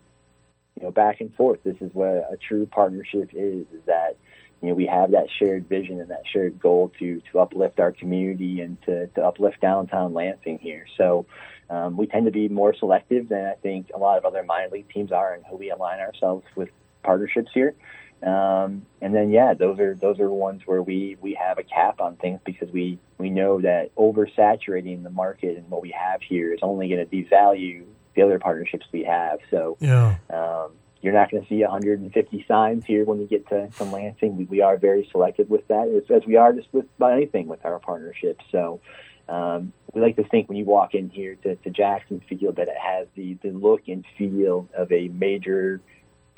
you 0.76 0.82
know 0.82 0.90
back 0.90 1.20
and 1.20 1.32
forth. 1.36 1.60
This 1.62 1.76
is 1.80 1.94
what 1.94 2.08
a 2.08 2.36
true 2.36 2.66
partnership 2.66 3.30
is. 3.32 3.66
Is 3.72 3.84
that 3.86 4.16
you 4.60 4.70
know, 4.70 4.74
we 4.74 4.86
have 4.86 5.12
that 5.12 5.28
shared 5.38 5.68
vision 5.68 6.00
and 6.00 6.10
that 6.10 6.22
shared 6.32 6.58
goal 6.58 6.92
to 6.98 7.22
to 7.30 7.38
uplift 7.38 7.78
our 7.78 7.92
community 7.92 8.60
and 8.60 8.80
to, 8.82 9.06
to 9.08 9.24
uplift 9.24 9.60
downtown 9.60 10.14
Lansing 10.14 10.58
here. 10.58 10.84
So 10.96 11.26
um, 11.70 11.96
we 11.96 12.08
tend 12.08 12.26
to 12.26 12.32
be 12.32 12.48
more 12.48 12.74
selective 12.74 13.28
than 13.28 13.46
I 13.46 13.54
think 13.54 13.90
a 13.94 13.98
lot 13.98 14.18
of 14.18 14.24
other 14.24 14.42
minor 14.42 14.70
league 14.70 14.88
teams 14.92 15.12
are 15.12 15.32
in 15.34 15.44
who 15.44 15.56
we 15.56 15.70
align 15.70 16.00
ourselves 16.00 16.44
with 16.56 16.70
partnerships 17.04 17.50
here. 17.54 17.74
Um, 18.22 18.84
and 19.00 19.14
then 19.14 19.30
yeah, 19.30 19.54
those 19.54 19.78
are 19.78 19.94
those 19.94 20.18
are 20.18 20.28
ones 20.28 20.62
where 20.66 20.82
we 20.82 21.16
we 21.20 21.34
have 21.34 21.58
a 21.58 21.62
cap 21.62 22.00
on 22.00 22.16
things 22.16 22.40
because 22.44 22.68
we 22.72 22.98
we 23.18 23.30
know 23.30 23.60
that 23.60 23.94
oversaturating 23.94 25.04
the 25.04 25.10
market 25.10 25.56
and 25.56 25.68
what 25.70 25.82
we 25.82 25.90
have 25.90 26.20
here 26.22 26.52
is 26.52 26.58
only 26.62 26.88
going 26.88 27.06
to 27.08 27.16
devalue 27.16 27.84
the 28.16 28.22
other 28.22 28.38
partnerships 28.38 28.86
we 28.92 29.04
have. 29.04 29.38
So 29.50 29.76
Yeah. 29.80 30.16
um, 30.30 30.72
you're 31.00 31.12
not 31.12 31.30
going 31.30 31.44
to 31.44 31.48
see 31.48 31.62
150 31.62 32.44
signs 32.48 32.84
here 32.84 33.04
when 33.04 33.20
you 33.20 33.28
get 33.28 33.48
to, 33.50 33.68
to 33.68 33.84
Lansing. 33.84 34.36
We, 34.36 34.44
we 34.46 34.62
are 34.62 34.76
very 34.76 35.08
selective 35.12 35.48
with 35.48 35.66
that, 35.68 35.86
as, 35.88 36.10
as 36.10 36.26
we 36.26 36.34
are 36.34 36.52
just 36.52 36.66
with 36.72 36.86
about 36.96 37.12
anything 37.12 37.46
with 37.46 37.64
our 37.64 37.78
partnerships. 37.78 38.44
So 38.50 38.80
um, 39.28 39.72
we 39.94 40.00
like 40.00 40.16
to 40.16 40.24
think 40.24 40.48
when 40.48 40.58
you 40.58 40.64
walk 40.64 40.94
in 40.94 41.08
here 41.08 41.36
to, 41.44 41.54
to 41.54 41.70
Jackson 41.70 42.20
Field 42.28 42.56
that 42.56 42.66
it 42.66 42.76
has 42.76 43.06
the, 43.14 43.34
the 43.42 43.50
look 43.50 43.82
and 43.86 44.04
feel 44.16 44.68
of 44.74 44.90
a 44.90 45.06
major 45.08 45.80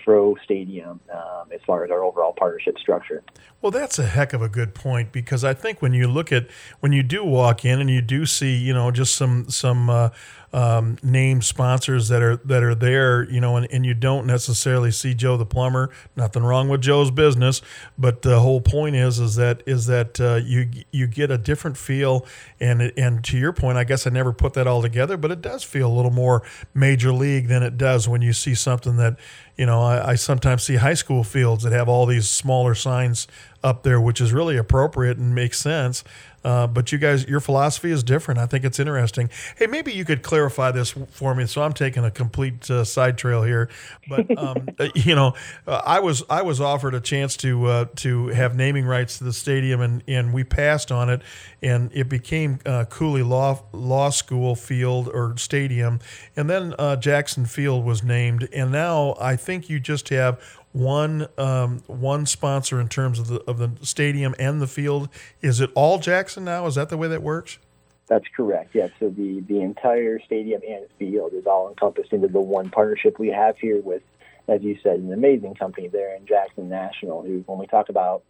pro 0.05 0.37
stadium 0.45 1.01
um, 1.13 1.49
as 1.53 1.61
far 1.67 1.85
as 1.85 1.91
our 1.91 2.03
overall 2.03 2.33
partnership 2.33 2.79
structure. 2.79 3.23
Well, 3.63 3.71
that's 3.71 3.99
a 3.99 4.07
heck 4.07 4.33
of 4.33 4.43
a 4.43 4.49
good 4.49 4.75
point 4.75 5.13
because 5.13 5.45
I 5.45 5.55
think 5.55 5.83
when 5.83 5.93
you 5.93 6.09
look 6.09 6.33
at 6.33 6.49
when 6.81 6.93
you 6.93 7.03
do 7.03 7.25
walk 7.25 7.65
in 7.65 7.81
and 7.81 7.91
you 7.91 8.01
do 8.01 8.27
see, 8.27 8.57
you 8.57 8.73
know, 8.73 8.91
just 8.91 9.15
some 9.15 9.49
some 9.51 9.91
uh, 9.91 10.11
um, 10.53 10.99
name 11.03 11.43
sponsors 11.43 12.09
that 12.09 12.23
are 12.23 12.37
that 12.39 12.63
are 12.63 12.75
there, 12.75 13.29
you 13.31 13.41
know, 13.41 13.57
and, 13.57 13.69
and 13.71 13.87
you 13.87 13.95
don't 13.95 14.27
necessarily 14.27 14.91
see 14.91 15.15
Joe 15.15 15.37
the 15.37 15.47
plumber. 15.47 15.91
Nothing 16.17 16.43
wrong 16.43 16.69
with 16.69 16.81
Joe's 16.81 17.11
business, 17.11 17.63
but 17.97 18.23
the 18.23 18.41
whole 18.41 18.61
point 18.61 18.97
is 18.97 19.21
is 19.21 19.37
that 19.37 19.63
is 19.67 19.87
that 19.87 20.21
uh, 20.21 20.41
you 20.45 20.69
you 20.91 21.07
get 21.07 21.31
a 21.31 21.39
different 21.39 21.77
feel, 21.77 22.27
and 22.59 22.93
and 22.97 23.23
to 23.25 23.39
your 23.39 23.53
point, 23.53 23.79
I 23.79 23.85
guess 23.85 24.07
I 24.07 24.11
never 24.11 24.33
put 24.33 24.55
that 24.55 24.67
all 24.67 24.83
together, 24.83 25.17
but 25.17 25.31
it 25.31 25.41
does 25.41 25.63
feel 25.63 25.89
a 25.89 25.95
little 25.95 26.11
more 26.11 26.43
major 26.75 27.13
league 27.13 27.47
than 27.47 27.63
it 27.63 27.79
does 27.79 28.09
when 28.09 28.23
you 28.23 28.33
see 28.33 28.55
something 28.55 28.97
that 28.97 29.17
you 29.61 29.67
know, 29.67 29.83
I, 29.83 30.13
I 30.13 30.15
sometimes 30.15 30.63
see 30.63 30.77
high 30.77 30.95
school 30.95 31.23
fields 31.23 31.65
that 31.65 31.73
have 31.75 31.87
all 31.87 32.07
these 32.07 32.31
smaller 32.31 32.75
signs 32.75 33.29
up 33.63 33.83
there, 33.83 34.01
which 34.01 34.19
is 34.19 34.33
really 34.33 34.57
appropriate 34.57 35.19
and 35.19 35.35
makes 35.35 35.59
sense. 35.59 36.03
Uh, 36.43 36.67
but 36.67 36.91
you 36.93 36.99
guys, 36.99 37.27
your 37.29 37.41
philosophy 37.41 37.91
is 37.91 38.03
different. 38.03 38.41
I 38.41 38.47
think 38.47 38.65
it's 38.65 38.79
interesting. 38.79 39.29
Hey, 39.57 39.67
maybe 39.67 39.93
you 39.93 40.05
could 40.05 40.23
clarify 40.23 40.71
this 40.71 40.95
for 41.11 41.35
me. 41.35 41.47
So 41.47 41.63
I'm 41.63 41.73
taking 41.73 42.05
a 42.05 42.11
complete 42.11 42.71
uh, 42.71 42.85
side 42.85 43.19
trail 43.19 43.43
here, 43.43 43.69
but 44.09 44.39
um, 44.39 44.69
uh, 44.79 44.89
you 44.95 45.15
know, 45.15 45.35
uh, 45.67 45.83
I 45.85 46.01
was 46.01 46.23
I 46.31 46.43
was 46.43 46.61
offered 46.61 46.95
a 46.95 47.01
chance 47.01 47.37
to 47.39 47.67
uh, 47.67 47.85
to 47.97 48.29
have 48.29 48.57
naming 48.57 48.87
rights 48.87 49.19
to 49.19 49.25
the 49.25 49.33
stadium, 49.33 49.81
and 49.81 50.03
and 50.09 50.33
we 50.33 50.45
passed 50.45 50.91
on 50.91 51.11
it, 51.11 51.23
and 51.63 51.91
it 51.93 52.09
became 52.09 52.59
uh, 52.65 52.87
Cooley 52.87 53.23
Law 53.23 53.63
Law 53.73 54.11
School 54.11 54.55
Field 54.55 55.09
or 55.09 55.37
Stadium, 55.37 56.01
and 56.37 56.49
then 56.49 56.75
uh, 56.79 56.97
Jackson 56.97 57.45
Field 57.45 57.85
was 57.85 58.03
named, 58.03 58.49
and 58.53 58.73
now 58.73 59.15
I 59.21 59.37
think 59.37 59.69
you 59.69 59.79
just 59.79 60.09
have 60.09 60.41
one 60.73 61.29
um, 61.37 61.83
one 61.87 62.27
sponsor 62.27 62.81
in 62.81 62.89
terms 62.89 63.19
of 63.19 63.29
the 63.29 63.43
of 63.51 63.59
the 63.59 63.71
stadium 63.85 64.35
and 64.39 64.61
the 64.63 64.67
field. 64.67 65.09
Is 65.43 65.61
it 65.61 65.71
all 65.75 65.99
Jackson 65.99 66.45
now? 66.45 66.67
Is 66.67 66.75
that 66.77 66.89
the 66.89 66.97
way 66.97 67.09
that 67.09 67.23
works? 67.23 67.59
That's 68.07 68.27
correct. 68.37 68.75
Yeah. 68.75 68.89
So 68.99 69.09
the, 69.09 69.41
the 69.47 69.61
entire 69.61 70.19
stadium 70.21 70.63
and 70.69 70.85
field 70.99 71.33
is 71.33 71.47
all 71.47 71.69
encompassed 71.69 72.13
into 72.13 72.27
the 72.27 72.41
one 72.41 72.69
partnership 72.69 73.21
we 73.21 73.29
have 73.29 73.57
here 73.57 73.81
with, 73.81 74.03
as 74.49 74.63
you 74.63 74.77
said, 74.83 74.99
an 74.99 75.13
amazing 75.13 75.55
company 75.55 75.87
there 75.87 76.17
in 76.17 76.27
Jackson 76.27 76.69
National. 76.69 77.23
Who, 77.23 77.45
when 77.47 77.59
we 77.59 77.69
talk 77.69 77.89
about 77.89 78.25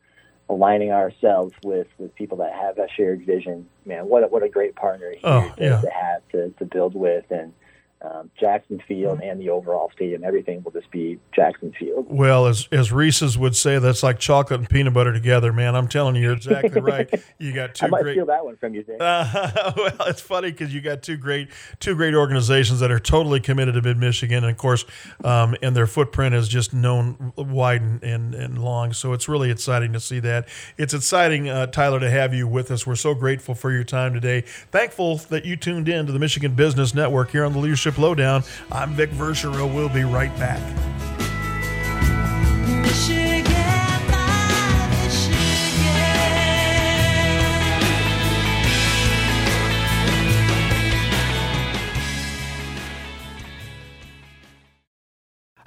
aligning 0.51 0.93
ourselves 0.93 1.55
with, 1.65 1.87
with 1.97 2.15
people 2.15 2.37
that 2.39 2.53
have 2.53 2.77
a 2.77 2.89
shared 2.95 3.25
vision, 3.25 3.67
man, 3.87 4.07
what 4.07 4.25
a, 4.25 4.27
what 4.27 4.43
a 4.43 4.51
great 4.51 4.75
partner 4.77 5.13
here 5.13 5.21
Oh, 5.25 5.53
to, 5.57 5.63
yeah. 5.65 5.81
to 5.81 5.89
have 5.91 6.29
to, 6.33 6.51
to 6.59 6.65
build 6.67 6.95
with. 6.95 7.25
And 7.31 7.55
um, 8.03 8.31
Jackson 8.39 8.83
Field 8.89 9.21
and 9.21 9.39
the 9.39 9.51
overall 9.51 9.91
stadium. 9.95 10.25
Everything 10.25 10.63
will 10.63 10.71
just 10.71 10.91
be 10.91 11.19
Jackson 11.35 11.73
Field. 11.79 12.07
Well, 12.09 12.47
as 12.47 12.67
as 12.73 12.93
Reese's 12.93 13.37
would 13.37 13.55
say, 13.55 13.79
that's 13.79 14.03
like 14.03 14.19
chocolate 14.19 14.61
and 14.61 14.69
peanut 14.69 14.95
butter 14.95 15.13
together, 15.13 15.53
man. 15.53 15.77
I'm 15.77 15.89
telling 15.89 16.17
you, 16.17 16.23
you're 16.23 16.33
exactly 16.33 16.81
right. 16.81 17.11
You 17.39 17.53
got 17.53 17.75
two 17.75 17.87
I 17.87 17.89
might 17.89 18.03
great. 18.03 18.15
steal 18.15 18.27
that 18.27 18.45
one 18.45 18.57
from 18.57 18.75
you, 18.75 18.83
Dick. 18.83 18.99
Uh, 19.01 19.73
well, 19.77 20.09
it's 20.09 20.21
funny 20.21 20.51
because 20.51 20.75
you 20.75 20.81
got 20.81 21.03
two 21.03 21.17
great, 21.17 21.49
two 21.79 21.95
great 21.95 22.15
organizations 22.15 22.81
that 22.81 22.91
are 22.91 22.99
totally 22.99 23.41
committed 23.41 23.75
to 23.75 23.83
Mid 23.83 23.97
Michigan, 23.97 24.45
and 24.45 24.51
of 24.51 24.57
course, 24.59 24.85
um, 25.25 25.57
and 25.63 25.75
their 25.75 25.87
footprint 25.87 26.35
is 26.35 26.49
just 26.49 26.75
known 26.75 27.33
wide 27.37 27.81
and, 27.81 28.03
and, 28.03 28.35
and 28.35 28.63
long. 28.63 28.93
So 28.93 29.13
it's 29.15 29.29
really 29.29 29.51
exciting 29.51 29.93
to 29.95 30.01
see 30.01 30.21
that. 30.21 30.49
It's 30.77 30.93
exciting, 30.93 31.49
uh, 31.49 31.67
Tyler, 31.67 32.01
to 32.01 32.11
have 32.11 32.35
you 32.35 32.47
with 32.47 32.71
us. 32.71 32.87
We're 32.87 32.97
so 32.97 33.15
grateful 33.15 33.55
for 33.55 33.73
your 33.73 33.85
time 33.85 34.13
today. 34.13 34.43
Thankful 34.43 35.17
that 35.17 35.45
you 35.45 35.57
tuned 35.57 35.89
in 35.89 36.07
to 36.07 36.13
the 36.13 36.19
Michigan 36.19 36.55
Business 36.55 36.95
Network 36.95 37.31
here 37.31 37.45
on 37.45 37.53
the 37.53 37.59
Leadership 37.59 37.90
Lowdown. 37.99 38.45
I'm 38.71 38.95
Vic 38.95 39.11
Verchereau. 39.11 39.73
We'll 39.73 39.89
be 39.89 40.05
right 40.05 40.35
back. 40.39 40.61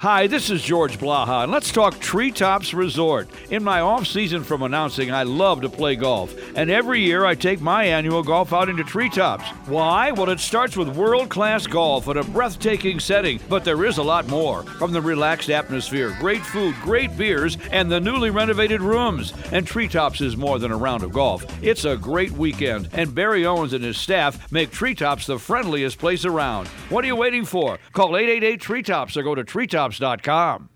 Hi, 0.04 0.26
this 0.26 0.50
is 0.50 0.60
George 0.60 0.98
Blaha, 0.98 1.44
and 1.44 1.50
let's 1.50 1.72
talk 1.72 1.98
Treetops 1.98 2.74
Resort. 2.74 3.26
In 3.48 3.64
my 3.64 3.80
off 3.80 4.06
season 4.06 4.44
from 4.44 4.62
announcing, 4.62 5.10
I 5.10 5.22
love 5.22 5.62
to 5.62 5.70
play 5.70 5.96
golf, 5.96 6.34
and 6.54 6.70
every 6.70 7.00
year 7.00 7.24
I 7.24 7.34
take 7.34 7.62
my 7.62 7.84
annual 7.84 8.22
golf 8.22 8.52
outing 8.52 8.76
to 8.76 8.84
Treetops. 8.84 9.48
Why? 9.64 10.10
Well, 10.10 10.28
it 10.28 10.40
starts 10.40 10.76
with 10.76 10.94
world 10.94 11.30
class 11.30 11.66
golf 11.66 12.06
at 12.08 12.18
a 12.18 12.22
breathtaking 12.22 13.00
setting, 13.00 13.40
but 13.48 13.64
there 13.64 13.86
is 13.86 13.96
a 13.96 14.02
lot 14.02 14.28
more. 14.28 14.62
From 14.62 14.92
the 14.92 15.00
relaxed 15.00 15.48
atmosphere, 15.48 16.14
great 16.20 16.44
food, 16.44 16.74
great 16.82 17.16
beers, 17.16 17.56
and 17.72 17.90
the 17.90 17.98
newly 17.98 18.28
renovated 18.28 18.82
rooms. 18.82 19.32
And 19.52 19.66
Treetops 19.66 20.20
is 20.20 20.36
more 20.36 20.58
than 20.58 20.70
a 20.70 20.76
round 20.76 21.02
of 21.02 21.14
golf. 21.14 21.46
It's 21.62 21.86
a 21.86 21.96
great 21.96 22.32
weekend, 22.32 22.90
and 22.92 23.14
Barry 23.14 23.46
Owens 23.46 23.72
and 23.72 23.82
his 23.82 23.96
staff 23.96 24.52
make 24.52 24.70
Treetops 24.70 25.24
the 25.24 25.38
friendliest 25.38 25.96
place 25.96 26.26
around. 26.26 26.68
What 26.90 27.04
are 27.04 27.06
you 27.08 27.16
waiting 27.16 27.46
for? 27.46 27.78
Call 27.94 28.18
888 28.18 28.60
Treetops 28.60 29.16
or 29.16 29.22
go 29.22 29.34
to 29.34 29.44
treetops.com. 29.44 29.93
Michigan, 30.00 30.68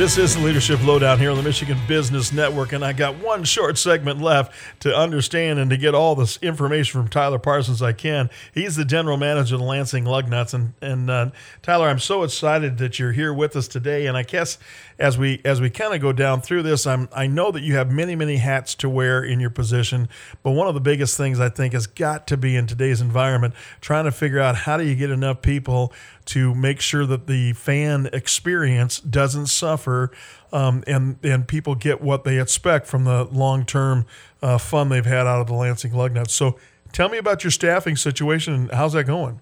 This 0.00 0.16
is 0.16 0.34
the 0.34 0.40
Leadership 0.40 0.82
Lowdown 0.82 1.18
here 1.18 1.30
on 1.30 1.36
the 1.36 1.42
Michigan 1.42 1.76
Business 1.86 2.32
Network, 2.32 2.72
and 2.72 2.82
I 2.82 2.94
got 2.94 3.16
one 3.16 3.44
short 3.44 3.76
segment 3.76 4.18
left 4.18 4.80
to 4.80 4.96
understand 4.96 5.58
and 5.58 5.68
to 5.68 5.76
get 5.76 5.94
all 5.94 6.14
this 6.14 6.38
information 6.38 7.02
from 7.02 7.10
Tyler 7.10 7.38
Parsons 7.38 7.82
I 7.82 7.92
can. 7.92 8.30
He's 8.54 8.76
the 8.76 8.86
general 8.86 9.18
manager 9.18 9.56
of 9.56 9.60
the 9.60 9.66
Lansing 9.66 10.04
Lugnuts, 10.04 10.54
and 10.54 10.72
and 10.80 11.10
uh, 11.10 11.30
Tyler, 11.60 11.86
I'm 11.86 11.98
so 11.98 12.22
excited 12.22 12.78
that 12.78 12.98
you're 12.98 13.12
here 13.12 13.34
with 13.34 13.54
us 13.54 13.68
today. 13.68 14.06
And 14.06 14.16
I 14.16 14.22
guess 14.22 14.56
as 14.98 15.18
we 15.18 15.42
as 15.44 15.60
we 15.60 15.68
kind 15.68 15.92
of 15.92 16.00
go 16.00 16.14
down 16.14 16.40
through 16.40 16.62
this, 16.62 16.86
I'm 16.86 17.10
I 17.14 17.26
know 17.26 17.50
that 17.50 17.60
you 17.60 17.74
have 17.74 17.90
many 17.90 18.16
many 18.16 18.38
hats 18.38 18.74
to 18.76 18.88
wear 18.88 19.22
in 19.22 19.38
your 19.38 19.50
position, 19.50 20.08
but 20.42 20.52
one 20.52 20.66
of 20.66 20.72
the 20.72 20.80
biggest 20.80 21.18
things 21.18 21.38
I 21.38 21.50
think 21.50 21.74
has 21.74 21.86
got 21.86 22.26
to 22.28 22.38
be 22.38 22.56
in 22.56 22.66
today's 22.66 23.02
environment 23.02 23.52
trying 23.82 24.06
to 24.06 24.12
figure 24.12 24.40
out 24.40 24.56
how 24.56 24.78
do 24.78 24.84
you 24.84 24.94
get 24.94 25.10
enough 25.10 25.42
people 25.42 25.92
to 26.26 26.54
make 26.54 26.80
sure 26.80 27.06
that 27.06 27.26
the 27.26 27.52
fan 27.54 28.08
experience 28.12 29.00
doesn't 29.00 29.46
suffer 29.46 30.10
um, 30.52 30.84
and 30.86 31.18
and 31.22 31.46
people 31.48 31.74
get 31.74 32.00
what 32.00 32.24
they 32.24 32.40
expect 32.40 32.86
from 32.86 33.04
the 33.04 33.24
long 33.24 33.64
term 33.64 34.06
uh, 34.42 34.58
fun 34.58 34.88
they've 34.88 35.06
had 35.06 35.26
out 35.26 35.40
of 35.40 35.46
the 35.46 35.54
Lansing 35.54 35.92
Lugnuts. 35.92 36.30
So 36.30 36.58
tell 36.92 37.08
me 37.08 37.18
about 37.18 37.44
your 37.44 37.50
staffing 37.50 37.96
situation 37.96 38.54
and 38.54 38.70
how's 38.70 38.92
that 38.94 39.04
going? 39.04 39.40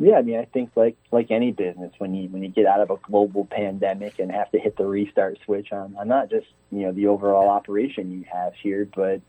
Yeah, 0.00 0.14
I 0.14 0.22
mean, 0.22 0.38
I 0.38 0.44
think 0.44 0.70
like 0.76 0.96
like 1.10 1.30
any 1.30 1.50
business, 1.50 1.92
when 1.98 2.14
you 2.14 2.28
when 2.28 2.42
you 2.42 2.48
get 2.48 2.66
out 2.66 2.80
of 2.80 2.90
a 2.90 2.96
global 3.02 3.44
pandemic 3.44 4.20
and 4.20 4.30
have 4.30 4.50
to 4.52 4.58
hit 4.58 4.76
the 4.76 4.86
restart 4.86 5.38
switch 5.44 5.72
on, 5.72 5.96
on 5.98 6.06
not 6.06 6.30
just 6.30 6.46
you 6.70 6.82
know 6.82 6.92
the 6.92 7.08
overall 7.08 7.48
operation 7.48 8.12
you 8.12 8.24
have 8.32 8.54
here, 8.54 8.88
but 8.94 9.20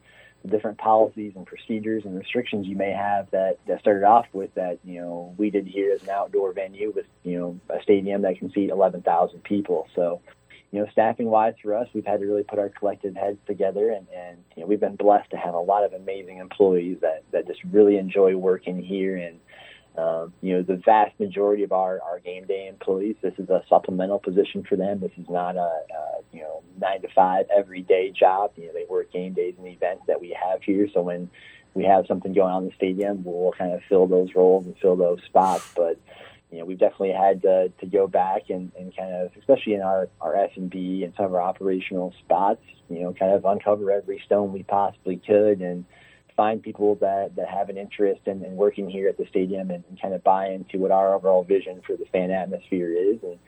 the 0.44 0.50
different 0.50 0.78
policies 0.78 1.34
and 1.36 1.46
procedures 1.46 2.06
and 2.06 2.18
restrictions 2.18 2.66
you 2.66 2.76
may 2.76 2.92
have 2.92 3.30
that 3.32 3.58
that 3.68 3.80
started 3.80 4.06
off 4.06 4.26
with 4.34 4.54
that 4.56 4.80
you 4.84 5.00
know 5.02 5.34
we 5.38 5.50
did 5.50 5.68
here 5.68 5.94
as 5.94 6.02
an 6.04 6.10
outdoor 6.10 6.54
venue 6.54 6.92
with 6.96 7.06
you 7.24 7.38
know 7.38 7.60
a 7.70 7.82
stadium 7.82 8.22
that 8.22 8.38
can 8.38 8.52
seat 8.52 8.70
11,000 8.70 9.44
people. 9.44 9.88
So 9.96 10.22
you 10.72 10.80
know, 10.80 10.88
staffing 10.92 11.28
wise 11.28 11.56
for 11.64 11.76
us, 11.76 11.88
we've 11.94 12.06
had 12.06 12.20
to 12.20 12.28
really 12.28 12.44
put 12.44 12.60
our 12.60 12.70
collective 12.70 13.16
heads 13.16 13.40
together, 13.48 13.90
and, 13.90 14.06
and 14.16 14.38
you 14.56 14.62
know, 14.62 14.68
we've 14.68 14.80
been 14.80 14.96
blessed 14.96 15.32
to 15.32 15.38
have 15.38 15.56
a 15.56 15.60
lot 15.60 15.84
of 15.84 15.94
amazing 15.94 16.38
employees 16.38 16.98
that 17.02 17.24
that 17.32 17.48
just 17.48 17.60
really 17.72 17.98
enjoy 17.98 18.36
working 18.36 18.82
here 18.82 19.18
and. 19.18 19.40
Um, 19.98 20.34
you 20.42 20.54
know, 20.54 20.62
the 20.62 20.78
vast 20.78 21.20
majority 21.20 21.64
of 21.64 21.72
our, 21.72 22.00
our 22.02 22.20
game 22.20 22.46
day 22.46 22.68
employees, 22.68 23.16
this 23.22 23.34
is 23.38 23.50
a 23.50 23.64
supplemental 23.68 24.20
position 24.20 24.64
for 24.64 24.76
them. 24.76 25.00
This 25.00 25.12
is 25.18 25.28
not 25.30 25.58
a, 25.58 25.60
a 25.60 26.22
you 26.32 26.42
know 26.42 26.64
nine 26.80 27.02
to 27.02 27.08
five 27.14 27.48
everyday 27.56 28.12
job. 28.12 28.52
You 28.56 28.68
know, 28.68 28.74
they 28.74 28.86
work 28.90 29.12
game 29.12 29.34
days 29.34 29.56
and 29.58 29.68
events 29.68 30.04
that 30.08 30.22
we 30.22 30.38
have 30.42 30.64
here. 30.64 30.88
So 30.94 31.02
when 31.02 31.30
we 31.74 31.84
have 31.84 32.06
something 32.08 32.34
going 32.34 32.54
on 32.54 32.64
in 32.64 32.70
the 32.70 32.76
stadium, 32.76 33.24
we'll 33.24 33.52
kind 33.52 33.74
of 33.74 33.82
fill 33.90 34.08
those 34.08 34.34
roles 34.36 34.66
and 34.66 34.78
fill 34.78 34.96
those 34.96 35.22
spots. 35.24 35.70
But 35.76 35.98
you 36.52 36.60
know, 36.60 36.66
we've 36.66 36.80
definitely 36.80 37.12
had 37.12 37.42
to, 37.44 37.70
to 37.80 37.86
go 37.86 38.08
back 38.08 38.50
and, 38.50 38.72
and 38.78 38.96
kind 38.96 39.14
of, 39.14 39.32
especially 39.38 39.76
in 39.76 39.82
our, 39.82 40.10
our 40.20 40.36
F&B 40.36 41.04
and 41.04 41.14
some 41.16 41.26
of 41.26 41.34
our 41.36 41.42
operational 41.42 42.14
spots, 42.20 42.62
you 42.90 43.02
know, 43.02 43.14
kind 43.14 43.34
of 43.34 43.46
uncover 43.46 43.92
every 43.92 44.22
stone 44.26 44.52
we 44.52 44.64
possibly 44.64 45.18
could 45.18 45.62
and 45.62 45.86
find 46.40 46.64
people 46.64 46.96
that, 46.96 47.36
that 47.36 47.50
have 47.50 47.68
an 47.68 47.78
interest 47.78 48.22
in, 48.26 48.46
in 48.46 48.56
working 48.56 48.90
here 48.90 49.10
at 49.10 49.18
the 49.18 49.26
stadium 49.30 49.72
and, 49.72 49.84
and 49.90 50.02
kind 50.02 50.14
of 50.14 50.24
buy 50.24 50.48
into 50.48 50.78
what 50.78 50.90
our 50.90 51.14
overall 51.14 51.44
vision 51.44 51.82
for 51.86 51.98
the 51.98 52.06
fan 52.14 52.32
atmosphere 52.32 52.94
is. 52.94 53.18
And 53.24 53.40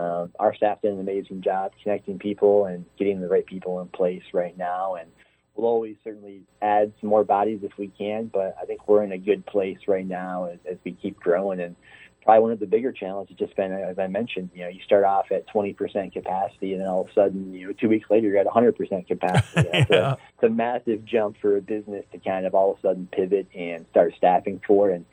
um, 0.00 0.32
our 0.38 0.54
staff 0.54 0.80
did 0.80 0.92
an 0.92 1.00
amazing 1.00 1.42
job 1.42 1.72
connecting 1.82 2.16
people 2.20 2.66
and 2.66 2.84
getting 2.96 3.20
the 3.20 3.26
right 3.26 3.44
people 3.44 3.80
in 3.80 3.88
place 3.88 4.22
right 4.32 4.56
now. 4.56 4.94
And 4.94 5.10
we'll 5.56 5.66
always 5.66 5.96
certainly 6.04 6.42
add 6.62 6.92
some 7.00 7.10
more 7.10 7.24
bodies 7.24 7.58
if 7.64 7.76
we 7.76 7.88
can, 7.88 8.30
but 8.32 8.54
I 8.62 8.66
think 8.66 8.86
we're 8.86 9.02
in 9.02 9.10
a 9.10 9.18
good 9.18 9.44
place 9.44 9.78
right 9.88 10.06
now 10.06 10.44
as, 10.44 10.60
as 10.70 10.76
we 10.84 10.92
keep 10.92 11.18
growing. 11.18 11.58
And 11.58 11.74
probably 12.22 12.42
one 12.42 12.52
of 12.52 12.60
the 12.60 12.66
bigger 12.66 12.92
challenges 12.92 13.36
has 13.38 13.46
just 13.46 13.56
been, 13.56 13.72
as 13.72 13.98
I 13.98 14.06
mentioned, 14.06 14.50
you 14.54 14.62
know, 14.62 14.68
you 14.68 14.80
start 14.82 15.04
off 15.04 15.30
at 15.30 15.48
20% 15.48 16.12
capacity 16.12 16.72
and 16.72 16.80
then 16.82 16.88
all 16.88 17.02
of 17.02 17.08
a 17.08 17.12
sudden, 17.14 17.54
you 17.54 17.66
know, 17.68 17.72
two 17.72 17.88
weeks 17.88 18.10
later 18.10 18.28
you're 18.28 18.38
at 18.38 18.46
100% 18.46 19.06
capacity. 19.06 19.68
It's, 19.72 19.90
Yeah. 19.90 20.12
a, 20.12 20.12
it's 20.12 20.42
a 20.42 20.48
massive 20.50 21.04
jump 21.04 21.36
for 21.40 21.56
a 21.56 21.62
business 21.62 22.04
to 22.12 22.18
kind 22.18 22.44
of 22.46 22.54
all 22.54 22.72
of 22.72 22.78
a 22.78 22.80
sudden 22.82 23.08
pivot 23.10 23.46
and 23.54 23.86
start 23.90 24.14
staffing 24.16 24.60
for. 24.66 24.90
And 24.90 25.04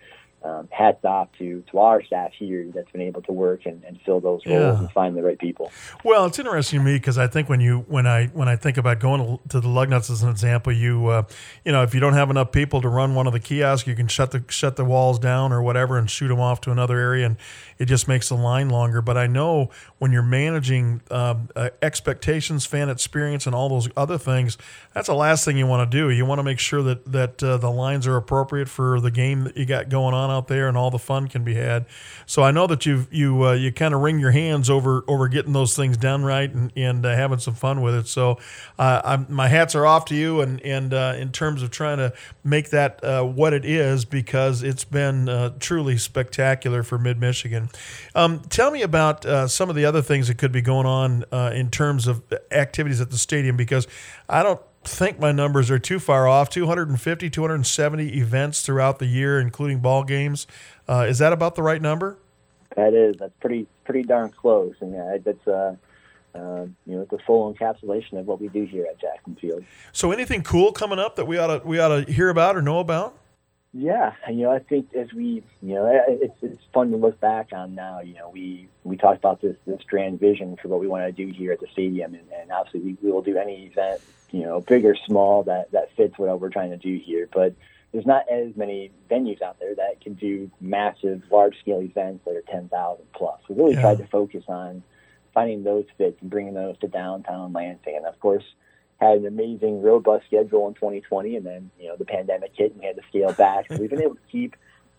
um, 0.46 0.68
hats 0.72 1.04
off 1.04 1.28
to, 1.40 1.64
to 1.72 1.80
our 1.80 2.04
staff 2.04 2.32
here 2.38 2.68
that's 2.74 2.92
been 2.92 3.02
able 3.02 3.22
to 3.24 3.32
work 3.32 3.66
and, 3.66 3.84
and 3.84 4.00
fill 4.06 4.20
those 4.20 4.46
roles 4.46 4.76
Yeah. 4.76 4.80
and 4.80 4.92
find 4.92 5.18
the 5.18 5.24
right 5.24 5.40
people. 5.40 5.72
Well, 6.04 6.26
it's 6.26 6.38
interesting 6.38 6.80
to 6.80 6.86
me 6.86 6.98
because 6.98 7.18
I 7.18 7.26
think 7.28 7.50
when 7.50 7.60
you 7.60 7.80
when 7.88 8.06
I 8.06 8.28
when 8.28 8.48
I 8.48 8.56
think 8.56 8.78
about 8.78 9.00
going 9.00 9.22
to, 9.22 9.50
to 9.50 9.60
the 9.60 9.68
Lugnuts 9.68 10.12
as 10.12 10.22
an 10.22 10.30
example, 10.30 10.72
you 10.72 11.08
uh, 11.08 11.24
you 11.66 11.72
know 11.72 11.82
if 11.82 11.96
you 11.96 12.00
don't 12.00 12.14
have 12.14 12.30
enough 12.30 12.52
people 12.52 12.80
to 12.82 12.88
run 12.90 13.16
one 13.16 13.26
of 13.26 13.34
the 13.34 13.40
kiosks, 13.40 13.88
you 13.88 13.96
can 13.96 14.08
shut 14.08 14.30
the 14.32 14.44
shut 14.50 14.76
the 14.76 14.86
walls 14.86 15.18
down 15.18 15.52
or 15.52 15.64
whatever 15.64 15.98
and 15.98 16.10
shoot 16.12 16.28
them 16.28 16.40
off 16.40 16.62
to 16.62 16.72
another 16.72 17.00
area, 17.00 17.26
and 17.26 17.38
it 17.78 17.86
just 17.86 18.08
makes 18.08 18.30
the 18.30 18.36
line 18.36 18.70
longer. 18.70 19.02
But 19.02 19.18
I 19.18 19.28
know 19.28 19.70
when 19.98 20.12
you're 20.12 20.24
managing 20.24 21.02
um, 21.12 21.50
uh, 21.56 21.70
expectations, 21.82 22.66
fan 22.66 22.90
experience, 22.90 23.46
and 23.46 23.56
all 23.56 23.70
those 23.70 23.90
other 23.98 24.18
things, 24.18 24.58
that's 24.94 25.08
the 25.08 25.16
last 25.16 25.44
thing 25.46 25.58
you 25.58 25.68
want 25.68 25.90
to 25.90 25.98
do. 25.98 26.10
You 26.10 26.26
want 26.26 26.40
to 26.40 26.44
make 26.44 26.60
sure 26.60 26.82
that 26.84 27.12
that 27.12 27.44
uh, 27.44 27.58
the 27.58 27.72
lines 27.72 28.08
are 28.08 28.16
appropriate 28.16 28.70
for 28.70 29.00
the 29.00 29.12
game 29.12 29.44
that 29.44 29.58
you 29.58 29.66
got 29.66 29.90
going 29.90 30.14
on 30.14 30.30
out 30.30 30.48
there, 30.48 30.68
and 30.68 30.78
all 30.78 30.92
the 30.92 31.00
fun 31.00 31.28
can 31.28 31.44
be 31.44 31.56
had. 31.56 31.86
So 32.26 32.44
I 32.44 32.52
know 32.52 32.68
that 32.68 32.86
you 32.86 33.08
you 33.12 33.46
uh, 33.46 33.54
you 33.54 33.72
kind 33.72 33.94
of 33.94 34.02
wring 34.02 34.20
your 34.20 34.32
hands 34.32 34.70
over 34.70 35.04
over 35.08 35.28
getting 35.28 35.54
those 35.54 35.76
things 35.76 35.98
done 35.98 36.24
right 36.24 36.52
and 36.52 36.72
and 36.76 37.06
uh, 37.06 37.16
having 37.16 37.40
some 37.40 37.56
fun 37.56 37.82
with 37.82 37.96
it. 37.96 38.08
So 38.08 38.40
uh, 38.80 39.24
my 39.28 39.48
hats 39.50 39.76
are 39.76 39.86
off 39.86 40.06
to 40.06 40.16
you, 40.16 40.40
and 40.42 40.62
and 40.62 40.94
in 40.94 41.32
terms 41.32 41.62
of 41.62 41.72
trying 41.72 41.98
to 41.98 42.14
make 42.44 42.70
that 42.70 43.00
what 43.36 43.54
it 43.54 43.66
is 43.66 44.06
because 44.06 44.64
it's 44.64 44.86
been 44.86 45.54
truly 45.60 45.98
spectacular 45.98 46.84
for 46.84 46.98
Mid 46.98 47.20
Michigan. 47.20 47.65
Um, 48.14 48.40
tell 48.50 48.72
me 48.72 48.82
about 48.82 49.26
uh, 49.26 49.48
some 49.48 49.70
of 49.70 49.76
the 49.76 49.86
other 49.86 50.02
things 50.02 50.28
that 50.28 50.38
could 50.38 50.52
be 50.52 50.62
going 50.62 50.86
on 50.86 51.26
uh, 51.32 51.52
in 51.54 51.70
terms 51.70 52.08
of 52.08 52.24
activities 52.52 53.02
at 53.02 53.12
the 53.12 53.18
stadium 53.18 53.58
because 53.58 53.88
I 54.30 54.44
don't 54.44 54.62
think 54.84 55.20
my 55.20 55.32
numbers 55.32 55.72
are 55.72 55.80
too 55.80 56.00
far 56.00 56.28
off. 56.28 56.50
250 56.50 57.30
270 57.30 58.18
events 58.18 58.62
throughout 58.62 59.00
the 59.00 59.08
year 59.08 59.40
including 59.40 59.80
ball 59.80 60.04
games. 60.04 60.48
Uh, 60.88 61.06
is 61.08 61.18
that 61.20 61.34
about 61.34 61.56
the 61.56 61.64
right 61.64 61.82
number? 61.82 62.18
That 62.76 62.94
is, 62.94 63.16
that's 63.18 63.34
pretty 63.40 63.68
pretty 63.86 64.04
darn 64.04 64.32
close, 64.32 64.76
and 64.82 64.94
yeah, 64.94 65.18
that's 65.24 65.48
uh, 65.48 65.76
uh, 66.36 66.66
you 66.86 66.98
know 66.98 67.08
the 67.10 67.20
full 67.26 67.54
encapsulation 67.54 68.20
of 68.20 68.26
what 68.26 68.42
we 68.42 68.50
do 68.50 68.66
here 68.66 68.86
at 68.90 69.00
Jackson 69.00 69.38
Field. 69.40 69.64
so 69.94 70.12
anything 70.12 70.44
cool 70.44 70.74
coming 70.74 71.00
up 71.00 71.16
that 71.16 71.26
we 71.26 71.38
ought 71.38 71.60
to 71.60 71.66
we 71.66 71.80
ought 71.80 72.06
to 72.06 72.12
hear 72.12 72.30
about 72.30 72.58
or 72.58 72.62
know 72.62 72.80
about 72.80 73.18
Yeah, 73.78 74.14
you 74.32 74.44
know, 74.44 74.52
I 74.52 74.60
think 74.60 74.94
as 74.96 75.12
we, 75.12 75.44
you 75.62 75.76
know, 75.76 75.92
it's 76.08 76.34
it's 76.42 76.62
fun 76.74 76.92
to 76.92 76.98
look 76.98 77.20
back 77.20 77.50
on 77.52 77.76
now. 77.76 78.00
You 78.00 78.14
know, 78.14 78.30
we 78.30 78.70
we 78.86 78.96
talked 78.96 79.18
about 79.18 79.42
this 79.42 79.58
this 79.68 79.82
grand 79.86 80.18
vision 80.18 80.56
for 80.62 80.70
what 80.70 80.80
we 80.80 80.88
want 80.88 81.04
to 81.06 81.12
do 81.26 81.30
here 81.38 81.52
at 81.52 81.60
the 81.60 81.68
stadium, 81.74 82.14
and, 82.14 82.24
and 82.32 82.54
obviously 82.54 82.80
we, 82.80 82.98
we 83.04 83.12
will 83.12 83.22
do 83.22 83.38
any 83.38 83.66
event, 83.66 84.00
you 84.32 84.44
know, 84.44 84.62
big 84.62 84.86
or 84.86 84.96
small, 85.06 85.44
that 85.44 85.72
that 85.74 85.90
fits 85.98 86.18
what 86.18 86.40
we're 86.40 86.50
trying 86.50 86.70
to 86.70 86.78
do 86.78 86.98
here. 87.04 87.28
But 87.34 87.54
there's 87.92 88.06
not 88.06 88.30
as 88.32 88.56
many 88.56 88.92
venues 89.12 89.42
out 89.42 89.60
there 89.60 89.76
that 89.76 90.00
can 90.02 90.14
do 90.14 90.50
massive, 90.62 91.24
large 91.30 91.60
scale 91.60 91.82
events 91.82 92.24
that 92.26 92.36
are 92.38 92.44
10,000 92.50 93.06
plus. 93.14 93.42
We 93.50 93.56
really 93.56 93.74
Yeah. 93.74 93.82
tried 93.82 93.98
to 93.98 94.08
focus 94.08 94.46
on 94.48 94.84
finding 95.34 95.64
those 95.66 95.86
fits 95.98 96.22
and 96.22 96.30
bringing 96.30 96.54
those 96.54 96.78
to 96.80 96.88
downtown 96.88 97.52
Lansing. 97.52 97.98
And 97.98 98.06
of 98.06 98.18
course, 98.22 98.44
had 99.10 99.18
an 99.20 99.26
amazing, 99.26 99.82
robust 99.82 100.26
schedule 100.28 100.68
in 100.68 100.74
2020, 100.76 101.36
and 101.36 101.46
then 101.46 101.70
you 101.80 101.88
know 101.88 101.96
the 101.96 102.06
pandemic 102.06 102.52
hit 102.56 102.72
and 102.72 102.80
we 102.82 102.88
had 102.88 102.96
to 102.96 103.02
scale 103.10 103.34
back. 103.34 103.66
So 103.70 103.78
we've 103.78 103.90
been 103.90 104.02
able 104.02 104.16
to 104.16 104.22
keep 104.32 104.56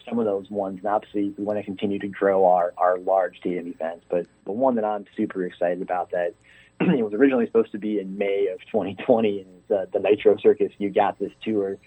some 0.08 0.18
of 0.18 0.24
those 0.24 0.48
ones, 0.50 0.78
and 0.78 0.86
obviously 0.86 1.34
we 1.36 1.44
want 1.44 1.58
to 1.58 1.64
continue 1.64 1.98
to 1.98 2.08
grow 2.08 2.46
our 2.46 2.72
our 2.78 2.98
large 2.98 3.38
stadium 3.38 3.66
events. 3.68 4.04
But 4.08 4.26
the 4.44 4.52
one 4.52 4.76
that 4.76 4.84
I'm 4.84 5.04
super 5.16 5.44
excited 5.44 5.82
about 5.82 6.10
that 6.12 6.34
it 6.80 7.02
was 7.04 7.12
originally 7.14 7.46
supposed 7.46 7.72
to 7.72 7.78
be 7.78 7.98
in 7.98 8.18
May 8.18 8.48
of 8.52 8.60
2020, 8.66 9.40
and 9.40 9.78
uh, 9.78 9.86
the 9.92 9.98
Nitro 9.98 10.36
Circus 10.38 10.72
You 10.78 10.90
Got 10.90 11.18
This 11.18 11.32
tour. 11.42 11.78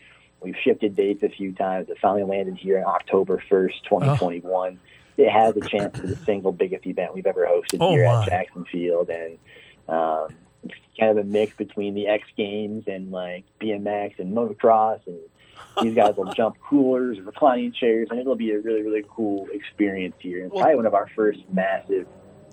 We've 0.41 0.55
shifted 0.63 0.95
dates 0.95 1.22
a 1.22 1.28
few 1.30 1.51
times. 1.51 1.89
It 1.89 1.97
finally 2.01 2.24
landed 2.24 2.55
here 2.55 2.80
on 2.80 2.86
October 2.86 3.43
1st, 3.51 3.84
2021. 3.89 4.80
It 5.17 5.30
has 5.30 5.57
a 5.57 5.59
chance 5.59 5.97
to 5.97 6.01
be 6.03 6.07
the 6.07 6.15
single 6.15 6.53
biggest 6.53 6.88
event 6.88 7.13
we've 7.13 7.26
ever 7.26 7.45
hosted 7.45 7.80
Oh, 7.82 7.89
here 7.91 8.05
my. 8.05 8.22
at 8.24 8.30
Jackson 8.30 8.63
Field, 8.63 9.09
and 9.09 9.38
um, 9.89 10.30
kind 10.99 11.12
of 11.12 11.18
a 11.18 11.24
mix 11.24 11.55
between 11.55 11.93
the 11.93 12.07
X 12.07 12.28
Games 12.36 12.86
and 12.88 13.12
like 13.12 13.45
BMX 13.62 14.20
and 14.20 14.36
motocross, 14.36 14.99
and 15.07 15.20
these 15.82 15.95
guys 15.95 16.16
will 16.16 16.34
jump 16.34 16.57
coolers, 16.70 17.18
and 17.18 17.26
reclining 17.26 17.72
chairs, 17.72 18.07
and 18.12 18.20
it'll 18.20 18.36
be 18.36 18.51
a 18.51 18.60
really 18.60 18.82
really 18.82 19.03
cool 19.10 19.47
experience 19.51 20.16
here. 20.20 20.45
It's 20.45 20.53
Well- 20.53 20.64
probably 20.64 20.76
one 20.78 20.86
of 20.86 20.93
our 20.93 21.07
first 21.16 21.39
massive 21.51 22.07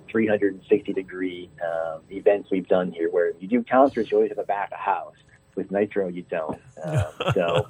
360 0.08 0.92
degree 0.92 1.50
um, 1.62 2.00
events 2.10 2.50
we've 2.50 2.68
done 2.68 2.92
here, 2.92 3.10
where 3.10 3.32
you 3.40 3.48
do 3.48 3.62
concerts, 3.64 4.10
you 4.10 4.16
always 4.16 4.30
have 4.30 4.38
a 4.38 4.44
back 4.44 4.70
of 4.72 4.78
house. 4.78 5.14
With 5.56 5.70
Nitro, 5.70 6.08
you 6.08 6.22
don't. 6.22 6.60
Um, 6.84 7.04
so, 7.34 7.68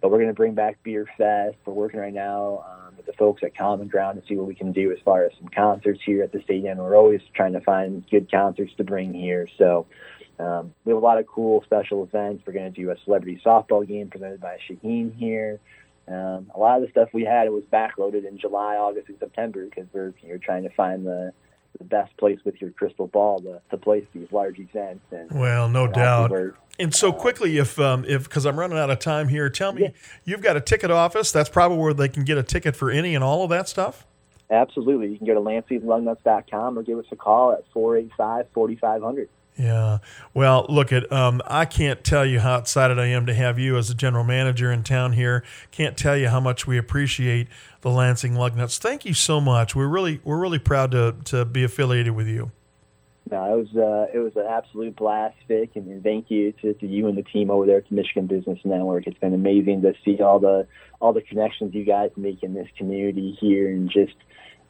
but 0.00 0.10
we're 0.10 0.18
going 0.18 0.28
to 0.28 0.34
bring 0.34 0.54
back 0.54 0.78
Beer 0.84 1.04
Fest. 1.18 1.56
We're 1.66 1.72
working 1.72 1.98
right 1.98 2.14
now 2.14 2.64
um, 2.68 2.87
the 3.08 3.14
folks 3.14 3.42
at 3.42 3.56
Common 3.56 3.88
Ground 3.88 4.20
to 4.20 4.28
see 4.28 4.36
what 4.36 4.46
we 4.46 4.54
can 4.54 4.70
do 4.70 4.92
as 4.92 4.98
far 5.04 5.24
as 5.24 5.32
some 5.38 5.48
concerts 5.48 6.00
here 6.04 6.22
at 6.22 6.30
the 6.30 6.40
stadium. 6.42 6.78
We're 6.78 6.96
always 6.96 7.22
trying 7.34 7.54
to 7.54 7.60
find 7.60 8.04
good 8.08 8.30
concerts 8.30 8.72
to 8.76 8.84
bring 8.84 9.12
here. 9.12 9.48
So, 9.58 9.86
um, 10.38 10.72
we 10.84 10.92
have 10.92 11.02
a 11.02 11.04
lot 11.04 11.18
of 11.18 11.26
cool 11.26 11.62
special 11.64 12.04
events. 12.04 12.44
We're 12.46 12.52
going 12.52 12.72
to 12.72 12.80
do 12.80 12.90
a 12.90 12.96
celebrity 13.04 13.40
softball 13.44 13.86
game 13.88 14.08
presented 14.08 14.40
by 14.40 14.58
Shaheen 14.68 15.12
here. 15.16 15.58
Um, 16.06 16.50
a 16.54 16.58
lot 16.58 16.76
of 16.76 16.82
the 16.82 16.90
stuff 16.90 17.08
we 17.12 17.24
had 17.24 17.46
it 17.46 17.52
was 17.52 17.64
backloaded 17.72 18.26
in 18.26 18.38
July, 18.38 18.76
August, 18.76 19.08
and 19.08 19.18
September 19.18 19.64
because 19.64 19.86
we're 19.92 20.14
you're 20.22 20.38
trying 20.38 20.62
to 20.62 20.70
find 20.70 21.04
the 21.04 21.32
the 21.76 21.84
best 21.84 22.16
place 22.16 22.38
with 22.44 22.60
your 22.60 22.70
crystal 22.70 23.06
ball 23.06 23.40
to, 23.40 23.60
to 23.70 23.76
place 23.76 24.04
these 24.14 24.28
large 24.32 24.58
events. 24.58 25.04
And 25.10 25.30
Well, 25.30 25.68
no 25.68 25.84
and 25.84 25.94
doubt. 25.94 26.32
And 26.80 26.94
so 26.94 27.12
quickly, 27.12 27.58
if 27.58 27.78
um, 27.80 28.04
if 28.06 28.24
because 28.24 28.46
I'm 28.46 28.58
running 28.58 28.78
out 28.78 28.88
of 28.90 29.00
time 29.00 29.28
here, 29.28 29.50
tell 29.50 29.72
me 29.72 29.82
Yeah. 29.82 29.88
you've 30.24 30.42
got 30.42 30.56
a 30.56 30.60
ticket 30.60 30.90
office. 30.90 31.32
That's 31.32 31.48
probably 31.48 31.78
where 31.78 31.92
they 31.92 32.08
can 32.08 32.24
get 32.24 32.38
a 32.38 32.42
ticket 32.42 32.76
for 32.76 32.90
any 32.90 33.14
and 33.14 33.24
all 33.24 33.42
of 33.44 33.50
that 33.50 33.68
stuff. 33.68 34.06
Absolutely. 34.50 35.08
You 35.08 35.18
can 35.18 35.26
go 35.26 35.34
to 35.34 35.40
LansingLugnuts.com 35.40 36.78
or 36.78 36.82
give 36.82 36.98
us 36.98 37.04
a 37.10 37.16
call 37.16 37.52
at 37.52 37.64
485 37.72 38.46
4500. 38.54 39.28
Yeah. 39.58 39.98
Well, 40.34 40.66
look 40.68 40.92
at 40.92 41.10
um, 41.12 41.42
I 41.44 41.64
can't 41.64 42.04
tell 42.04 42.24
you 42.24 42.38
how 42.38 42.58
excited 42.58 42.96
I 42.96 43.06
am 43.06 43.26
to 43.26 43.34
have 43.34 43.58
you 43.58 43.76
as 43.76 43.90
a 43.90 43.94
general 43.94 44.22
manager 44.22 44.70
in 44.70 44.84
town 44.84 45.14
here. 45.14 45.42
Can't 45.72 45.96
tell 45.96 46.16
you 46.16 46.28
how 46.28 46.38
much 46.38 46.68
we 46.68 46.78
appreciate 46.78 47.48
the 47.80 47.90
Lansing 47.90 48.34
Lugnuts. 48.34 48.78
Thank 48.78 49.04
you 49.04 49.14
so 49.14 49.40
much. 49.40 49.74
We're 49.74 49.88
really 49.88 50.20
we're 50.22 50.38
really 50.38 50.60
proud 50.60 50.92
to 50.92 51.16
to 51.24 51.44
be 51.44 51.64
affiliated 51.64 52.14
with 52.14 52.28
you. 52.28 52.52
No, 53.30 53.52
it 53.52 53.56
was 53.56 53.76
uh, 53.76 54.16
it 54.16 54.20
was 54.20 54.36
an 54.36 54.46
absolute 54.48 54.94
blast, 54.94 55.36
Vic, 55.48 55.72
and, 55.74 56.02
thank 56.04 56.30
you 56.30 56.52
to, 56.62 56.74
to 56.74 56.86
you 56.86 57.08
and 57.08 57.18
the 57.18 57.24
team 57.24 57.50
over 57.50 57.66
there 57.66 57.78
at 57.78 57.88
the 57.88 57.94
Michigan 57.96 58.26
Business 58.26 58.60
Network. 58.64 59.06
It's 59.08 59.18
been 59.18 59.34
amazing 59.34 59.82
to 59.82 59.92
see 60.04 60.22
all 60.22 60.38
the 60.38 60.68
all 61.00 61.12
the 61.12 61.20
connections 61.20 61.74
you 61.74 61.84
guys 61.84 62.10
make 62.16 62.44
in 62.44 62.54
this 62.54 62.68
community 62.78 63.36
here, 63.40 63.68
and 63.68 63.90
just 63.90 64.14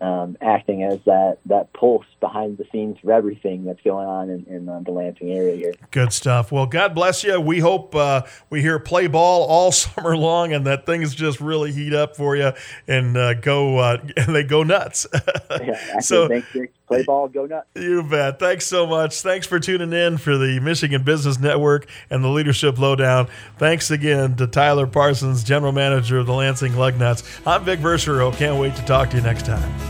um, 0.01 0.37
acting 0.41 0.83
as 0.83 1.01
that 1.05 1.39
that 1.47 1.73
pulse 1.73 2.07
behind 2.21 2.59
the 2.59 2.65
scenes 2.71 2.99
for 3.03 3.13
everything 3.13 3.65
that's 3.65 3.81
going 3.83 4.07
on 4.07 4.31
in, 4.31 4.45
in 4.47 4.69
uh, 4.69 4.81
the 4.85 4.91
Lansing 4.93 5.31
area 5.31 5.57
here. 5.57 5.75
Good 5.91 6.13
stuff. 6.13 6.53
Well, 6.53 6.67
God 6.67 6.95
bless 6.95 7.25
you. 7.25 7.41
We 7.41 7.59
hope 7.61 7.95
uh, 7.95 8.23
we 8.51 8.61
hear 8.61 8.79
play 8.79 9.07
ball 9.09 9.45
all 9.45 9.73
summer 9.73 10.17
long, 10.17 10.53
and 10.53 10.67
that 10.67 10.87
things 10.87 11.15
just 11.15 11.41
really 11.41 11.73
heat 11.73 11.93
up 11.95 12.17
for 12.17 12.37
you 12.37 12.53
and 12.87 13.17
uh, 13.17 13.35
go 13.35 13.79
uh, 13.79 13.99
and 14.17 14.35
they 14.35 14.45
go 14.45 14.63
nuts. 14.63 15.07
Yeah, 15.61 15.99
so 16.01 16.29
thanks, 16.29 16.47
Vic. 16.53 16.73
Play 16.87 17.03
ball, 17.03 17.29
go 17.29 17.47
nuts. 17.47 17.67
you 17.75 18.03
bet. 18.03 18.39
Thanks 18.39 18.67
so 18.67 18.87
much. 18.87 19.21
Thanks 19.23 19.47
for 19.47 19.59
tuning 19.59 19.93
in 19.93 20.19
for 20.19 20.39
the 20.39 20.61
Michigan 20.61 21.03
Business 21.03 21.39
Network 21.39 21.89
and 22.11 22.23
the 22.23 22.29
Leadership 22.29 22.79
Lowdown. 22.79 23.29
Thanks 23.59 23.91
again 23.91 24.37
to 24.37 24.47
Tyler 24.47 24.87
Parsons, 24.87 25.43
General 25.43 25.73
Manager 25.73 26.19
of 26.19 26.27
the 26.27 26.33
Lansing 26.35 26.73
Lugnuts. 26.73 27.41
I'm 27.47 27.65
Vic 27.65 27.81
Verchereau. 27.81 28.35
Can't 28.37 28.59
wait 28.61 28.77
to 28.77 28.85
talk 28.85 29.11
to 29.11 29.17
you 29.17 29.23
next 29.23 29.47
time. 29.47 29.88